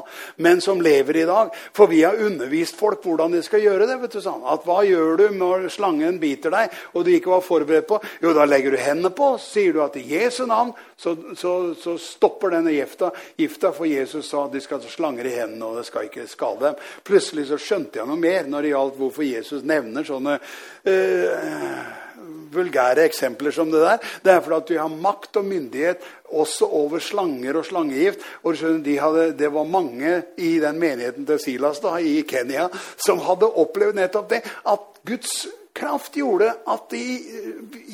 men 0.45 0.61
som 0.61 0.85
lever 0.85 1.23
i 1.23 1.25
dag. 1.31 1.57
For 1.73 1.89
vi 1.89 2.03
har 2.05 2.21
undervist 2.21 2.77
folk 2.77 3.01
hvordan 3.09 3.33
de 3.39 3.41
skal 3.47 3.65
gjøre 3.65 3.89
det. 3.89 3.97
vet 4.05 4.19
du 4.19 4.21
sånn. 4.21 4.45
At 4.45 4.69
Hva 4.69 4.83
gjør 4.85 5.23
du 5.23 5.27
når 5.41 5.71
slangen 5.73 6.21
biter 6.21 6.53
deg, 6.53 6.77
og 6.93 7.09
du 7.09 7.15
ikke 7.15 7.33
var 7.33 7.49
forberedt 7.49 7.89
på? 7.89 8.03
Jo, 8.21 8.37
da 8.37 8.45
legger 8.45 8.77
du 8.77 8.85
hendene 8.85 9.09
på, 9.09 9.39
sier 9.41 9.73
du 9.73 9.81
at 9.87 9.97
i 9.97 10.05
Jesu 10.13 10.45
navn 10.45 10.77
så, 10.99 11.17
så, 11.39 11.73
så 11.79 11.93
stopper 12.03 12.51
denne 12.57 12.73
gifta, 12.75 13.13
gifta, 13.39 13.71
for 13.73 13.87
Jesus 13.87 14.18
sa 14.27 14.45
at 14.47 14.57
de 14.57 14.63
skal 14.65 14.83
ta 14.83 14.91
slanger 14.93 15.29
i 15.29 15.37
hendene, 15.37 15.69
og 15.69 15.79
det 15.79 15.87
skal 15.89 16.09
ikke 16.09 16.27
skade 16.31 16.65
dem. 16.67 16.83
Plutselig 17.07 17.49
så 17.51 17.61
skjønte 17.61 18.01
jeg 18.01 18.11
noe 18.11 18.21
mer 18.21 18.51
når 18.51 18.67
det 18.67 18.75
gjaldt 18.75 19.01
hvorfor 19.01 19.27
Jesus 19.27 19.65
nevner 19.67 20.07
sånne 20.09 20.37
uh, 20.39 22.05
vulgære 22.53 23.05
eksempler 23.09 23.55
som 23.55 23.71
det 23.73 23.83
der. 23.83 24.09
Det 24.25 24.33
er 24.33 24.41
fordi 24.45 24.75
vi 24.75 24.81
har 24.81 25.01
makt 25.07 25.41
og 25.41 25.47
myndighet 25.49 26.09
også 26.29 26.69
over 26.81 27.03
slanger 27.03 27.61
og 27.61 27.67
slangegift. 27.69 28.25
Og 28.43 28.57
de 28.85 28.99
hadde, 28.99 29.33
Det 29.39 29.53
var 29.53 29.65
mange 29.65 30.23
i 30.37 30.59
den 30.59 30.79
menigheten 30.79 31.27
til 31.27 31.39
Silas 31.39 31.81
da, 31.81 31.97
i 31.99 32.23
Kenya 32.23 32.69
som 32.97 33.19
hadde 33.19 33.49
opplevd 33.49 33.95
nettopp 33.97 34.31
det. 34.31 34.43
At 34.67 35.01
Guds 35.05 35.47
kraft 35.79 36.17
gjorde 36.17 36.53
at 36.67 36.91
de, 36.91 37.03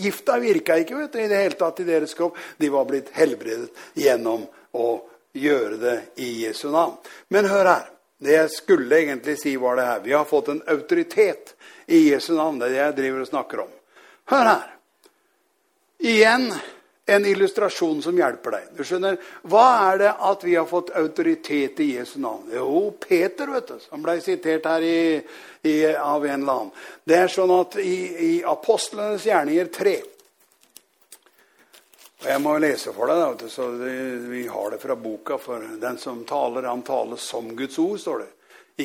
gifta 0.01 0.39
virka 0.41 0.79
ikke 0.81 0.97
vet 0.97 1.13
du, 1.13 1.19
i 1.21 1.29
det 1.29 1.43
hele 1.43 1.59
tatt 1.59 1.81
i 1.81 1.89
deres 1.89 2.15
kropp. 2.17 2.39
De 2.59 2.71
var 2.73 2.87
blitt 2.89 3.13
helbredet 3.17 3.69
gjennom 3.95 4.47
å 4.75 4.87
gjøre 5.35 5.79
det 5.81 5.97
i 6.23 6.31
Jesu 6.45 6.69
navn. 6.71 6.97
Men 7.29 7.51
hør 7.51 7.65
her. 7.65 7.91
Det 8.25 8.37
jeg 8.37 8.51
skulle 8.55 9.01
egentlig 9.03 9.35
si, 9.41 9.57
var 9.61 9.77
det 9.77 9.89
her. 9.89 10.05
Vi 10.05 10.13
har 10.15 10.25
fått 10.25 10.49
en 10.49 10.63
autoritet 10.71 11.55
i 11.87 12.07
Jesu 12.11 12.33
navn. 12.35 12.59
Det 12.59 12.71
er 12.71 12.73
det 12.73 12.79
jeg 12.81 12.97
driver 13.01 13.25
og 13.25 13.29
snakker 13.29 13.65
om. 13.67 13.75
Hør 14.31 14.47
her. 14.49 14.71
Igjen 16.05 16.47
en 17.07 17.27
illustrasjon 17.27 18.01
som 18.03 18.17
hjelper 18.17 18.55
deg. 18.57 18.71
Du 18.77 18.85
skjønner, 18.87 19.19
Hva 19.43 19.65
er 19.91 19.99
det 20.01 20.13
at 20.31 20.45
vi 20.47 20.55
har 20.57 20.65
fått 20.69 20.95
autoritet 20.97 21.81
i 21.85 21.91
Jesu 21.99 22.17
navn? 22.23 22.49
Jo, 22.55 22.95
Peter, 23.01 23.51
vet 23.53 23.69
du, 23.69 23.77
som 23.83 24.03
ble 24.03 24.17
sitert 24.25 24.65
her 24.71 24.87
i, 24.87 25.21
i, 25.63 25.75
av 25.93 26.25
en 26.25 26.41
eller 26.41 26.63
annen. 26.63 26.73
Det 27.05 27.19
er 27.19 27.33
sånn 27.33 27.53
at 27.59 27.77
i, 27.83 27.97
i 28.31 28.33
Apostlenes 28.49 29.27
gjerninger 29.29 29.69
3 29.75 29.97
og 32.25 32.31
Jeg 32.31 32.41
må 32.41 32.55
lese 32.57 32.93
for 32.97 33.11
deg, 33.11 33.21
da, 33.21 33.49
så 33.53 33.67
vi 34.31 34.47
har 34.49 34.71
det 34.73 34.79
fra 34.81 34.95
boka. 34.97 35.37
For 35.37 35.61
den 35.81 35.99
som 36.01 36.23
taler, 36.25 36.65
han 36.71 36.85
taler 36.87 37.21
som 37.21 37.51
Guds 37.57 37.77
ord, 37.79 37.99
står 38.01 38.23
det. 38.23 38.31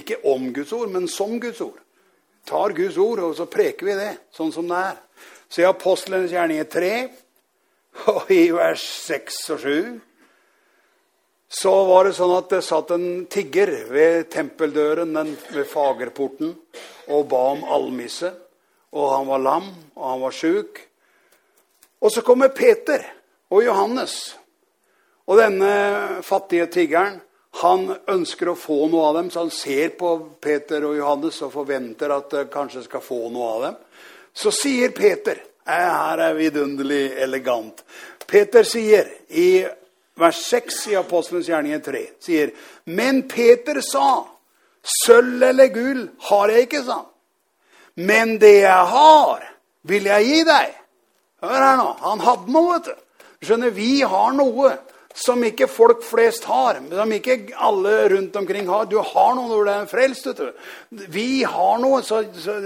Ikke 0.02 0.17
om 0.28 0.49
Guds 0.54 0.73
ord, 0.75 0.89
men 0.91 1.08
som 1.08 1.38
Guds 1.39 1.62
ord. 1.63 1.78
Tar 2.45 2.75
Guds 2.75 2.97
ord, 2.99 3.21
og 3.23 3.38
så 3.38 3.47
preker 3.47 3.88
vi 3.88 3.95
det 3.95 4.12
sånn 4.36 4.52
som 4.52 4.67
det 4.67 4.82
er. 4.89 4.99
Så 5.47 5.63
i 5.63 5.69
Apostlenes 5.69 6.34
gjerninger 6.36 6.67
3 6.67 6.91
og 8.12 8.30
i 8.36 8.43
vers 8.54 8.84
6 9.08 9.39
og 9.56 9.63
7 9.63 9.99
så 11.49 11.71
var 11.89 12.06
det 12.06 12.13
sånn 12.13 12.36
at 12.36 12.52
det 12.52 12.60
satt 12.62 12.91
en 12.93 13.23
tigger 13.25 13.71
ved 13.89 14.28
tempeldøren 14.30 15.15
den, 15.15 15.32
ved 15.49 15.65
fagerporten 15.65 16.52
og 17.10 17.23
ba 17.32 17.39
om 17.56 17.63
almisse. 17.65 18.30
Og 18.93 19.08
han 19.15 19.25
var 19.25 19.41
lam, 19.41 19.71
og 19.95 20.06
han 20.06 20.21
var 20.21 20.36
sjuk. 20.38 20.84
Og 22.06 22.13
så 22.13 22.21
kommer 22.25 22.54
Peter 22.54 23.02
og 23.49 23.63
Johannes. 23.65 24.15
Og 25.29 25.38
denne 25.38 26.21
fattige 26.25 26.69
tiggeren 26.73 27.19
han 27.59 27.88
ønsker 28.07 28.51
å 28.51 28.57
få 28.57 28.85
noe 28.91 29.09
av 29.09 29.19
dem, 29.19 29.29
så 29.29 29.43
han 29.43 29.53
ser 29.53 29.95
på 29.97 30.13
Peter 30.41 30.85
og 30.85 30.97
Johannes 30.97 31.41
og 31.45 31.53
forventer 31.53 32.13
at 32.13 32.35
han 32.38 32.51
kanskje 32.53 32.85
skal 32.85 33.03
få 33.03 33.23
noe 33.33 33.49
av 33.55 33.65
dem. 33.65 33.77
Så 34.33 34.53
sier 34.53 34.93
Peter 34.95 35.41
her 35.69 36.21
er 36.23 36.38
vidunderlig 36.38 37.12
elegant. 37.21 37.83
Peter 38.29 38.65
sier 38.65 39.09
i 39.29 39.65
vers 40.19 40.39
6 40.49 40.79
i 40.91 40.97
Apostelens 40.99 41.49
gjerninger 41.49 41.81
3 41.85 42.01
sier, 42.21 42.51
Men 42.85 43.23
Peter 43.29 43.81
sa, 43.85 44.25
sølv 45.05 45.43
eller 45.49 45.71
gull 45.73 46.03
har 46.29 46.53
jeg 46.53 46.67
ikke, 46.67 46.83
sa 46.85 47.01
han. 47.01 47.07
Men 47.99 48.38
det 48.39 48.62
jeg 48.62 48.85
har, 48.93 49.45
vil 49.89 50.05
jeg 50.07 50.27
gi 50.27 50.41
deg. 50.47 50.75
Hør 51.43 51.63
her 51.65 51.77
nå. 51.79 51.88
Han 52.05 52.21
hadde 52.23 52.53
noe, 52.53 52.77
vet 52.77 52.88
du. 52.88 53.05
Skjønner, 53.43 53.69
Vi 53.71 54.02
har 54.02 54.34
noe 54.36 54.73
som 55.15 55.41
ikke 55.43 55.67
folk 55.67 56.04
flest 56.06 56.45
har, 56.47 56.78
som 56.91 57.12
ikke 57.12 57.38
alle 57.58 57.93
rundt 58.13 58.36
omkring 58.39 58.67
har. 58.69 58.86
Du 58.86 58.99
har 58.99 59.34
noe 59.36 59.49
når 59.49 59.63
du 59.65 59.71
er 59.71 59.88
frelst. 59.89 60.28
du. 60.38 60.52
Vi 60.89 61.43
har 61.43 61.80
noe, 61.82 62.02
så, 62.04 62.21
så 62.36 62.60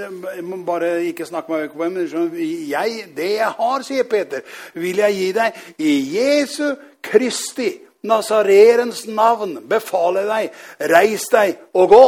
bare 0.65 0.91
ikke 1.07 1.25
snakke 1.25 1.51
meg 1.51 1.63
vekk 1.63 1.77
på 1.77 1.83
det. 1.83 1.93
Men 1.93 3.15
det 3.15 3.31
jeg 3.37 3.53
har, 3.57 3.87
sier 3.87 4.09
Peter, 4.09 4.43
vil 4.73 5.01
jeg 5.05 5.17
gi 5.17 5.31
deg 5.39 5.63
i 5.77 5.95
Jesu 6.17 6.75
Kristi, 7.03 7.71
Nazarerens 8.03 9.05
navn, 9.07 9.61
befaler 9.69 10.27
deg, 10.27 10.63
reis 10.91 11.29
deg 11.31 11.55
og 11.73 11.89
gå. 11.93 12.05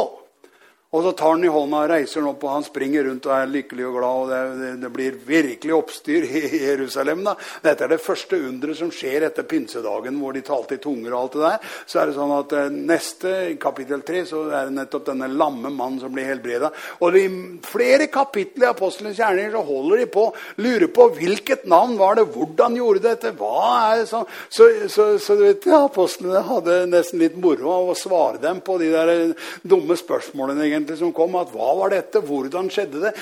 Og 0.96 1.04
så 1.04 1.12
tar 1.12 1.34
han 1.34 1.44
i 1.44 1.52
hånda 1.52 1.82
og 1.84 1.90
reiser 1.92 2.22
han 2.22 2.30
opp, 2.32 2.44
og 2.46 2.54
han 2.54 2.66
springer 2.66 3.04
rundt 3.10 3.26
og 3.28 3.34
er 3.36 3.50
lykkelig 3.52 3.88
og 3.90 3.98
glad. 3.98 4.20
og 4.22 4.30
Det, 4.32 4.42
det, 4.62 4.70
det 4.86 4.92
blir 4.96 5.18
virkelig 5.28 5.74
oppstyr 5.76 6.28
i 6.30 6.44
Jerusalem. 6.70 7.24
da. 7.26 7.34
Dette 7.66 7.84
er 7.84 7.92
det 7.92 8.04
første 8.04 8.40
underet 8.40 8.80
som 8.80 8.94
skjer 8.96 9.28
etter 9.28 9.48
pinsedagen, 9.50 10.16
hvor 10.22 10.36
de 10.36 10.44
talte 10.46 10.78
i 10.78 10.84
tunger. 10.84 11.12
og 11.12 11.20
alt 11.20 11.36
det 11.36 11.44
der. 11.44 11.74
Så 11.86 12.00
er 12.00 12.08
det 12.08 12.16
sånn 12.16 12.34
at 12.38 12.56
eh, 12.56 12.78
neste 12.94 13.34
kapittel 13.62 14.06
tre 14.08 14.24
så 14.30 14.46
er 14.48 14.70
det 14.70 14.78
nettopp 14.78 15.10
denne 15.10 15.30
lamme 15.34 15.72
mannen 15.74 16.00
som 16.00 16.14
blir 16.16 16.30
helbreda. 16.32 16.72
Og 17.04 17.20
i 17.20 17.26
flere 17.66 18.08
kapitler 18.12 18.70
i 18.70 18.72
Apostelens 18.72 19.20
gjerninger 19.20 19.52
så 19.58 19.66
holder 19.68 20.04
de 20.04 20.08
på, 20.16 20.26
lurer 20.64 20.88
på 20.96 21.10
hvilket 21.20 21.68
navn 21.72 21.98
var 22.00 22.20
det, 22.20 22.28
hvordan 22.36 22.80
gjorde 22.80 23.04
det 23.04 23.16
dette, 23.16 23.36
hva 23.36 23.92
er 23.92 24.02
det 24.04 24.08
sånn? 24.14 24.26
Så, 24.48 24.70
så, 24.92 25.10
så, 25.20 25.36
du 25.36 25.46
vet, 25.48 25.68
ja, 25.68 25.84
apostlene 25.90 26.46
hadde 26.48 26.80
nesten 26.88 27.20
litt 27.20 27.36
moro 27.42 27.74
av 27.74 27.92
å 27.92 28.00
svare 28.00 28.40
dem 28.44 28.64
på 28.64 28.80
de 28.80 28.92
der 28.96 29.12
eh, 29.12 29.52
dumme 29.68 30.00
spørsmålene. 30.00 30.64
egentlig 30.66 30.85
egentlig 30.86 31.00
som 31.02 31.14
kom, 31.16 31.36
at 31.40 31.52
hva 31.54 31.72
var 31.80 31.94
dette? 31.94 32.22
Hvordan 32.22 32.70
skjedde 32.72 33.02
det? 33.08 33.14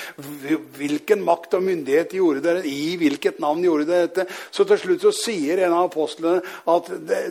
Hvilken 0.78 1.23
makt 1.23 1.56
og 1.58 1.63
myndighet 1.63 2.13
gjorde 2.17 2.43
dere? 2.43 2.63
I 2.67 2.95
hvilket 2.99 3.39
navn 3.43 3.63
gjorde 3.63 3.88
dere 3.88 4.10
dette? 4.10 4.28
Så 4.52 4.65
til 4.67 4.80
slutt 4.82 5.06
så 5.08 5.13
sier 5.15 5.63
en 5.63 5.76
av 5.76 5.88
apostlene 5.88 6.43
at 6.69 6.89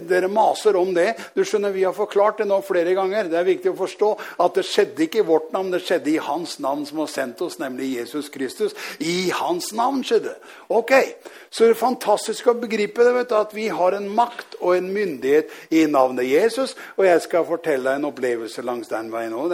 dere 0.08 0.30
maser 0.32 0.76
om 0.80 0.92
det. 0.96 1.12
Du 1.36 1.44
skjønner, 1.44 1.72
Vi 1.72 1.84
har 1.84 1.94
forklart 1.94 2.38
det 2.38 2.48
nå 2.48 2.60
flere 2.64 2.94
ganger. 2.94 3.28
Det 3.28 3.38
er 3.38 3.48
viktig 3.48 3.72
å 3.72 3.78
forstå 3.78 4.10
at 4.44 4.54
det 4.54 4.66
skjedde 4.66 5.06
ikke 5.06 5.22
i 5.22 5.28
vårt 5.28 5.52
navn, 5.52 5.70
det 5.72 5.82
skjedde 5.84 6.12
i 6.12 6.20
Hans 6.22 6.58
navn 6.62 6.84
som 6.86 7.02
har 7.02 7.10
sendt 7.10 7.40
oss, 7.42 7.58
nemlig 7.58 7.96
Jesus 7.98 8.28
Kristus. 8.32 8.74
I 9.00 9.30
Hans 9.34 9.72
navn 9.72 10.02
skjedde. 10.04 10.22
det. 10.22 10.36
Ok, 10.68 10.92
Så 11.52 11.66
det 11.66 11.74
er 11.74 11.84
fantastisk 11.84 12.46
å 12.48 12.54
begripe 12.56 13.04
det, 13.04 13.12
vet 13.12 13.28
du, 13.28 13.34
at 13.36 13.50
vi 13.52 13.66
har 13.68 13.92
en 13.92 14.06
makt 14.08 14.54
og 14.62 14.72
en 14.72 14.86
myndighet 14.88 15.50
i 15.70 15.82
navnet 15.84 16.24
Jesus. 16.24 16.72
Og 16.96 17.04
jeg 17.04 17.20
skal 17.26 17.44
fortelle 17.44 17.90
deg 17.90 18.00
en 18.00 18.08
opplevelse 18.08 18.64
langs 18.64 18.88
den 18.88 19.10
veien 19.12 19.34
òg. 19.36 19.52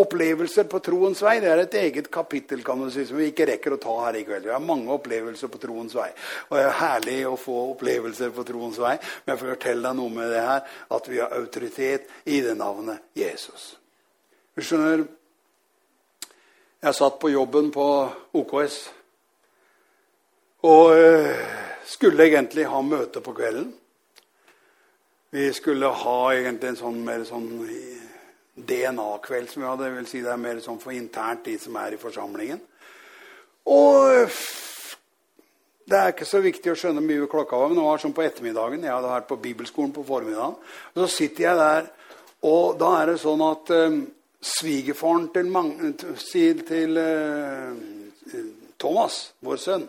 Opplevelser 0.00 0.66
på 0.70 0.80
troens 0.84 1.22
vei 1.24 1.36
det 1.42 1.50
er 1.50 1.62
et 1.62 1.76
eget 1.80 2.10
kapittel 2.12 2.64
kan 2.66 2.80
du 2.80 2.90
si, 2.92 3.06
som 3.08 3.18
vi 3.20 3.30
ikke 3.30 3.46
rekker 3.52 3.76
å 3.76 3.80
ta 3.82 3.94
her 4.06 4.18
i 4.20 4.24
kveld. 4.26 4.48
Vi 4.48 4.54
har 4.54 4.64
mange 4.64 4.92
opplevelser 4.94 5.52
på 5.52 5.60
troens 5.62 5.94
vei. 5.96 6.10
Og 6.50 6.58
det 6.58 6.64
er 6.66 6.78
herlig 6.80 7.18
å 7.28 7.36
få 7.40 7.56
opplevelser 7.72 8.34
på 8.34 8.46
troens 8.48 8.80
vei. 8.82 8.96
Men 9.24 9.34
jeg 9.34 9.42
får 9.42 9.54
fortelle 9.54 9.88
deg 9.88 10.00
noe 10.00 10.16
med 10.16 10.34
det 10.34 10.42
her, 10.44 10.74
at 10.98 11.10
vi 11.10 11.22
har 11.22 11.36
autoritet 11.38 12.10
i 12.24 12.40
det 12.44 12.56
navnet 12.58 13.04
Jesus. 13.18 13.74
Du 14.54 14.62
skjønner, 14.62 15.06
jeg 16.84 16.94
satt 16.98 17.16
på 17.18 17.32
jobben 17.32 17.70
på 17.72 17.86
OKS 18.36 18.82
og 20.64 20.96
øh, 20.96 21.40
skulle 21.84 22.24
egentlig 22.24 22.66
ha 22.68 22.80
møte 22.80 23.20
på 23.20 23.32
kvelden. 23.36 23.72
Vi 25.34 25.52
skulle 25.52 25.88
ha 25.88 26.18
egentlig 26.32 26.70
en 26.70 26.78
sånn 26.78 27.00
mer 27.04 27.24
sånn 27.28 27.48
DNA-kveld 28.54 29.50
som 29.50 29.62
vi 29.62 29.68
hadde. 29.68 29.84
Det 29.84 29.96
vil 29.98 30.08
si 30.10 30.22
det 30.24 30.32
er 30.32 30.40
mer 30.40 30.60
sånn 30.62 30.80
for 30.82 30.94
internt, 30.94 31.44
de 31.46 31.56
som 31.60 31.76
er 31.80 31.96
i 31.96 32.00
forsamlingen. 32.00 32.60
Og 33.70 34.30
det 35.84 35.98
er 35.98 36.12
ikke 36.12 36.28
så 36.28 36.40
viktig 36.44 36.72
å 36.72 36.76
skjønne 36.78 37.02
mye 37.04 37.28
klokka 37.30 37.58
var, 37.60 37.72
men 37.72 37.80
det 37.80 37.86
var 37.86 38.02
sånn 38.02 38.16
på 38.16 38.24
ettermiddagen. 38.24 38.84
Jeg 38.86 38.94
hadde 38.94 39.12
vært 39.12 39.30
på 39.30 39.40
bibelskolen 39.42 39.92
på 39.96 40.06
formiddagen. 40.06 40.56
Og 40.94 41.02
så 41.02 41.08
sitter 41.12 41.48
jeg 41.48 41.60
der, 41.60 41.90
og 42.44 42.78
da 42.80 42.92
er 43.00 43.12
det 43.12 43.18
sånn 43.24 43.42
at 43.44 43.72
eh, 43.72 43.98
svigerfaren 44.44 45.28
til, 45.34 45.50
til, 46.20 46.64
til 46.68 47.00
eh, 47.00 48.40
Thomas, 48.80 49.20
vår 49.44 49.60
sønn 49.60 49.86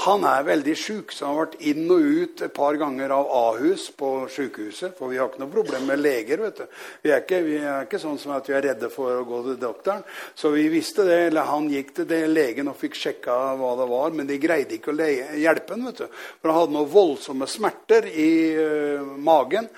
han 0.00 0.22
er 0.24 0.46
veldig 0.46 0.74
sjuk, 0.78 1.12
så 1.12 1.26
han 1.26 1.34
har 1.34 1.42
vært 1.42 1.64
inn 1.68 1.90
og 1.92 2.04
ut 2.04 2.42
et 2.46 2.54
par 2.56 2.76
ganger 2.80 3.12
av 3.12 3.26
Ahus 3.36 3.90
på 3.92 4.10
sykehuset. 4.32 4.94
For 4.96 5.12
vi 5.12 5.18
har 5.20 5.28
ikke 5.28 5.42
noe 5.42 5.52
problem 5.52 5.84
med 5.90 6.00
leger. 6.00 6.40
vet 6.40 6.62
du. 6.62 6.78
Vi 7.02 7.12
er, 7.12 7.20
ikke, 7.20 7.40
vi 7.44 7.58
er 7.60 7.84
ikke 7.84 8.00
sånn 8.00 8.16
som 8.20 8.32
at 8.36 8.48
vi 8.48 8.56
er 8.56 8.64
redde 8.70 8.88
for 8.92 9.18
å 9.18 9.26
gå 9.28 9.42
til 9.48 9.58
doktoren. 9.60 10.00
Så 10.34 10.54
vi 10.54 10.68
visste 10.72 11.04
det, 11.04 11.18
eller 11.28 11.48
han 11.50 11.68
gikk 11.68 11.92
til 11.98 12.08
det, 12.08 12.22
legen 12.32 12.72
og 12.72 12.78
fikk 12.80 12.96
sjekka 12.96 13.36
hva 13.60 13.74
det 13.76 13.88
var. 13.92 14.16
Men 14.16 14.30
de 14.30 14.40
greide 14.40 14.78
ikke 14.78 14.94
å 14.94 15.10
hjelpe 15.42 15.76
han, 15.76 15.88
vet 15.90 16.00
du. 16.00 16.22
For 16.40 16.52
han 16.52 16.60
hadde 16.62 16.76
noen 16.78 16.94
voldsomme 16.94 17.50
smerter 17.50 18.08
i 18.08 18.30
uh, 18.56 19.12
magen. 19.20 19.68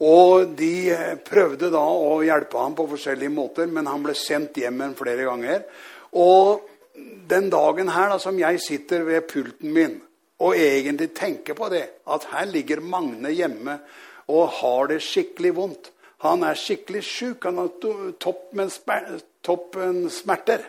Og 0.00 0.56
de 0.56 0.74
eh, 0.94 1.16
prøvde 1.20 1.68
da 1.68 1.82
å 1.84 2.22
hjelpe 2.24 2.56
ham 2.56 2.72
på 2.72 2.86
forskjellige 2.88 3.34
måter, 3.34 3.66
men 3.68 3.84
han 3.90 4.00
ble 4.00 4.14
sendt 4.16 4.56
hjem 4.56 4.80
flere 4.96 5.26
ganger. 5.28 5.66
Og 6.16 6.69
den 7.30 7.50
dagen 7.52 7.90
her 7.94 8.10
da, 8.12 8.18
som 8.18 8.38
jeg 8.38 8.60
sitter 8.62 9.04
ved 9.06 9.26
pulten 9.30 9.74
min 9.74 9.98
og 10.40 10.56
egentlig 10.56 11.10
tenker 11.14 11.54
på 11.54 11.68
det, 11.68 11.82
at 12.08 12.26
her 12.32 12.46
ligger 12.48 12.80
Magne 12.80 13.30
hjemme 13.36 13.78
og 14.30 14.48
har 14.60 14.88
det 14.88 15.02
skikkelig 15.04 15.52
vondt. 15.56 15.90
Han 16.24 16.44
er 16.44 16.56
skikkelig 16.56 17.02
sjuk. 17.04 17.44
Han 17.44 17.58
har 17.60 17.68
toppen 19.44 20.10
smerter. 20.10 20.64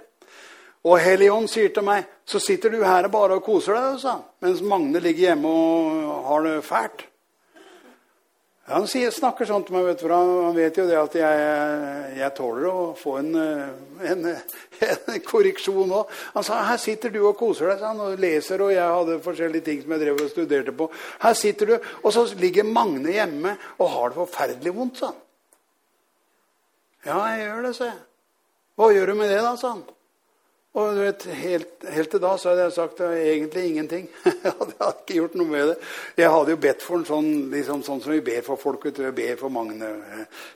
Og 0.83 0.97
Helion 0.99 1.47
sier 1.51 1.69
til 1.75 1.85
meg 1.85 2.07
så 2.25 2.39
sitter 2.41 2.73
du 2.73 2.81
her 2.83 3.07
bare 3.11 3.37
og 3.37 3.45
koser 3.45 3.77
deg, 3.77 3.99
sa 4.01 4.17
mens 4.41 4.63
Magne 4.65 5.01
ligger 5.03 5.31
hjemme 5.31 5.51
og 5.51 6.27
har 6.29 6.47
det 6.47 6.55
fælt. 6.65 7.05
Han 8.71 8.85
sier, 8.87 9.11
snakker 9.11 9.47
sånn 9.47 9.65
til 9.67 9.75
meg, 9.75 9.85
vet 9.89 9.99
du, 9.99 10.05
for 10.05 10.13
han, 10.15 10.55
vet 10.55 10.77
jo 10.79 10.85
det 10.87 10.97
at 10.99 11.15
jeg, 11.19 11.47
jeg 12.19 12.33
tåler 12.37 12.67
å 12.69 12.83
få 12.95 13.17
en, 13.19 13.31
en, 13.35 14.29
en 15.11 15.23
korreksjon 15.27 15.91
òg. 15.97 16.13
Han 16.37 16.45
sa 16.47 16.61
her 16.69 16.79
sitter 16.79 17.11
du 17.11 17.19
og 17.21 17.35
koser 17.39 17.71
deg 17.71 17.81
sa 17.81 17.91
og 17.91 18.21
leser, 18.21 18.63
og 18.63 18.71
jeg 18.71 18.97
hadde 18.97 19.17
forskjellige 19.25 19.67
ting 19.67 19.81
som 19.83 19.95
jeg 19.95 20.03
drev 20.05 20.23
og 20.23 20.31
studerte 20.31 20.75
på. 20.77 20.87
Her 21.25 21.35
sitter 21.37 21.73
du, 21.73 21.89
Og 22.01 22.15
så 22.15 22.25
ligger 22.39 22.67
Magne 22.67 23.17
hjemme 23.17 23.57
og 23.77 23.91
har 23.95 24.13
det 24.13 24.21
forferdelig 24.21 24.75
vondt, 24.77 25.01
sa 25.01 25.11
han. 25.11 25.19
Ja, 27.05 27.17
jeg 27.33 27.47
gjør 27.47 27.65
det, 27.65 27.73
sa 27.75 27.89
jeg. 27.89 27.99
Hva 28.77 28.91
gjør 28.93 29.11
du 29.11 29.17
med 29.19 29.33
det, 29.33 29.41
da, 29.41 29.55
sa 29.59 29.75
han. 29.75 29.83
Og 30.71 30.93
du 30.95 31.01
vet, 31.01 31.23
helt, 31.35 31.71
helt, 31.91 32.07
til 32.13 32.21
da 32.23 32.29
så 32.39 32.51
hadde 32.51 32.63
jeg 32.63 32.75
sagt 32.77 33.01
egentlig 33.03 33.63
ingenting. 33.67 34.05
jeg 34.23 34.53
hadde 34.55 34.91
ikke 34.91 35.17
gjort 35.17 35.33
noe 35.35 35.49
med 35.49 35.65
det. 35.73 35.75
Jeg 36.21 36.31
hadde 36.31 36.53
jo 36.53 36.61
bedt 36.63 36.85
for 36.85 37.01
en 37.01 37.03
sånn, 37.09 37.27
liksom, 37.51 37.81
sånn 37.83 37.99
som 38.05 38.13
vi 38.15 38.21
ber 38.23 38.45
for 38.45 38.61
folk. 38.61 38.85
vet 38.87 39.01
du, 39.01 39.03
Jeg 39.03 39.17
ber 39.17 39.35
for 39.41 39.51
Magne. 39.51 39.89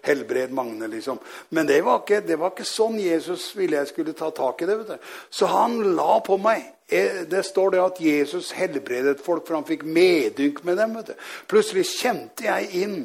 Helbred 0.08 0.56
Magne, 0.56 0.88
liksom. 0.94 1.20
Men 1.52 1.68
det 1.68 1.82
var, 1.84 2.06
ikke, 2.06 2.22
det 2.24 2.40
var 2.40 2.56
ikke 2.56 2.70
sånn 2.70 2.96
Jesus 3.04 3.50
ville 3.60 3.82
jeg 3.82 3.92
skulle 3.92 4.16
ta 4.16 4.32
tak 4.32 4.64
i 4.64 4.72
det. 4.72 4.80
vet 4.84 4.96
du. 4.96 5.12
Så 5.36 5.52
han 5.52 5.82
la 6.00 6.22
på 6.24 6.40
meg 6.40 6.64
Eh, 6.64 6.75
det 7.30 7.42
står 7.46 7.72
det 7.74 7.80
at 7.82 8.00
Jesus 8.02 8.52
helbredet 8.54 9.22
folk, 9.26 9.48
for 9.48 9.58
han 9.58 9.66
fikk 9.66 9.84
medynk 9.90 10.62
med 10.68 10.78
dem. 10.78 10.94
Plutselig 11.50 11.88
kjente 11.90 12.46
jeg 12.46 12.84
inn 12.84 12.98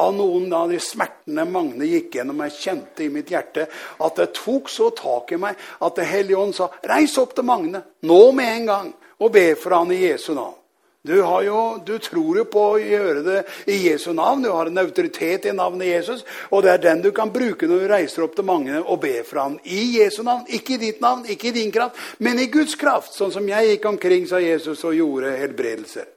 av 0.00 0.14
noen 0.16 0.48
av 0.56 0.72
de 0.72 0.80
smertene 0.80 1.44
Magne 1.44 1.84
gikk 1.90 2.16
gjennom. 2.16 2.40
Jeg 2.46 2.56
kjente 2.62 3.04
i 3.04 3.10
mitt 3.12 3.32
hjerte 3.34 3.66
at 3.68 4.16
det 4.16 4.30
tok 4.40 4.72
så 4.72 4.88
tak 4.96 5.36
i 5.36 5.40
meg 5.40 5.60
at 5.84 5.96
Det 5.96 6.04
hellige 6.08 6.38
ånd 6.38 6.54
sa, 6.54 6.68
'Reis 6.82 7.18
opp 7.18 7.34
til 7.34 7.44
Magne 7.44 7.82
nå 8.02 8.32
med 8.32 8.56
en 8.56 8.66
gang, 8.66 8.94
og 9.20 9.32
be 9.32 9.54
for 9.54 9.70
han 9.74 9.92
i 9.92 10.08
Jesu 10.08 10.32
navn'. 10.34 10.65
Du, 11.06 11.14
jo, 11.44 11.60
du, 11.86 11.98
tror 12.02 12.40
jo 12.40 12.44
på 12.50 12.62
å 12.72 12.78
gjøre 12.82 13.22
det 13.22 13.40
i 13.70 13.76
Jesu 13.86 14.10
navn. 14.16 14.42
Du 14.42 14.50
har 14.50 14.66
en 14.66 14.82
autoritet 14.82 15.46
i 15.46 15.54
navnet 15.54 15.92
Jesus. 15.92 16.24
Og 16.50 16.64
det 16.64 16.72
er 16.72 16.82
den 16.82 17.04
du 17.04 17.12
kan 17.14 17.30
bruke 17.30 17.68
når 17.70 17.84
du 17.84 17.90
reiser 17.92 18.24
opp 18.26 18.34
til 18.34 18.48
mange 18.48 18.80
og 18.80 18.98
ber 19.04 19.22
for 19.28 19.44
ham. 19.44 19.58
I 19.62 20.00
Jesu 20.00 20.24
navn. 20.26 20.42
Ikke 20.50 20.74
i 20.74 20.80
ditt 20.82 20.98
navn, 21.04 21.22
ikke 21.30 21.52
i 21.52 21.56
din 21.60 21.70
kraft, 21.74 22.00
men 22.18 22.40
i 22.42 22.48
Guds 22.50 22.74
kraft. 22.80 23.14
Sånn 23.14 23.30
som 23.34 23.46
jeg 23.46 23.76
gikk 23.76 23.86
omkring, 23.92 24.26
sa 24.26 24.40
Jesus, 24.42 24.82
og 24.82 24.96
gjorde 24.98 25.36
helbredelser. 25.38 26.08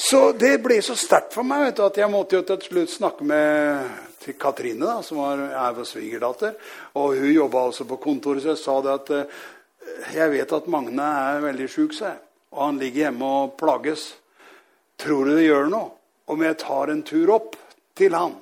Så 0.00 0.30
det 0.38 0.56
ble 0.64 0.78
så 0.82 0.96
sterkt 0.96 1.34
for 1.36 1.46
meg 1.46 1.66
vet 1.66 1.76
du, 1.76 1.82
at 1.84 1.98
jeg 2.00 2.10
måtte 2.10 2.38
jo 2.38 2.46
til 2.48 2.62
slutt 2.64 2.92
snakke 2.94 3.26
med 3.26 3.90
til 4.20 4.36
Katrine, 4.40 4.86
da, 4.86 5.04
som 5.04 5.20
var, 5.20 5.42
er 5.50 5.76
vår 5.76 5.86
svigerdatter. 5.88 6.56
Og 6.98 7.20
hun 7.20 7.30
jobba 7.30 7.68
også 7.68 7.86
på 7.88 8.00
kontoret, 8.00 8.42
så 8.42 8.54
jeg 8.54 8.62
sa 8.62 8.80
det 8.84 8.96
at 8.96 9.14
eh, 9.18 9.38
jeg 10.16 10.34
vet 10.34 10.56
at 10.56 10.68
Magne 10.72 11.12
er 11.28 11.44
veldig 11.44 11.68
sjuk, 11.70 11.94
sa 11.96 12.14
jeg 12.14 12.20
og 12.50 12.64
han 12.64 12.80
ligger 12.80 13.06
hjemme 13.06 13.30
og 13.42 13.56
plages. 13.60 14.10
Tror 15.00 15.24
du 15.24 15.36
det 15.36 15.46
gjør 15.46 15.70
noe 15.72 15.90
om 16.30 16.42
jeg 16.44 16.58
tar 16.60 16.92
en 16.92 17.02
tur 17.06 17.32
opp 17.34 17.56
til 17.98 18.14
han 18.14 18.36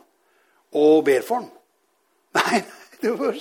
og 0.76 1.04
ber 1.06 1.24
for 1.24 1.42
han? 1.42 1.48
Nei, 2.38 2.60
det 3.00 3.14
var 3.16 3.36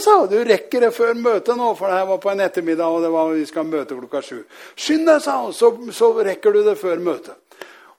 sa 0.00 0.18
hun. 0.20 0.28
Du 0.30 0.38
rekker 0.44 0.86
det 0.86 0.92
før 0.94 1.14
møtet 1.18 1.58
nå, 1.58 1.72
for 1.78 1.90
det 1.90 2.04
var 2.08 2.20
på 2.22 2.30
en 2.32 2.44
ettermiddag, 2.44 2.86
og 2.86 3.02
det 3.02 3.10
var, 3.12 3.32
vi 3.34 3.46
skal 3.46 3.68
møte 3.68 3.98
klokka 3.98 4.22
sju. 4.22 4.42
Skynd 4.76 5.08
deg, 5.08 5.20
sa 5.24 5.40
hun, 5.42 5.52
så, 5.56 5.72
så 5.92 6.12
rekker 6.20 6.54
du 6.54 6.62
det 6.66 6.78
før 6.80 7.02
møtet. 7.02 7.36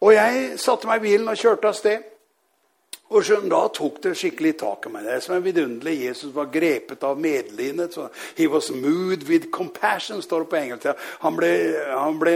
Og 0.01 0.13
jeg 0.13 0.59
satte 0.61 0.87
meg 0.89 1.01
i 1.01 1.09
bilen 1.09 1.31
og 1.31 1.39
kjørte 1.39 1.71
av 1.71 1.77
sted. 1.77 2.03
Og 3.13 3.21
skjønner, 3.21 3.49
Da 3.53 3.67
tok 3.69 3.99
det 4.01 4.15
skikkelig 4.17 4.55
tak 4.57 4.87
i 4.87 4.89
meg. 4.89 5.03
Det 5.05 5.11
er 5.13 5.19
som 5.21 5.35
en 5.35 5.43
vidunderlig 5.45 6.07
Jesus 6.07 6.31
var 6.33 6.47
grepet 6.49 7.03
av 7.05 7.19
medlidenhet. 7.21 7.93
He 8.35 8.47
was 8.49 8.71
moved 8.73 9.27
with 9.29 9.51
compassion, 9.53 10.23
står 10.25 10.39
det 10.39 10.49
på 10.49 10.57
engelsk. 10.57 11.03
Han 11.21 11.37
ble, 11.37 11.51
han 11.91 12.17
ble 12.17 12.33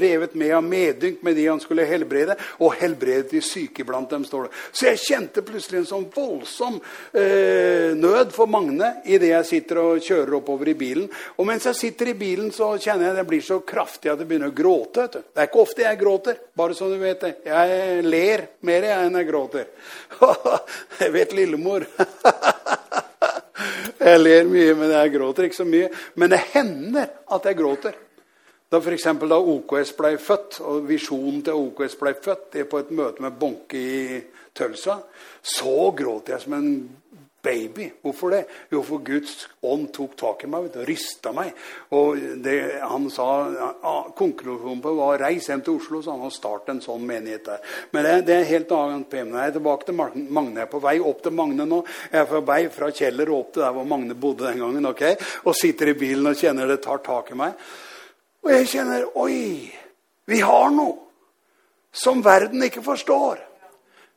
revet 0.00 0.34
med 0.34 0.54
av 0.56 0.64
medynk 0.66 1.22
med 1.22 1.38
de 1.38 1.46
han 1.46 1.62
skulle 1.62 1.86
helbrede, 1.86 2.34
og 2.58 2.74
helbredet 2.80 3.30
de 3.30 3.42
syke 3.44 3.86
blant 3.86 4.10
dem. 4.10 4.24
står 4.24 4.48
det. 4.48 4.50
Så 4.72 4.88
jeg 4.90 4.98
kjente 5.04 5.46
plutselig 5.46 5.84
en 5.84 5.88
sånn 5.92 6.08
voldsom 6.14 6.80
eh, 7.14 7.94
nød 7.94 8.34
for 8.34 8.50
Magne 8.50 8.96
idet 9.06 9.30
jeg 9.30 9.46
sitter 9.46 9.82
og 9.84 10.02
kjører 10.02 10.40
oppover 10.40 10.72
i 10.72 10.76
bilen. 10.78 11.06
Og 11.38 11.46
mens 11.46 11.70
jeg 11.70 11.78
sitter 11.78 12.10
i 12.10 12.18
bilen, 12.18 12.50
så 12.50 12.74
kjenner 12.82 13.06
jeg 13.06 13.14
at 13.14 13.22
det 13.22 13.28
blir 13.30 13.46
så 13.46 13.60
kraftig 13.62 14.10
at 14.10 14.18
jeg 14.18 14.26
begynner 14.26 14.50
å 14.50 14.58
gråte. 14.58 15.06
Det 15.06 15.38
er 15.38 15.46
ikke 15.46 15.62
ofte 15.62 15.86
jeg 15.86 16.02
gråter, 16.02 16.44
bare 16.58 16.74
så 16.74 16.90
du 16.90 16.98
vet 16.98 17.22
det. 17.22 17.34
Jeg 17.46 18.02
ler 18.02 18.48
mer 18.66 18.90
enn 18.98 19.22
jeg 19.22 19.30
gråter. 19.30 19.67
Jeg 21.00 21.12
vet 21.14 21.32
lillemor. 21.36 21.86
Jeg 23.98 24.20
ler 24.20 24.46
mye, 24.46 24.74
men 24.78 24.92
jeg 24.94 25.10
gråter 25.16 25.48
ikke 25.48 25.58
så 25.58 25.64
mye. 25.66 25.88
Men 26.14 26.30
det 26.30 26.38
hender 26.52 27.08
at 27.34 27.48
jeg 27.48 27.58
gråter. 27.58 27.96
Da 28.70 28.78
for 28.80 29.26
da 29.28 29.38
OKS 29.40 29.92
ble 29.96 30.12
født, 30.20 30.60
og 30.60 30.88
visjonen 30.88 31.42
til 31.42 31.56
OKS 31.56 31.96
ble 31.98 32.12
født 32.14 32.52
det 32.52 32.60
er 32.62 32.68
på 32.70 32.78
et 32.82 32.90
møte 32.92 33.24
med 33.24 33.38
Bonke 33.40 33.78
i 33.80 34.20
Tølsa, 34.54 34.98
så 35.42 35.90
gråt 35.96 36.28
jeg 36.28 36.40
som 36.42 36.56
en 36.58 36.70
baby. 37.42 37.88
Hvorfor 38.02 38.30
det? 38.30 38.44
Jo, 38.72 38.82
for 38.82 39.02
Guds 39.04 39.46
ånd 39.62 39.88
tok 39.94 40.16
tak 40.18 40.44
i 40.44 40.50
meg 40.50 40.68
og 40.68 40.88
rysta 40.88 41.32
meg. 41.36 41.54
Og 41.94 42.18
det, 42.44 42.56
han 42.82 43.08
sa, 43.14 43.28
Konklusjonen 44.18 44.82
på 44.82 44.94
var 44.98 45.22
'reis 45.22 45.48
hjem 45.48 45.62
til 45.62 45.78
Oslo' 45.78 46.02
så 46.02 46.16
han, 46.16 46.26
og 46.26 46.32
start 46.34 46.68
en 46.68 46.80
sånn 46.82 47.06
menighet 47.06 47.44
der. 47.46 47.64
Men 47.92 48.04
det, 48.04 48.14
det 48.26 48.36
er 48.36 48.52
helt 48.52 48.72
annet 48.72 49.12
Jeg 49.12 49.26
er 49.28 49.56
tilbake 49.56 49.86
til 49.86 49.94
Magne. 49.94 50.54
Jeg 50.58 50.66
er 50.66 50.72
på 50.72 50.82
vei 50.82 50.98
opp 51.00 51.22
til 51.22 51.32
Magne 51.32 51.66
nå. 51.66 51.82
Jeg 52.12 52.20
er 52.20 52.30
på 52.30 52.44
vei 52.44 52.62
fra 52.68 52.90
Kjeller 52.90 53.30
og 53.30 53.38
opp 53.38 53.52
til 53.52 53.62
der 53.62 53.72
hvor 53.72 53.84
Magne 53.84 54.14
bodde 54.14 54.46
den 54.46 54.58
gangen. 54.58 54.86
ok? 54.86 55.02
Og 55.44 55.54
sitter 55.54 55.88
i 55.88 55.98
bilen 55.98 56.26
og 56.26 56.36
kjenner 56.36 56.66
det 56.66 56.82
tar 56.82 56.98
tak 56.98 57.30
i 57.30 57.38
meg. 57.38 57.54
Og 58.44 58.50
jeg 58.50 58.66
kjenner 58.66 59.06
Oi! 59.14 59.70
Vi 60.28 60.40
har 60.44 60.70
noe 60.70 61.08
som 61.92 62.20
verden 62.24 62.62
ikke 62.62 62.82
forstår. 62.84 63.40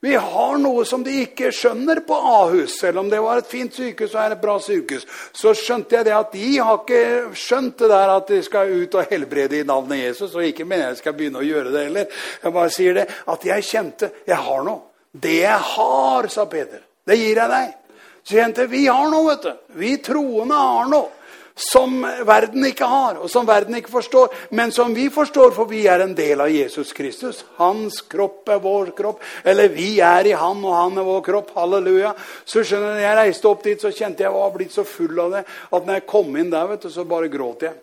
Vi 0.02 0.16
har 0.16 0.58
noe 0.58 0.82
som 0.86 1.04
de 1.06 1.14
ikke 1.22 1.52
skjønner 1.54 2.00
på 2.08 2.16
Ahus. 2.18 2.80
Selv 2.80 3.04
om 3.04 3.10
det 3.10 3.20
var 3.22 3.38
et 3.38 3.50
fint 3.50 3.76
sykehus 3.76 4.16
og 4.16 4.22
er 4.24 4.34
et 4.34 4.42
bra 4.42 4.56
sykehus, 4.58 5.06
så 5.38 5.54
skjønte 5.54 6.00
jeg 6.00 6.08
det 6.08 6.16
at 6.18 6.32
de 6.34 6.48
har 6.58 6.80
ikke 6.80 7.36
skjønt 7.38 7.84
det 7.84 7.90
der 7.92 8.14
at 8.16 8.32
de 8.34 8.40
skal 8.42 8.74
ut 8.82 8.98
og 8.98 9.12
helbrede 9.12 9.60
i 9.60 9.68
navnet 9.70 10.02
Jesus. 10.02 10.34
Og 10.34 10.48
ikke 10.48 10.66
mener 10.66 10.88
jeg 10.90 11.04
skal 11.04 11.14
begynne 11.20 11.44
å 11.44 11.46
gjøre 11.46 11.76
det 11.76 11.86
heller. 11.86 12.26
Jeg 12.42 12.56
bare 12.58 12.74
sier 12.74 12.98
det 12.98 13.06
at 13.30 13.46
jeg 13.52 13.68
kjente 13.70 14.12
jeg 14.26 14.42
har 14.50 14.66
noe. 14.66 14.88
Det 15.12 15.38
jeg 15.44 15.70
har, 15.76 16.30
sa 16.34 16.48
Peter, 16.50 16.82
det 17.06 17.20
gir 17.20 17.38
jeg 17.38 17.54
deg. 17.54 17.78
Så 18.24 18.38
kjente 18.40 18.70
vi 18.72 18.88
har 18.88 19.10
noe, 19.12 19.36
vet 19.36 19.46
du. 19.46 19.66
Vi 19.78 19.96
troende 20.02 20.58
har 20.66 20.90
noe 20.90 21.21
som 21.56 22.02
verden 22.26 22.64
ikke 22.66 22.88
har, 22.88 23.18
og 23.20 23.30
som 23.30 23.48
verden 23.48 23.76
ikke 23.76 23.92
forstår, 23.92 24.32
men 24.56 24.72
som 24.72 24.94
vi 24.96 25.10
forstår, 25.12 25.52
for 25.56 25.68
vi 25.70 25.84
er 25.90 26.04
en 26.04 26.16
del 26.16 26.42
av 26.42 26.52
Jesus 26.52 26.94
Kristus. 26.96 27.44
Hans 27.60 28.02
kropp 28.12 28.50
er 28.50 28.62
vår 28.64 28.94
kropp. 28.98 29.22
Eller 29.44 29.72
vi 29.74 30.00
er 30.06 30.32
i 30.32 30.36
han, 30.38 30.64
og 30.64 30.78
han 30.78 31.02
er 31.02 31.08
vår 31.08 31.22
kropp. 31.28 31.54
Halleluja. 31.58 32.14
Så 32.46 32.64
skjønner 32.64 32.96
du, 32.96 33.04
jeg 33.04 33.20
reiste 33.20 33.52
opp 33.52 33.64
dit, 33.68 33.82
så 33.82 33.92
kjente 33.92 34.26
jeg 34.26 34.34
var 34.36 34.54
blitt 34.56 34.76
så 34.76 34.86
full 34.88 35.20
av 35.20 35.38
det 35.38 35.46
at 35.46 35.88
når 35.88 36.00
jeg 36.00 36.10
kom 36.10 36.36
inn 36.40 36.52
der, 36.54 36.70
vet 36.72 36.88
du, 36.88 36.92
så 36.94 37.08
bare 37.08 37.32
gråt 37.32 37.68
jeg. 37.68 37.78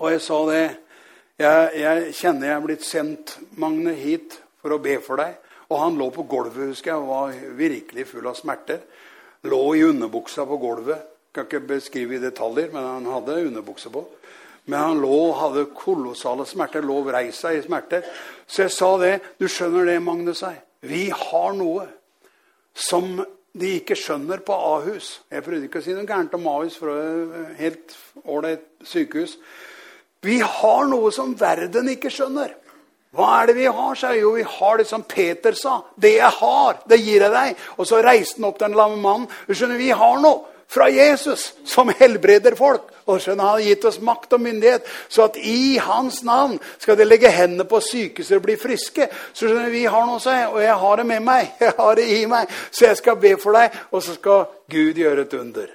Og 0.00 0.12
jeg 0.12 0.24
sa 0.24 0.40
det 0.48 0.64
jeg, 1.40 1.68
jeg 1.80 2.16
kjenner 2.18 2.50
jeg 2.50 2.56
er 2.58 2.64
blitt 2.66 2.84
sendt, 2.84 3.38
Magne, 3.60 3.94
hit 3.96 4.36
for 4.60 4.76
å 4.76 4.82
be 4.82 4.98
for 5.04 5.20
deg. 5.20 5.38
Og 5.70 5.78
han 5.80 5.96
lå 5.96 6.10
på 6.12 6.26
gulvet, 6.28 6.74
husker 6.74 6.92
jeg, 6.92 7.00
og 7.00 7.08
var 7.08 7.56
virkelig 7.56 8.04
full 8.10 8.28
av 8.28 8.36
smerter. 8.36 8.82
Lå 9.48 9.62
i 9.78 9.86
underbuksa 9.86 10.44
på 10.44 10.58
gulvet 10.60 11.09
kan 11.34 11.46
ikke 11.46 11.62
beskrive 11.68 12.16
i 12.16 12.22
detaljer, 12.22 12.72
men 12.72 12.86
han 12.86 13.06
hadde 13.06 13.42
underbukse 13.46 13.90
på. 13.92 14.04
Men 14.70 14.80
han 14.80 15.00
lå 15.02 15.16
og 15.30 15.38
hadde 15.40 15.68
kolossale 15.74 16.46
smerter. 16.46 16.84
Lå 16.86 17.00
og 17.00 17.08
vrei 17.10 17.28
seg 17.34 17.58
i 17.58 17.64
smerter. 17.64 18.06
Så 18.46 18.66
jeg 18.66 18.74
sa 18.74 18.90
det. 19.00 19.14
Du 19.40 19.48
skjønner 19.50 19.88
det, 19.88 19.98
Magnus 20.04 20.42
sa. 20.44 20.52
Vi 20.86 21.08
har 21.10 21.54
noe 21.56 21.86
som 22.76 23.18
de 23.50 23.72
ikke 23.80 23.96
skjønner 23.98 24.44
på 24.46 24.54
Ahus. 24.54 25.18
Jeg 25.30 25.42
prøvde 25.46 25.66
ikke 25.66 25.82
å 25.82 25.84
si 25.84 25.94
noe 25.96 26.06
gærent 26.06 26.36
om 26.38 26.46
Ahus, 26.52 26.76
for 26.78 26.92
det 26.92 27.40
er 27.40 27.58
helt 27.58 27.96
ålreit 28.22 28.66
sykehus. 28.86 29.36
Vi 30.22 30.38
har 30.44 30.86
noe 30.90 31.10
som 31.14 31.32
verden 31.38 31.90
ikke 31.90 32.12
skjønner. 32.12 32.54
Hva 33.16 33.30
er 33.40 33.50
det 33.50 33.56
vi 33.58 33.66
har? 33.66 33.96
sier. 33.98 34.20
Jo, 34.20 34.36
vi 34.36 34.44
har 34.46 34.78
det 34.78 34.86
som 34.86 35.02
Peter 35.02 35.56
sa. 35.58 35.80
Det 35.98 36.12
jeg 36.14 36.30
har, 36.36 36.78
det 36.86 37.00
gir 37.00 37.24
jeg 37.24 37.34
deg. 37.34 37.64
Og 37.78 37.88
så 37.90 37.98
reiste 38.06 38.38
han 38.38 38.50
opp 38.52 38.60
den 38.60 38.76
lamme 38.78 39.00
mannen. 39.02 39.26
Du 39.48 39.54
skjønner, 39.54 39.80
Vi 39.80 39.90
har 39.90 40.20
noe 40.22 40.49
fra 40.70 40.90
Jesus, 40.90 41.54
som 41.64 41.90
helbreder 41.98 42.54
folk. 42.54 42.86
Og 43.10 43.18
skjønner, 43.18 43.42
Han 43.44 43.56
har 43.58 43.64
gitt 43.64 43.84
oss 43.84 43.98
makt 44.00 44.36
og 44.36 44.42
myndighet, 44.44 44.86
så 45.08 45.24
at 45.26 45.36
i 45.36 45.78
hans 45.82 46.20
navn 46.22 46.60
skal 46.78 46.98
de 46.98 47.08
legge 47.08 47.32
hendene 47.34 47.66
på 47.66 47.80
syke 47.82 48.22
så 48.22 48.38
de 48.38 48.44
blir 48.44 48.60
friske. 48.60 49.08
Så 49.32 49.48
skjønner 49.48 49.72
vi 49.72 49.82
har 49.90 50.06
noe, 50.06 50.36
og 50.52 50.60
jeg 50.62 50.76
har 50.84 50.96
det 50.96 51.06
med 51.06 51.26
meg. 51.26 51.50
Jeg 51.60 51.74
har 51.78 51.98
det 51.98 52.06
i 52.06 52.20
meg. 52.30 52.54
Så 52.70 52.86
jeg 52.86 52.96
skal 53.00 53.18
be 53.18 53.34
for 53.40 53.56
deg, 53.56 53.74
og 53.90 54.02
så 54.02 54.14
skal 54.14 54.46
Gud 54.70 54.98
gjøre 54.98 55.26
et 55.26 55.34
under. 55.34 55.74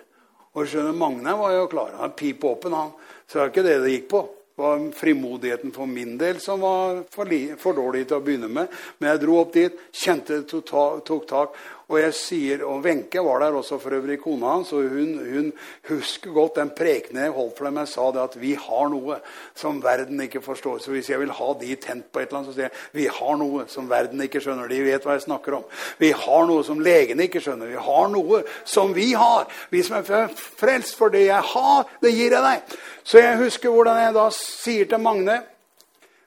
Og 0.55 0.67
skjønner, 0.69 0.95
Magne 0.95 1.35
var 1.35 1.51
jo 1.57 1.67
klar. 1.67 1.91
Han 1.99 2.15
pip 2.15 2.43
åpen, 2.47 2.73
han. 2.73 2.95
Så 3.27 3.37
det 3.37 3.41
var 3.41 3.51
ikke 3.51 3.67
det 3.67 3.77
det 3.83 3.93
gikk 3.97 4.09
på. 4.13 4.21
Det 4.55 4.63
var 4.63 4.83
frimodigheten 4.95 5.71
for 5.75 5.85
min 5.85 6.13
del 6.17 6.39
som 6.39 6.61
var 6.63 7.01
for, 7.11 7.31
for 7.59 7.75
dårlig 7.75 8.05
til 8.07 8.21
å 8.21 8.23
begynne 8.23 8.47
med. 8.47 8.71
Men 8.99 9.09
jeg 9.11 9.23
dro 9.25 9.41
opp 9.41 9.51
dit, 9.57 9.81
kjente 9.91 10.37
det 10.39 10.61
tok 10.63 11.25
tak. 11.27 11.57
Og 11.86 11.99
jeg 12.01 12.13
sier, 12.17 12.63
og 12.65 12.81
Wenche 12.81 13.21
var 13.21 13.43
der 13.43 13.57
også, 13.59 13.77
for 13.81 13.93
øvrig 13.93 14.17
kona 14.23 14.55
hans, 14.55 14.71
og 14.73 14.88
hun, 14.89 15.11
hun 15.21 15.51
husker 15.89 16.33
godt 16.33 16.55
den 16.57 16.71
prekenen 16.77 17.23
jeg 17.23 17.36
holdt 17.36 17.57
for 17.57 17.65
dem. 17.67 17.77
Jeg 17.77 17.91
sa 17.91 18.07
det 18.15 18.23
at 18.23 18.38
vi 18.41 18.53
har 18.57 18.89
noe 18.89 19.19
som 19.53 19.83
verden 19.83 20.21
ikke 20.25 20.41
forstår. 20.41 20.79
Så 20.81 20.91
hvis 20.95 21.09
jeg 21.09 21.21
vil 21.21 21.33
ha 21.38 21.53
de 21.61 21.75
tent 21.75 22.09
på 22.11 22.19
et 22.19 22.27
eller 22.27 22.41
annet, 22.41 22.49
så 22.49 22.57
sier 22.57 22.69
jeg 22.69 22.97
vi 22.97 23.07
har 23.19 23.38
noe 23.38 23.67
som 23.69 23.89
verden 23.89 24.25
ikke 24.25 24.41
skjønner. 24.41 24.71
De 24.71 24.81
vet 24.88 25.05
hva 25.05 25.19
jeg 25.19 25.27
snakker 25.27 25.59
om. 25.59 25.69
Vi 26.01 26.11
har 26.25 26.49
noe 26.49 26.65
som 26.65 26.81
legene 26.81 27.29
ikke 27.29 27.43
skjønner. 27.45 27.69
Vi 27.69 27.88
har 27.89 28.13
noe 28.13 28.43
som 28.65 28.93
vi 28.97 29.11
har. 29.13 29.45
Vi 29.69 29.86
som 29.86 29.99
er 30.01 30.29
frelst 30.36 30.97
for 30.97 31.13
det 31.13 31.27
jeg 31.27 31.51
har, 31.53 31.89
det 32.01 32.15
gir 32.15 32.33
jeg 32.33 32.49
deg. 32.49 32.79
Så 33.05 33.21
jeg 33.21 33.43
husker 33.45 33.69
hvordan 33.69 34.01
jeg 34.01 34.17
da 34.17 34.29
sier 34.33 34.89
til 34.89 35.05
Magne 35.05 35.43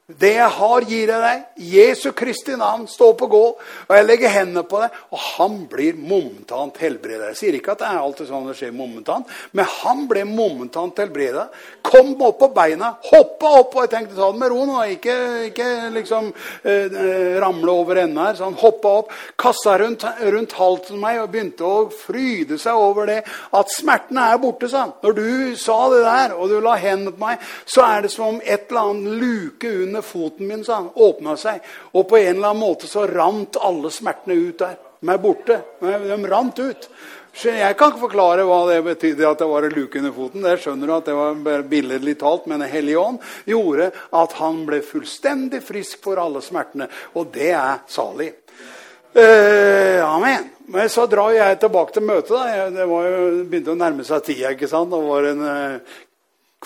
det 0.09 0.31
jeg 0.39 0.53
har, 0.57 0.85
gir 0.89 1.11
jeg 1.13 1.21
deg. 1.21 1.41
Jesu 1.69 2.07
Kristi 2.17 2.55
navn, 2.57 2.87
stå 2.89 3.11
på 3.13 3.27
gå. 3.29 3.41
Og 3.61 3.91
jeg 3.93 4.07
legger 4.09 4.31
hendene 4.33 4.63
på 4.65 4.79
deg, 4.81 4.95
og 5.13 5.21
han 5.37 5.59
blir 5.69 5.99
momentant 6.01 6.79
helbredet. 6.81 7.35
Jeg 7.35 7.37
sier 7.37 7.59
ikke 7.59 7.75
at 7.75 7.83
det 7.83 7.91
er 7.91 7.99
alltid 8.01 8.31
sånn 8.31 8.47
det 8.49 8.55
skjer 8.57 8.73
momentant, 8.73 9.29
men 9.53 9.69
han 9.69 10.07
ble 10.09 10.23
momentant 10.25 10.97
helbredet. 11.03 11.45
Kom 11.85 12.15
opp 12.25 12.39
på 12.41 12.49
beina, 12.57 12.95
hoppa 13.11 13.51
opp, 13.59 13.77
og 13.77 13.85
jeg 13.85 13.93
tenkte 13.93 14.17
ta 14.17 14.31
det 14.33 14.41
med 14.41 14.53
ro 14.55 14.63
nå, 14.71 14.79
ikke, 14.95 15.19
ikke 15.51 15.69
liksom 15.99 16.33
eh, 16.33 16.89
eh, 16.89 17.37
ramle 17.45 17.77
over 17.83 18.01
ende 18.07 18.25
her. 18.31 18.41
Så 18.41 18.49
han 18.49 18.57
hoppa 18.65 18.95
opp, 19.03 19.13
kassa 19.37 19.77
rundt, 19.85 20.09
rundt 20.25 20.57
halsen 20.57 21.05
meg 21.05 21.21
og 21.21 21.29
begynte 21.37 21.69
å 21.69 21.85
fryde 21.93 22.57
seg 22.57 22.81
over 22.81 23.13
det 23.13 23.19
at 23.29 23.77
smertene 23.77 24.25
er 24.33 24.41
borte, 24.41 24.73
sa 24.73 24.87
han. 24.87 24.97
Når 25.05 25.21
du 25.21 25.29
sa 25.61 25.79
det 25.93 26.01
der, 26.09 26.37
og 26.39 26.49
du 26.49 26.59
la 26.65 26.81
hendene 26.81 27.13
på 27.13 27.27
meg, 27.27 27.47
så 27.69 27.85
er 27.91 28.09
det 28.09 28.15
som 28.17 28.33
om 28.33 28.41
et 28.41 28.71
eller 28.73 28.89
annet 28.89 29.21
luke 29.21 29.77
under 29.85 29.98
under 29.99 30.03
foten 30.03 30.47
min, 30.47 30.65
sa 30.65 30.75
han. 30.75 30.91
Åpna 30.95 31.37
seg. 31.37 31.63
Og 31.93 32.09
på 32.09 32.19
en 32.19 32.37
eller 32.37 32.53
annen 32.53 32.63
måte 32.63 32.87
så 32.87 33.07
rant 33.07 33.57
alle 33.61 33.91
smertene 33.91 34.35
ut 34.35 34.59
der. 34.59 34.77
De 35.01 35.11
er 35.11 35.23
borte. 35.23 35.61
De 35.81 36.19
rant 36.27 36.59
ut. 36.59 36.89
Så 37.35 37.53
jeg 37.55 37.77
kan 37.79 37.93
ikke 37.93 38.09
forklare 38.09 38.47
hva 38.47 38.65
det 38.67 38.81
betydde 38.83 39.29
at 39.29 39.39
det 39.39 39.47
var 39.47 39.67
en 39.67 39.75
luke 39.75 39.99
under 40.01 40.15
foten. 40.15 40.43
Det 40.43 40.57
skjønner 40.63 40.89
du 40.91 40.95
at 40.97 41.07
det 41.07 41.15
var 41.15 41.63
billedlig 41.71 42.17
talt, 42.19 42.47
men 42.47 42.65
Den 42.65 42.71
hellige 42.71 42.99
ånd 42.99 43.19
gjorde 43.47 43.93
at 43.95 44.37
han 44.41 44.65
ble 44.67 44.81
fullstendig 44.83 45.63
frisk 45.63 46.03
for 46.03 46.19
alle 46.19 46.43
smertene. 46.43 46.89
Og 47.15 47.31
det 47.35 47.53
er 47.55 47.83
salig. 47.91 48.33
Uh, 49.15 50.03
amen. 50.05 50.51
Men 50.69 50.91
så 50.93 51.07
drar 51.09 51.31
jeg 51.33 51.61
tilbake 51.63 51.95
til 51.95 52.05
møtet. 52.05 52.35
da. 52.35 52.67
Det 52.75 52.89
begynte 53.49 53.73
å 53.73 53.79
nærme 53.79 54.05
seg 54.05 54.27
tida. 54.27 54.51
ikke 54.53 54.69
sant? 54.69 54.91
Det 54.91 55.01
var 55.01 55.31
en 55.31 55.47
uh, 55.47 55.97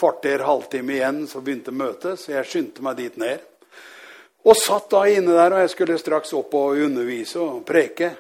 kvarter, 0.03 0.43
halvtime 0.43 0.99
igjen, 0.99 1.23
så 1.31 1.41
begynte 1.45 1.75
møtet, 1.75 2.19
så 2.19 2.35
jeg 2.35 2.49
skyndte 2.51 2.83
meg 2.83 2.99
dit 2.99 3.17
ned. 3.21 3.47
Og 4.43 4.59
satt 4.59 4.91
da 4.91 5.05
inne 5.07 5.37
der, 5.37 5.55
og 5.55 5.63
jeg 5.63 5.71
skulle 5.71 5.99
straks 6.01 6.35
opp 6.35 6.55
og 6.59 6.81
undervise 6.83 7.39
og 7.39 7.63
preke. 7.67 8.11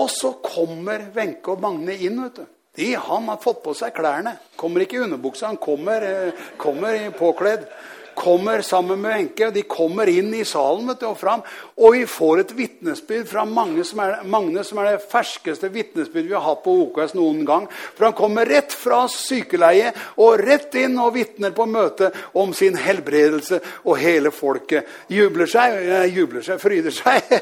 Og 0.00 0.08
så 0.08 0.32
kommer 0.40 1.10
Wenche 1.12 1.52
og 1.52 1.60
Magne 1.60 1.98
inn. 2.00 2.22
vet 2.24 2.40
du. 2.40 2.46
De, 2.72 2.94
han 2.96 3.28
har 3.28 3.36
fått 3.42 3.60
på 3.66 3.74
seg 3.76 3.92
klærne. 3.92 4.38
Kommer 4.56 4.80
ikke 4.80 4.96
i 4.96 5.02
underbuksa, 5.04 5.50
han 5.50 5.60
kommer, 5.60 6.00
eh, 6.00 6.46
kommer 6.56 7.10
påkledd 7.18 7.66
kommer 8.14 8.60
sammen 8.60 9.00
med 9.00 9.12
Wenche. 9.12 9.50
De 9.50 9.62
kommer 9.62 10.08
inn 10.08 10.32
i 10.34 10.44
salen 10.44 10.88
vet 10.88 11.00
du, 11.00 11.06
og 11.10 11.18
fram. 11.20 11.44
Og 11.78 11.96
vi 11.96 12.02
får 12.08 12.42
et 12.42 12.54
vitnesbyrd 12.56 13.28
fra 13.30 13.44
Magne 13.48 13.84
som, 13.86 14.02
er, 14.04 14.22
Magne, 14.28 14.64
som 14.66 14.80
er 14.82 14.92
det 14.92 15.06
ferskeste 15.12 15.70
vitnesbyrd 15.72 16.28
vi 16.28 16.36
har 16.36 16.44
hatt 16.46 16.62
på 16.64 16.74
OKS 16.86 17.16
noen 17.18 17.44
gang. 17.48 17.68
For 17.96 18.08
han 18.08 18.16
kommer 18.18 18.48
rett 18.48 18.74
fra 18.76 19.04
sykeleie 19.10 19.92
og 20.22 20.42
rett 20.42 20.74
inn 20.80 20.98
og 21.02 21.14
vitner 21.16 21.54
på 21.56 21.66
møtet 21.70 22.16
om 22.38 22.54
sin 22.56 22.78
helbredelse. 22.80 23.62
Og 23.86 24.00
hele 24.02 24.34
folket 24.34 24.88
jubler 25.12 25.50
seg, 25.50 25.78
jubler 26.12 26.46
seg, 26.46 26.60
fryder 26.62 26.94
seg, 26.94 27.32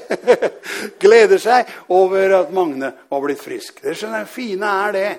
gleder 1.03 1.43
seg 1.43 1.75
over 1.95 2.41
at 2.43 2.55
Magne 2.55 2.95
var 3.11 3.25
blitt 3.25 3.43
frisk. 3.43 3.83
Det 3.85 3.97
skjønner 3.97 4.25
jeg, 4.25 4.35
fine 4.35 4.79
er 4.87 4.97
det 4.97 5.11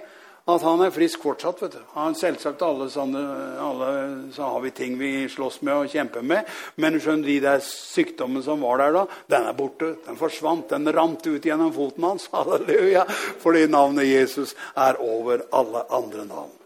at 0.49 0.63
han 0.65 0.81
er 0.81 0.93
frisk 0.93 1.21
fortsatt. 1.21 1.61
vet 1.61 1.75
du. 1.75 1.81
Han, 1.93 2.15
selvsagt 2.17 2.61
alle, 2.65 2.87
sånne, 2.89 3.21
alle 3.61 3.89
så 4.33 4.47
har 4.53 4.63
vi 4.63 4.71
ting 4.73 4.97
vi 4.97 5.11
slåss 5.29 5.61
med 5.61 5.73
og 5.75 5.91
kjemper 5.91 6.25
med. 6.25 6.49
Men 6.81 6.97
skjønner 6.99 7.27
de 7.27 7.37
der 7.43 7.61
sykdommen 7.65 8.43
som 8.43 8.63
var 8.65 8.81
der 8.81 8.95
da, 8.95 9.03
den 9.29 9.45
er 9.47 9.57
borte. 9.57 9.93
Den 10.07 10.17
forsvant. 10.17 10.69
Den 10.73 10.89
rant 10.93 11.27
ut 11.27 11.45
gjennom 11.45 11.73
foten 11.75 12.09
hans. 12.09 12.29
Halleluja. 12.33 13.05
Fordi 13.43 13.67
navnet 13.69 14.09
Jesus 14.09 14.55
er 14.73 14.97
over 15.01 15.45
alle 15.53 15.85
andre 15.93 16.25
navn. 16.25 16.57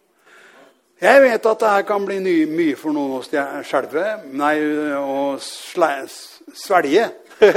Jeg 1.02 1.22
vet 1.26 1.46
at 1.46 1.60
det 1.60 1.70
her 1.74 1.84
kan 1.84 2.06
bli 2.08 2.22
mye 2.48 2.76
for 2.80 2.96
noen 2.96 3.18
av 3.18 3.20
oss 3.20 3.68
skjelve. 3.68 4.06
Nei, 4.40 4.56
å 4.96 5.36
svelge. 5.44 7.10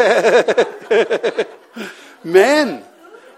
Men 2.35 2.81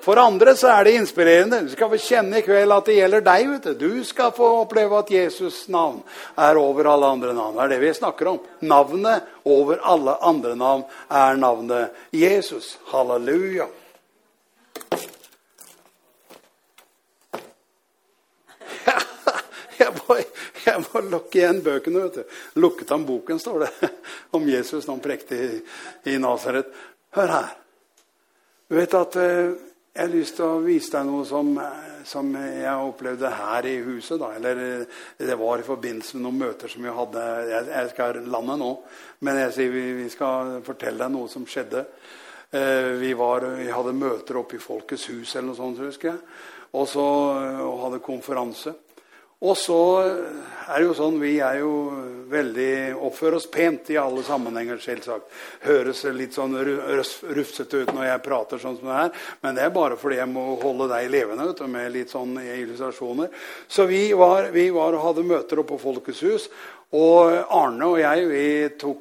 for 0.00 0.16
andre 0.16 0.54
så 0.56 0.68
er 0.72 0.84
det 0.84 0.94
inspirerende. 0.98 1.60
Du 1.64 1.72
skal 1.72 1.90
få 1.92 1.98
kjenne 2.00 2.38
i 2.38 2.44
kveld 2.44 2.72
at 2.72 2.86
det 2.88 2.96
gjelder 2.96 3.24
deg. 3.26 3.48
vet 3.50 3.62
Du 3.78 3.88
Du 4.00 4.04
skal 4.04 4.32
få 4.32 4.48
oppleve 4.62 4.98
at 4.98 5.10
Jesus' 5.10 5.68
navn 5.68 6.02
er 6.36 6.56
over 6.56 6.84
alle 6.88 7.06
andre 7.06 7.34
navn. 7.34 7.56
Det 7.56 7.62
er 7.62 7.68
det 7.68 7.80
vi 7.80 7.94
snakker 7.94 8.28
om. 8.28 8.38
Navnet 8.60 9.22
over 9.44 9.76
alle 9.82 10.16
andre 10.20 10.56
navn 10.56 10.84
er 11.08 11.36
navnet 11.36 11.90
Jesus. 12.12 12.78
Halleluja. 12.92 13.66
Jeg 19.80 19.92
må, 19.96 20.16
jeg 20.66 20.82
må 20.84 21.00
lukke 21.08 21.38
igjen 21.38 21.62
bøkene. 21.64 22.02
vet 22.02 22.14
du. 22.20 22.24
Lukket 22.60 22.90
han 22.92 23.06
boken, 23.08 23.38
står 23.40 23.58
det, 23.64 23.88
om 24.36 24.44
Jesus 24.48 24.84
når 24.84 24.94
han 24.94 25.00
prekte 25.00 25.38
i, 25.40 25.48
i 26.12 26.18
Nasaret. 26.20 26.68
Hør 27.16 27.32
her. 27.32 27.48
Du 28.68 28.76
vet 28.76 28.94
at 28.94 29.16
eh, 29.18 29.56
jeg 29.90 30.04
har 30.04 30.12
lyst 30.12 30.36
til 30.38 30.46
å 30.46 30.60
vise 30.62 30.92
deg 30.94 31.08
noe 31.08 31.24
som, 31.26 31.48
som 32.06 32.28
jeg 32.38 32.74
opplevde 32.86 33.30
her 33.34 33.66
i 33.66 33.74
huset. 33.82 34.20
Da. 34.22 34.28
Eller 34.38 34.84
det 35.18 35.38
var 35.40 35.58
i 35.58 35.66
forbindelse 35.66 36.16
med 36.16 36.26
noen 36.28 36.38
møter 36.44 36.70
som 36.70 36.86
vi 36.86 36.94
hadde. 36.94 37.24
Jeg, 37.50 37.66
jeg 37.72 37.90
skal 37.90 38.20
lande 38.30 38.56
nå, 38.60 38.70
men 39.26 39.40
jeg 39.42 39.56
sier 39.56 39.74
vi, 39.74 39.84
vi, 39.98 40.06
skal 40.12 40.60
fortelle 40.66 41.02
deg 41.02 41.14
noe 41.16 41.30
som 41.32 41.46
skjedde. 41.48 41.82
Eh, 42.54 42.92
vi, 43.02 43.10
var, 43.18 43.48
vi, 43.58 43.66
hadde 43.74 43.96
møter 43.98 44.38
oppe 44.38 44.60
i 44.60 44.62
Folkets 44.62 45.08
hus 45.10 45.34
eller 45.34 45.50
noe 45.50 45.58
sånt, 45.58 45.82
husker 45.82 46.12
jeg. 46.12 46.22
Og 46.78 46.86
så 46.86 47.06
og 47.66 47.82
hadde 47.88 48.04
konferanse. 48.06 48.76
Og 49.40 49.56
så 49.56 49.80
er 50.70 50.78
det 50.78 50.86
jo 50.86 50.96
sånn 50.96 51.20
Vi 51.20 51.38
er 51.42 51.60
jo 51.62 51.74
veldig 52.30 52.94
oppfører 53.08 53.40
oss 53.40 53.48
pent 53.50 53.88
i 53.90 53.96
alle 53.98 54.22
sammenhenger, 54.22 54.78
selvsagt. 54.78 55.32
Høres 55.64 56.04
litt 56.14 56.36
sånn 56.36 56.54
rufsete 56.54 57.80
ut 57.82 57.90
når 57.90 58.06
jeg 58.06 58.22
prater 58.22 58.60
sånn 58.62 58.76
som 58.78 58.86
det 58.86 58.98
her, 59.00 59.24
men 59.42 59.56
det 59.56 59.64
er 59.64 59.72
bare 59.74 59.98
fordi 59.98 60.20
jeg 60.20 60.30
må 60.30 60.44
holde 60.62 60.86
deg 60.92 61.08
levende 61.10 61.48
vet 61.48 61.58
du, 61.58 61.66
med 61.72 61.90
litt 61.96 62.14
sånn 62.14 62.36
illustrasjoner. 62.38 63.34
Så 63.66 63.88
vi 63.90 64.04
var, 64.14 64.52
vi 64.54 64.68
var 64.74 64.94
og 64.94 65.08
hadde 65.08 65.26
møter 65.26 65.58
oppe 65.58 65.74
på 65.74 65.82
Folkets 65.88 66.22
hus, 66.22 66.46
og 66.90 67.36
Arne 67.54 67.86
og 67.86 68.00
jeg 68.00 68.24
vi, 68.26 68.46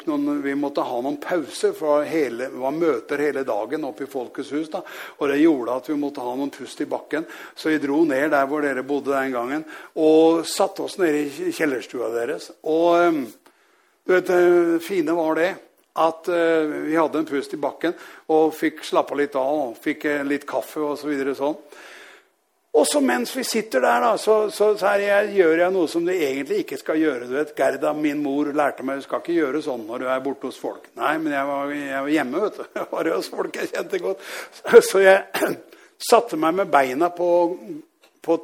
noen, 0.06 0.42
vi 0.44 0.54
måtte 0.54 0.84
ha 0.86 0.98
noen 1.02 1.18
pauser, 1.22 1.72
for 1.74 2.04
hele, 2.06 2.46
det 2.52 2.62
var 2.62 2.76
møter 2.76 3.24
hele 3.26 3.42
dagen 3.48 3.88
oppe 3.88 4.06
i 4.06 4.12
Folkets 4.12 4.52
hus. 4.54 4.68
Da. 4.70 4.84
Og 5.18 5.32
det 5.32 5.40
gjorde 5.42 5.78
at 5.80 5.90
vi 5.90 5.98
måtte 5.98 6.22
ha 6.22 6.36
noen 6.38 6.54
pust 6.54 6.84
i 6.86 6.90
bakken. 6.90 7.26
Så 7.58 7.74
vi 7.74 7.80
dro 7.82 8.04
ned 8.06 8.30
der 8.36 8.46
hvor 8.46 8.62
dere 8.62 8.86
bodde 8.86 9.16
den 9.16 9.34
gangen, 9.34 9.66
og 9.98 10.46
satte 10.46 10.86
oss 10.86 11.00
ned 11.02 11.18
i 11.18 11.50
kjellerstua 11.56 12.12
deres. 12.14 12.52
Og 12.70 12.92
ehm, 13.00 13.24
du 14.06 14.14
vet, 14.14 14.30
det 14.30 14.86
fine 14.86 15.18
var 15.18 15.42
det 15.42 15.50
at 16.00 16.30
uh, 16.30 16.70
vi 16.86 16.94
hadde 16.96 17.20
en 17.20 17.28
pust 17.28 17.54
i 17.58 17.60
bakken 17.60 17.96
og 18.32 18.54
fikk 18.56 18.86
slappa 18.86 19.18
litt 19.18 19.34
av. 19.36 19.50
og 19.72 19.80
Fikk 19.82 20.06
uh, 20.06 20.22
litt 20.30 20.46
kaffe 20.50 20.86
og 20.86 20.94
så 21.02 21.10
videre 21.10 21.34
sånn. 21.38 21.58
Og 22.78 22.86
så 22.88 22.99
mens 23.01 23.32
vi 23.34 23.43
sitter 23.43 23.82
der, 23.82 24.03
da, 24.03 24.11
så, 24.22 24.36
så, 24.53 24.70
så 24.78 24.91
jeg, 25.01 25.32
gjør 25.34 25.63
jeg 25.63 25.74
noe 25.74 25.89
som 25.89 26.05
du 26.05 26.11
egentlig 26.13 26.61
ikke 26.63 26.78
skal 26.78 26.99
gjøre. 27.01 27.26
du 27.26 27.34
vet. 27.34 27.55
Gerda, 27.57 27.95
min 27.97 28.22
mor, 28.22 28.51
lærte 28.53 28.86
meg 28.86 28.99
du 28.99 29.07
skal 29.07 29.24
ikke 29.24 29.38
gjøre 29.39 29.63
sånn 29.65 29.88
når 29.88 30.03
du 30.03 30.09
er 30.13 30.22
borte 30.24 30.51
hos 30.51 30.59
folk. 30.61 30.86
Nei, 30.99 31.15
men 31.17 31.34
jeg 31.34 31.49
var, 31.49 31.74
jeg 31.74 32.03
var 32.05 32.13
hjemme. 32.13 32.43
vet 32.45 32.59
du. 32.59 32.63
Jeg 32.80 32.88
var 32.91 33.11
hos 33.15 33.32
folk 33.34 33.57
jeg 33.57 33.72
kjente 33.74 34.01
godt. 34.03 34.22
Så 34.86 35.01
jeg 35.01 35.55
satte 36.11 36.38
meg 36.39 36.59
med 36.61 36.70
beina 36.72 37.09
på, 37.15 37.30
på 38.22 38.38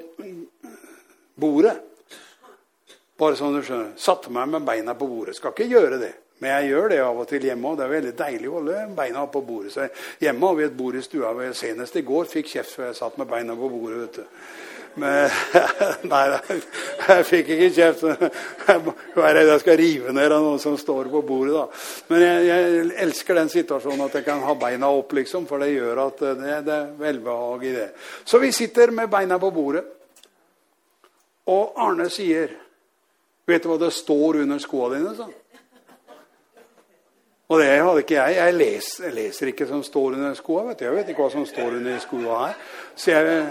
bordet. 1.39 1.77
Bare 3.21 3.37
sånn 3.39 3.55
du 3.55 3.61
skjønner. 3.63 3.93
Satte 4.01 4.33
meg 4.33 4.49
med 4.51 4.65
beina 4.67 4.97
på 4.97 5.07
bordet. 5.07 5.37
Skal 5.37 5.53
ikke 5.53 5.69
gjøre 5.69 6.01
det. 6.01 6.13
Men 6.43 6.51
jeg 6.51 6.71
gjør 6.73 6.89
det 6.91 6.99
av 6.99 7.19
og 7.21 7.27
til 7.29 7.47
hjemme 7.47 7.69
òg. 7.71 7.79
Det 7.79 7.85
er 7.85 7.93
veldig 7.93 8.13
deilig 8.19 8.49
å 8.51 8.57
holde 8.57 8.85
beina 8.97 9.23
på 9.31 9.41
bordet. 9.47 9.71
Så 9.71 9.87
hjemme 10.23 10.49
har 10.49 10.57
vi 10.59 10.65
et 10.67 10.77
bord 10.77 10.97
i 10.99 11.03
stua. 11.03 11.33
Senest 11.55 11.95
i 11.95 12.03
går 12.05 12.27
fikk 12.31 12.51
kjeft 12.51 12.75
for 12.75 12.89
jeg 12.89 12.97
satt 12.97 13.19
med 13.21 13.29
beina 13.29 13.55
på 13.55 13.69
bordet. 13.71 14.01
vet 14.01 14.19
du. 14.19 14.39
Men, 14.95 15.31
nei, 16.11 16.21
jeg 17.03 17.23
fikk 17.27 17.49
ikke 17.55 17.69
kjeft. 17.75 18.03
Jeg 18.05 18.75
er 18.79 19.37
redd 19.37 19.51
jeg 19.51 19.63
skal 19.63 19.79
rive 19.79 20.13
ned 20.15 20.31
av 20.31 20.43
noen 20.43 20.61
som 20.63 20.77
står 20.79 21.09
på 21.11 21.23
bordet. 21.27 21.55
da. 21.55 21.65
Men 22.11 22.23
jeg, 22.23 22.43
jeg, 22.49 22.91
elsker 23.07 23.39
den 23.39 23.51
situasjonen 23.51 24.05
at 24.07 24.19
jeg 24.19 24.27
kan 24.27 24.43
ha 24.43 24.55
beina 24.59 24.91
opp, 24.91 25.15
liksom, 25.15 25.47
for 25.49 25.63
det 25.63 25.73
gjør 25.73 26.03
at 26.05 26.23
det, 26.23 26.51
det 26.67 26.77
er 26.77 26.93
velbehag 26.99 27.65
i 27.67 27.73
det. 27.75 27.89
Så 28.27 28.39
vi 28.43 28.51
sitter 28.55 28.95
med 28.95 29.11
beina 29.11 29.39
på 29.39 29.51
bordet, 29.55 29.83
og 31.51 31.75
Arne 31.77 32.07
sier 32.09 32.61
Vet 33.45 33.61
du 33.61 33.67
hva 33.69 33.75
det 33.77 33.91
står 33.93 34.39
under 34.41 34.57
skoene 34.57 34.97
dine? 34.97 35.11
sånn? 35.13 35.33
Og 37.49 37.59
det 37.61 37.67
hadde 37.69 38.01
ikke 38.01 38.17
jeg. 38.17 38.35
Jeg 38.35 38.53
leser, 38.57 39.03
jeg 39.05 39.13
leser 39.13 39.51
ikke 39.51 39.67
som 39.69 39.83
står 39.85 40.17
under 40.17 40.33
skoa. 40.33 40.63
Vet 40.69 40.79
du. 40.79 40.85
Jeg 40.87 40.95
vet 40.95 41.09
ikke 41.13 41.25
hva 41.25 41.31
som 41.33 41.45
står 41.45 41.77
under 41.79 41.99
skoa 42.01 42.41
her. 42.47 42.59
Så 42.95 43.11
jeg, 43.11 43.47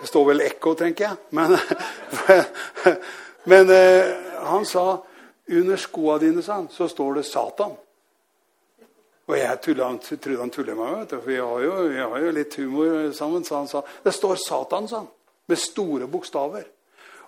Det 0.00 0.08
står 0.10 0.24
vel 0.28 0.42
ekko, 0.44 0.74
tenker 0.76 1.04
jeg. 1.06 1.16
Men, 1.30 1.56
men 3.50 3.70
eh, 3.72 4.10
han 4.44 4.66
sa 4.68 4.98
under 5.48 5.76
skoa 5.80 6.18
dine 6.20 6.42
sa 6.42 6.58
han, 6.60 6.68
så 6.68 6.88
står 6.88 7.14
det 7.14 7.24
Satan. 7.24 7.72
Og 9.26 9.38
jeg 9.38 9.48
han, 9.48 9.58
trodde 9.98 10.38
han 10.38 10.50
tulla 10.50 10.74
med 10.74 10.84
meg, 10.84 11.08
for 11.08 11.26
vi 11.26 11.38
har, 11.40 11.60
jo, 11.64 11.72
vi 11.88 11.98
har 11.98 12.18
jo 12.22 12.34
litt 12.36 12.54
humor 12.60 13.12
sammen. 13.16 13.44
Så 13.44 13.56
han 13.56 13.68
sa 13.70 13.82
det 14.04 14.12
står 14.14 14.36
Satan, 14.44 14.88
sa 14.88 15.00
han. 15.02 15.08
Med 15.46 15.58
store 15.58 16.06
bokstaver. 16.10 16.66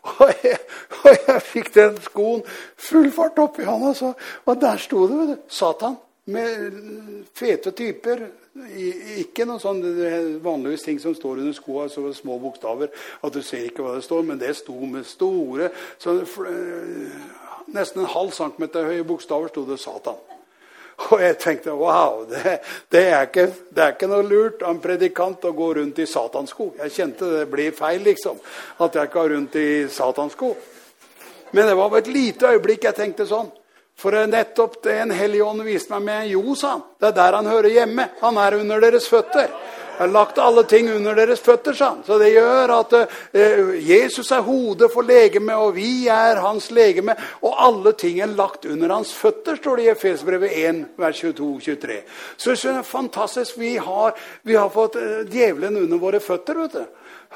Og 0.24 0.44
jeg, 0.44 0.58
og 1.04 1.14
jeg 1.14 1.42
fikk 1.44 1.72
den 1.74 1.96
skoen 2.02 2.42
full 2.76 3.08
fart 3.14 3.38
oppi 3.42 3.66
handa, 3.66 3.92
så, 3.94 4.12
og 4.44 4.60
der 4.60 4.80
sto 4.82 5.06
det 5.08 5.18
vet 5.18 5.32
du, 5.32 5.48
Satan. 5.52 5.96
Med 6.28 6.74
fete 7.36 7.72
typer. 7.72 8.26
Ikke 9.22 9.46
noe 9.46 9.62
sånn 9.62 9.78
vanligvis 10.44 10.82
ting 10.84 10.98
som 11.00 11.14
står 11.16 11.44
under 11.44 11.54
skoa, 11.56 11.86
så 11.88 12.02
små 12.12 12.40
bokstaver 12.42 12.90
at 13.22 13.36
du 13.36 13.38
ser 13.46 13.68
ikke 13.68 13.84
hva 13.86 13.94
det 13.96 14.04
står, 14.04 14.26
men 14.26 14.40
det 14.40 14.50
sto 14.58 14.74
med 14.82 15.06
store 15.08 15.70
så, 16.02 16.18
Nesten 17.68 18.00
en 18.00 18.08
halv 18.08 18.32
centimeter 18.32 18.88
høye 18.88 19.04
bokstaver 19.04 19.52
sto 19.52 19.66
det 19.68 19.76
'Satan'. 19.76 20.37
Og 21.12 21.20
jeg 21.22 21.36
tenkte 21.38 21.74
wow, 21.78 22.24
det, 22.28 22.58
det, 22.90 23.04
er 23.12 23.28
ikke, 23.28 23.46
det, 23.70 23.82
er 23.82 23.94
ikke, 23.94 24.08
noe 24.10 24.24
lurt 24.26 24.64
av 24.64 24.74
en 24.74 24.82
predikant 24.82 25.44
å 25.46 25.54
gå 25.54 25.68
rundt 25.78 26.00
i 26.02 26.08
satansko. 26.10 26.72
Jeg 26.82 26.94
kjente 26.96 27.30
det 27.36 27.44
blir 27.52 27.76
feil, 27.76 28.02
liksom. 28.06 28.40
At 28.82 28.98
jeg 28.98 29.10
ikke 29.10 29.28
rundt 29.34 29.56
i 29.60 29.68
satansko. 29.92 30.50
Men 31.54 31.70
det 31.70 31.78
var 31.78 31.96
et 31.96 32.10
lite 32.12 32.50
øyeblikk 32.50 32.88
jeg 32.88 32.98
tenkte 32.98 33.28
sånn. 33.28 33.48
For 33.98 34.14
nettopp 34.30 34.76
det 34.84 34.94
En 35.02 35.10
hellig 35.10 35.40
ånd 35.42 35.64
viste 35.66 35.90
meg 35.96 36.04
med 36.06 36.28
Jo, 36.30 36.54
sa 36.54 36.76
han. 36.76 36.84
Det 37.00 37.08
er 37.08 37.16
der 37.16 37.38
han 37.38 37.50
hører 37.50 37.72
hjemme. 37.72 38.10
Han 38.20 38.38
er 38.38 38.58
under 38.60 38.82
deres 38.82 39.08
føtter. 39.10 39.48
Jeg 39.98 40.04
har 40.04 40.12
lagt 40.14 40.36
alle 40.38 40.62
ting 40.70 40.86
under 40.94 41.16
deres 41.18 41.40
føtter, 41.42 41.74
sa 41.74 41.88
han. 41.90 42.04
Så 42.06 42.20
det 42.22 42.28
gjør 42.30 42.70
at 42.70 42.92
uh, 42.94 43.72
Jesus 43.82 44.28
er 44.30 44.44
hodet 44.46 44.92
for 44.92 45.02
legeme, 45.02 45.56
og 45.58 45.72
vi 45.74 46.06
er 46.06 46.38
hans 46.38 46.68
legeme. 46.70 47.16
Og 47.42 47.56
alle 47.66 47.92
ting 47.98 48.20
er 48.22 48.30
lagt 48.30 48.68
under 48.70 48.94
hans 48.94 49.10
føtter, 49.10 49.58
står 49.58 49.80
det 49.80 49.88
i 49.88 49.90
Efesbrevet 49.96 50.54
1, 50.54 50.84
vers 51.02 51.24
22-23. 51.24 51.98
Så 52.36 52.54
det 52.54 52.76
er 52.76 52.86
fantastisk. 52.86 53.58
Vi 53.58 53.74
har, 53.74 54.14
vi 54.46 54.54
har 54.54 54.70
fått 54.70 55.00
eh, 55.02 55.26
djevelen 55.26 55.82
under 55.82 55.98
våre 55.98 56.22
føtter. 56.22 56.62
vet 56.62 56.78
du. 56.78 56.86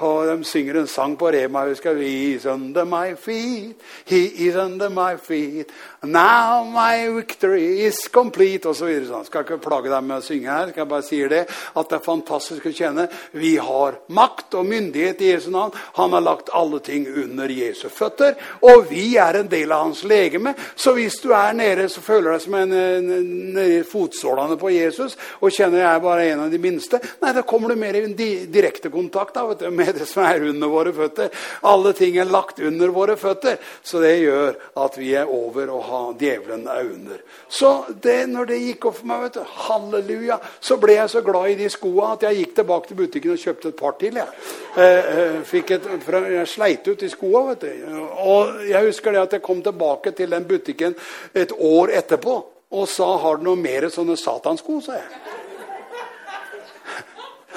Og 0.01 0.27
de 0.27 0.45
synger 0.45 0.81
en 0.81 0.87
sang 0.87 1.17
på 1.19 1.29
Rema. 1.29 1.67
husker 1.69 1.95
vi, 1.95 2.09
He's 2.33 2.47
under 2.47 2.85
my 2.85 3.15
feet, 3.15 3.77
he 4.05 4.25
is 4.47 4.57
under 4.57 4.89
my 4.89 5.17
feet. 5.17 5.71
Now 6.03 6.65
my 6.65 7.09
victory 7.15 7.87
is 7.87 8.09
complete. 8.09 8.67
Og 8.67 8.77
så 8.77 8.87
videre. 8.87 9.07
Sånn. 9.07 9.27
Skal 9.29 9.45
ikke 9.45 9.61
plage 9.63 9.91
deg 9.93 10.03
med 10.03 10.19
å 10.19 10.25
synge 10.25 10.51
her. 10.51 10.71
Skal 10.73 10.83
jeg 10.83 10.91
bare 10.91 11.07
si 11.07 11.21
det, 11.29 11.43
at 11.49 11.91
det 11.91 11.99
er 11.99 12.05
fantastisk 12.07 12.67
å 12.67 12.73
kjenne. 12.75 13.07
Vi 13.39 13.53
har 13.63 14.01
makt 14.09 14.57
og 14.59 14.67
myndighet 14.67 15.23
i 15.23 15.31
Jesu 15.33 15.51
navn. 15.55 15.77
Han 16.01 16.17
har 16.17 16.25
lagt 16.25 16.51
alle 16.57 16.81
ting 16.83 17.07
under 17.07 17.53
Jesu 17.53 17.87
føtter. 17.93 18.35
Og 18.67 18.89
vi 18.91 19.13
er 19.21 19.39
en 19.39 19.51
del 19.53 19.71
av 19.73 19.85
hans 19.87 20.03
legeme. 20.09 20.57
Så 20.75 20.97
hvis 20.97 21.21
du 21.23 21.31
er 21.37 21.53
nede, 21.55 21.87
så 21.93 22.03
føler 22.03 22.33
deg 22.33 22.45
som 22.47 22.59
en, 22.59 22.73
nede 22.73 23.79
i 23.79 23.87
fotsålene 23.87 24.59
på 24.59 24.73
Jesus 24.73 25.17
og 25.43 25.53
kjenner 25.55 25.83
jeg 25.83 25.89
er 25.91 26.03
bare 26.03 26.27
en 26.33 26.45
av 26.45 26.53
de 26.53 26.61
minste, 26.63 26.99
nei, 27.23 27.33
da 27.35 27.45
kommer 27.47 27.73
du 27.73 27.81
mer 27.81 27.97
i 27.99 28.05
direkte 28.51 28.91
kontakt 28.93 29.37
da, 29.37 29.45
vet 29.49 29.63
du, 29.65 29.71
med 29.83 29.99
det 29.99 30.07
som 30.09 30.25
er 30.27 30.45
under 30.49 30.71
våre 30.73 30.93
føtter. 30.97 31.31
Alle 31.69 31.93
ting 31.97 32.17
er 32.21 32.31
lagt 32.31 32.61
under 32.63 32.93
våre 32.95 33.17
føtter. 33.21 33.59
Så 33.83 34.01
det 34.03 34.15
gjør 34.23 34.57
at 34.85 34.99
vi 34.99 35.13
er 35.19 35.31
over 35.31 35.73
og 35.75 35.83
ha, 35.89 36.03
djevelen 36.19 36.67
er 36.71 36.87
under. 36.87 37.23
Så 37.49 37.73
det, 38.03 38.19
når 38.31 38.51
det 38.53 38.61
gikk 38.63 38.89
opp 38.91 38.99
for 39.01 39.11
meg, 39.11 39.27
vet 39.27 39.39
du, 39.39 39.43
halleluja, 39.67 40.39
så 40.61 40.79
ble 40.83 40.97
jeg 40.99 41.13
så 41.13 41.25
glad 41.27 41.51
i 41.53 41.59
de 41.63 41.71
skoa 41.73 42.13
at 42.15 42.27
jeg 42.29 42.41
gikk 42.43 42.57
tilbake 42.61 42.91
til 42.91 43.01
butikken 43.03 43.35
og 43.35 43.43
kjøpte 43.43 43.73
et 43.73 43.81
par 43.83 43.99
til. 44.01 44.21
Jeg, 44.23 44.29
eh, 44.77 45.13
eh 45.43 45.61
et, 45.73 45.91
jeg 46.37 46.49
sleit 46.49 46.89
ut 46.89 47.03
i 47.03 47.13
skoa. 47.13 47.45
vet 47.53 47.67
du. 47.67 48.01
Og 48.23 48.65
jeg 48.69 48.87
husker 48.87 49.13
det 49.13 49.27
at 49.27 49.33
jeg 49.39 49.43
kom 49.43 49.63
tilbake 49.63 50.11
til 50.17 50.31
den 50.31 50.45
butikken 50.49 50.95
et 51.35 51.53
år 51.59 51.95
etterpå 51.99 52.43
og 52.73 52.89
sa 52.89 53.17
'Har 53.17 53.37
du 53.37 53.43
noe 53.43 53.57
mer 53.57 53.89
sånne 53.89 54.17
satansko?' 54.17 54.81
sa 54.81 54.93
jeg. 54.93 55.05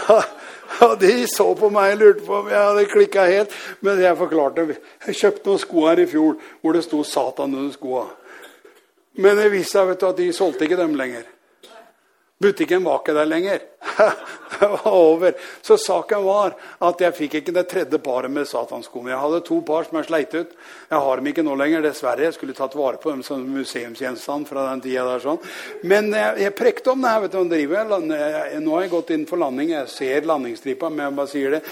Og 0.84 0.98
de 1.00 1.28
så 1.30 1.46
på 1.56 1.70
meg 1.72 1.94
og 1.94 2.02
lurte 2.02 2.26
på 2.26 2.40
om 2.42 2.50
jeg 2.52 2.60
hadde 2.60 2.90
klikka 2.92 3.28
helt. 3.30 3.54
Men 3.86 4.02
jeg 4.02 4.18
forklarte 4.20 4.68
Jeg 5.08 5.16
kjøpte 5.22 5.50
noen 5.50 5.62
sko 5.62 5.88
her 5.88 6.02
i 6.04 6.10
fjor 6.10 6.36
hvor 6.62 6.74
det 6.74 6.84
sto 6.84 7.04
'Satan' 7.04 7.56
under 7.56 7.72
skoa. 7.72 8.06
Men 9.16 9.38
det 9.38 9.52
viste 9.52 9.80
seg 9.80 10.04
at 10.04 10.18
de 10.18 10.34
solgte 10.34 10.66
ikke 10.66 10.80
dem 10.80 10.96
lenger. 10.96 11.24
Butikken 12.46 12.86
var 12.86 13.02
ikke 13.02 13.18
der 13.18 13.26
lenger. 13.26 13.64
det 14.60 14.68
var 14.68 14.94
over. 14.94 15.34
Så 15.62 15.78
saken 15.78 16.24
var 16.24 16.54
at 16.86 17.02
jeg 17.02 17.16
fikk 17.18 17.38
ikke 17.40 17.54
det 17.56 17.66
tredje 17.72 18.00
paret 18.04 18.32
med 18.32 18.48
satanskoene. 18.50 19.12
Jeg 19.14 19.22
hadde 19.22 19.42
to 19.48 19.60
par 19.66 19.88
som 19.88 19.98
jeg 20.00 20.08
sleit 20.10 20.36
ut. 20.36 20.52
Jeg 20.90 21.02
har 21.08 21.22
dem 21.22 21.30
ikke 21.32 21.46
nå 21.46 21.56
lenger, 21.58 21.84
dessverre. 21.86 22.28
Jeg 22.28 22.36
skulle 22.38 22.56
tatt 22.58 22.76
vare 22.78 23.00
på 23.02 23.12
dem 23.14 23.24
som 23.26 23.42
museumsgjenstand 23.56 24.48
fra 24.50 24.68
den 24.70 24.84
tida 24.86 25.06
der. 25.08 25.24
sånn. 25.24 25.42
Men 25.90 26.12
jeg, 26.14 26.38
jeg 26.46 26.56
prekte 26.58 26.94
om 26.94 27.02
det 27.02 27.14
her. 27.14 27.24
vet 27.26 27.36
du, 27.36 27.42
driver. 27.50 27.96
Nå 28.06 28.76
har 28.76 28.86
jeg 28.86 28.94
gått 28.94 29.14
inn 29.16 29.26
for 29.30 29.42
landing. 29.42 29.74
Jeg 29.76 29.92
ser 29.94 30.30
landingsstripa, 30.30 30.92
men 30.94 31.06
jeg 31.08 31.18
bare 31.22 31.34
sier 31.34 31.58
det. 31.58 31.64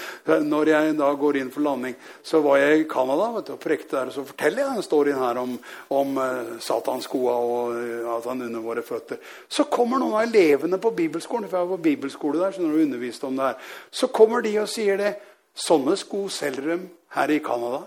Når 0.44 0.72
jeg 0.74 0.98
da 1.00 1.12
går 1.24 1.40
inn 1.40 1.52
for 1.54 1.66
landing, 1.66 1.96
så 2.24 2.42
var 2.44 2.60
jeg 2.62 2.82
i 2.82 2.88
Canada 2.90 3.30
vet 3.36 3.50
du, 3.50 3.54
og 3.54 3.62
prekte 3.62 3.98
der. 3.98 4.10
Og 4.10 4.18
så 4.18 4.26
forteller 4.26 4.64
jeg 4.64 4.78
den 4.78 4.88
storyen 4.88 5.22
her 5.22 5.42
om, 5.44 5.56
om 5.94 6.18
uh, 6.18 6.54
satanskoa 6.62 7.38
og 7.44 7.74
uh, 7.78 8.10
at 8.16 8.28
han 8.30 8.46
under 8.48 8.64
våre 8.64 8.84
føtter. 8.86 9.22
Så 9.48 9.68
kommer 9.70 10.02
noen 10.02 10.18
av 10.18 10.26
elevene 10.26 10.63
elevene 10.64 10.80
på 10.80 10.94
bibelskolen 10.96 11.48
for 11.48 11.58
jeg 11.58 11.68
var 11.68 11.76
på 11.76 11.82
bibelskole 11.82 12.40
der, 12.40 12.52
så 12.52 12.62
når 12.62 12.72
du 12.72 12.82
underviste 12.82 13.26
om 13.26 13.36
det 13.36 13.44
her, 13.44 13.56
så 13.90 14.06
kommer 14.06 14.40
de 14.42 14.58
og 14.60 14.68
sier 14.68 14.96
det. 14.96 15.14
Sånne 15.54 15.96
sko 15.96 16.28
selger 16.28 16.70
de 16.72 16.88
her 17.14 17.30
i 17.30 17.38
Canada. 17.38 17.84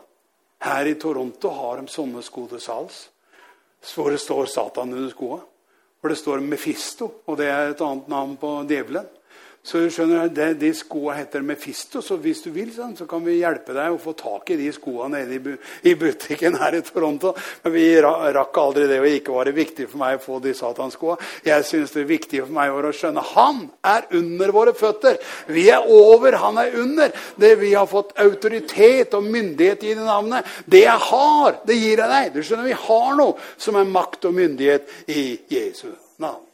Her 0.63 0.85
i 0.85 0.95
Toronto 0.95 1.49
har 1.49 1.81
de 1.81 1.91
sånne 1.91 2.21
sko 2.23 2.47
til 2.47 2.61
salgs. 2.61 3.09
Hvor 3.93 4.11
det 4.11 4.21
står 4.21 4.45
Satan 4.45 4.93
under 4.93 5.09
skoa. 5.09 5.39
Hvor 5.99 6.09
det 6.09 6.17
står 6.17 6.39
Mefisto, 6.39 7.11
og 7.25 7.37
det 7.37 7.49
er 7.49 7.73
et 7.73 7.81
annet 7.81 8.07
navn 8.07 8.37
på 8.37 8.53
djevelen. 8.69 9.05
Så 9.67 9.81
du 9.83 9.89
skjønner, 9.91 10.29
det, 10.31 10.53
De 10.61 10.69
skoene 10.71 11.17
heter 11.17 11.43
Mephistos, 11.43 12.05
så 12.07 12.15
hvis 12.23 12.39
du 12.45 12.53
vil, 12.55 12.69
sånn, 12.71 12.93
så 12.95 13.03
kan 13.09 13.19
vi 13.25 13.41
hjelpe 13.41 13.73
deg 13.75 13.91
å 13.91 13.99
få 13.99 14.13
tak 14.15 14.53
i 14.53 14.59
de 14.61 14.69
skoene 14.71 15.19
nede 15.19 15.35
i, 15.35 15.55
i 15.91 15.95
butikken 15.99 16.55
her 16.61 16.77
i 16.77 16.79
Toronto. 16.87 17.33
Men 17.65 17.75
vi 17.75 17.83
rakk 17.99 18.61
aldri 18.61 18.87
det, 18.87 19.01
og 19.03 19.09
ikke 19.11 19.35
var 19.35 19.49
det 19.49 19.57
viktig 19.57 19.89
for 19.91 19.99
meg 19.99 20.15
å 20.15 20.23
få 20.23 20.39
de 20.45 20.55
satanskoa. 20.55 21.17
Jeg 21.43 21.67
syns 21.67 21.91
det 21.97 22.07
viktige 22.07 22.47
for 22.47 22.55
meg 22.55 22.71
var 22.77 22.87
å 22.87 22.93
skjønne 22.95 23.25
han 23.33 23.61
er 23.91 24.07
under 24.21 24.55
våre 24.55 24.77
føtter. 24.77 25.19
Vi 25.51 25.67
er 25.73 25.91
over, 25.91 26.39
han 26.47 26.63
er 26.63 26.79
under. 26.79 27.11
Det 27.35 27.53
Vi 27.59 27.75
har 27.75 27.91
fått 27.91 28.15
autoritet 28.23 29.19
og 29.19 29.27
myndighet 29.27 29.83
i 29.83 29.97
det 29.97 30.07
navnet. 30.07 30.47
Det 30.63 30.85
jeg 30.85 31.07
har, 31.11 31.59
det 31.67 31.81
gir 31.81 32.05
jeg 32.05 32.13
deg. 32.15 32.33
Du 32.37 32.39
skjønner, 32.39 32.71
Vi 32.71 32.83
har 32.87 33.15
noe 33.19 33.35
som 33.59 33.75
er 33.75 33.95
makt 33.99 34.31
og 34.31 34.37
myndighet 34.39 35.11
i 35.11 35.33
Jesu 35.51 35.89
navn. 36.23 36.46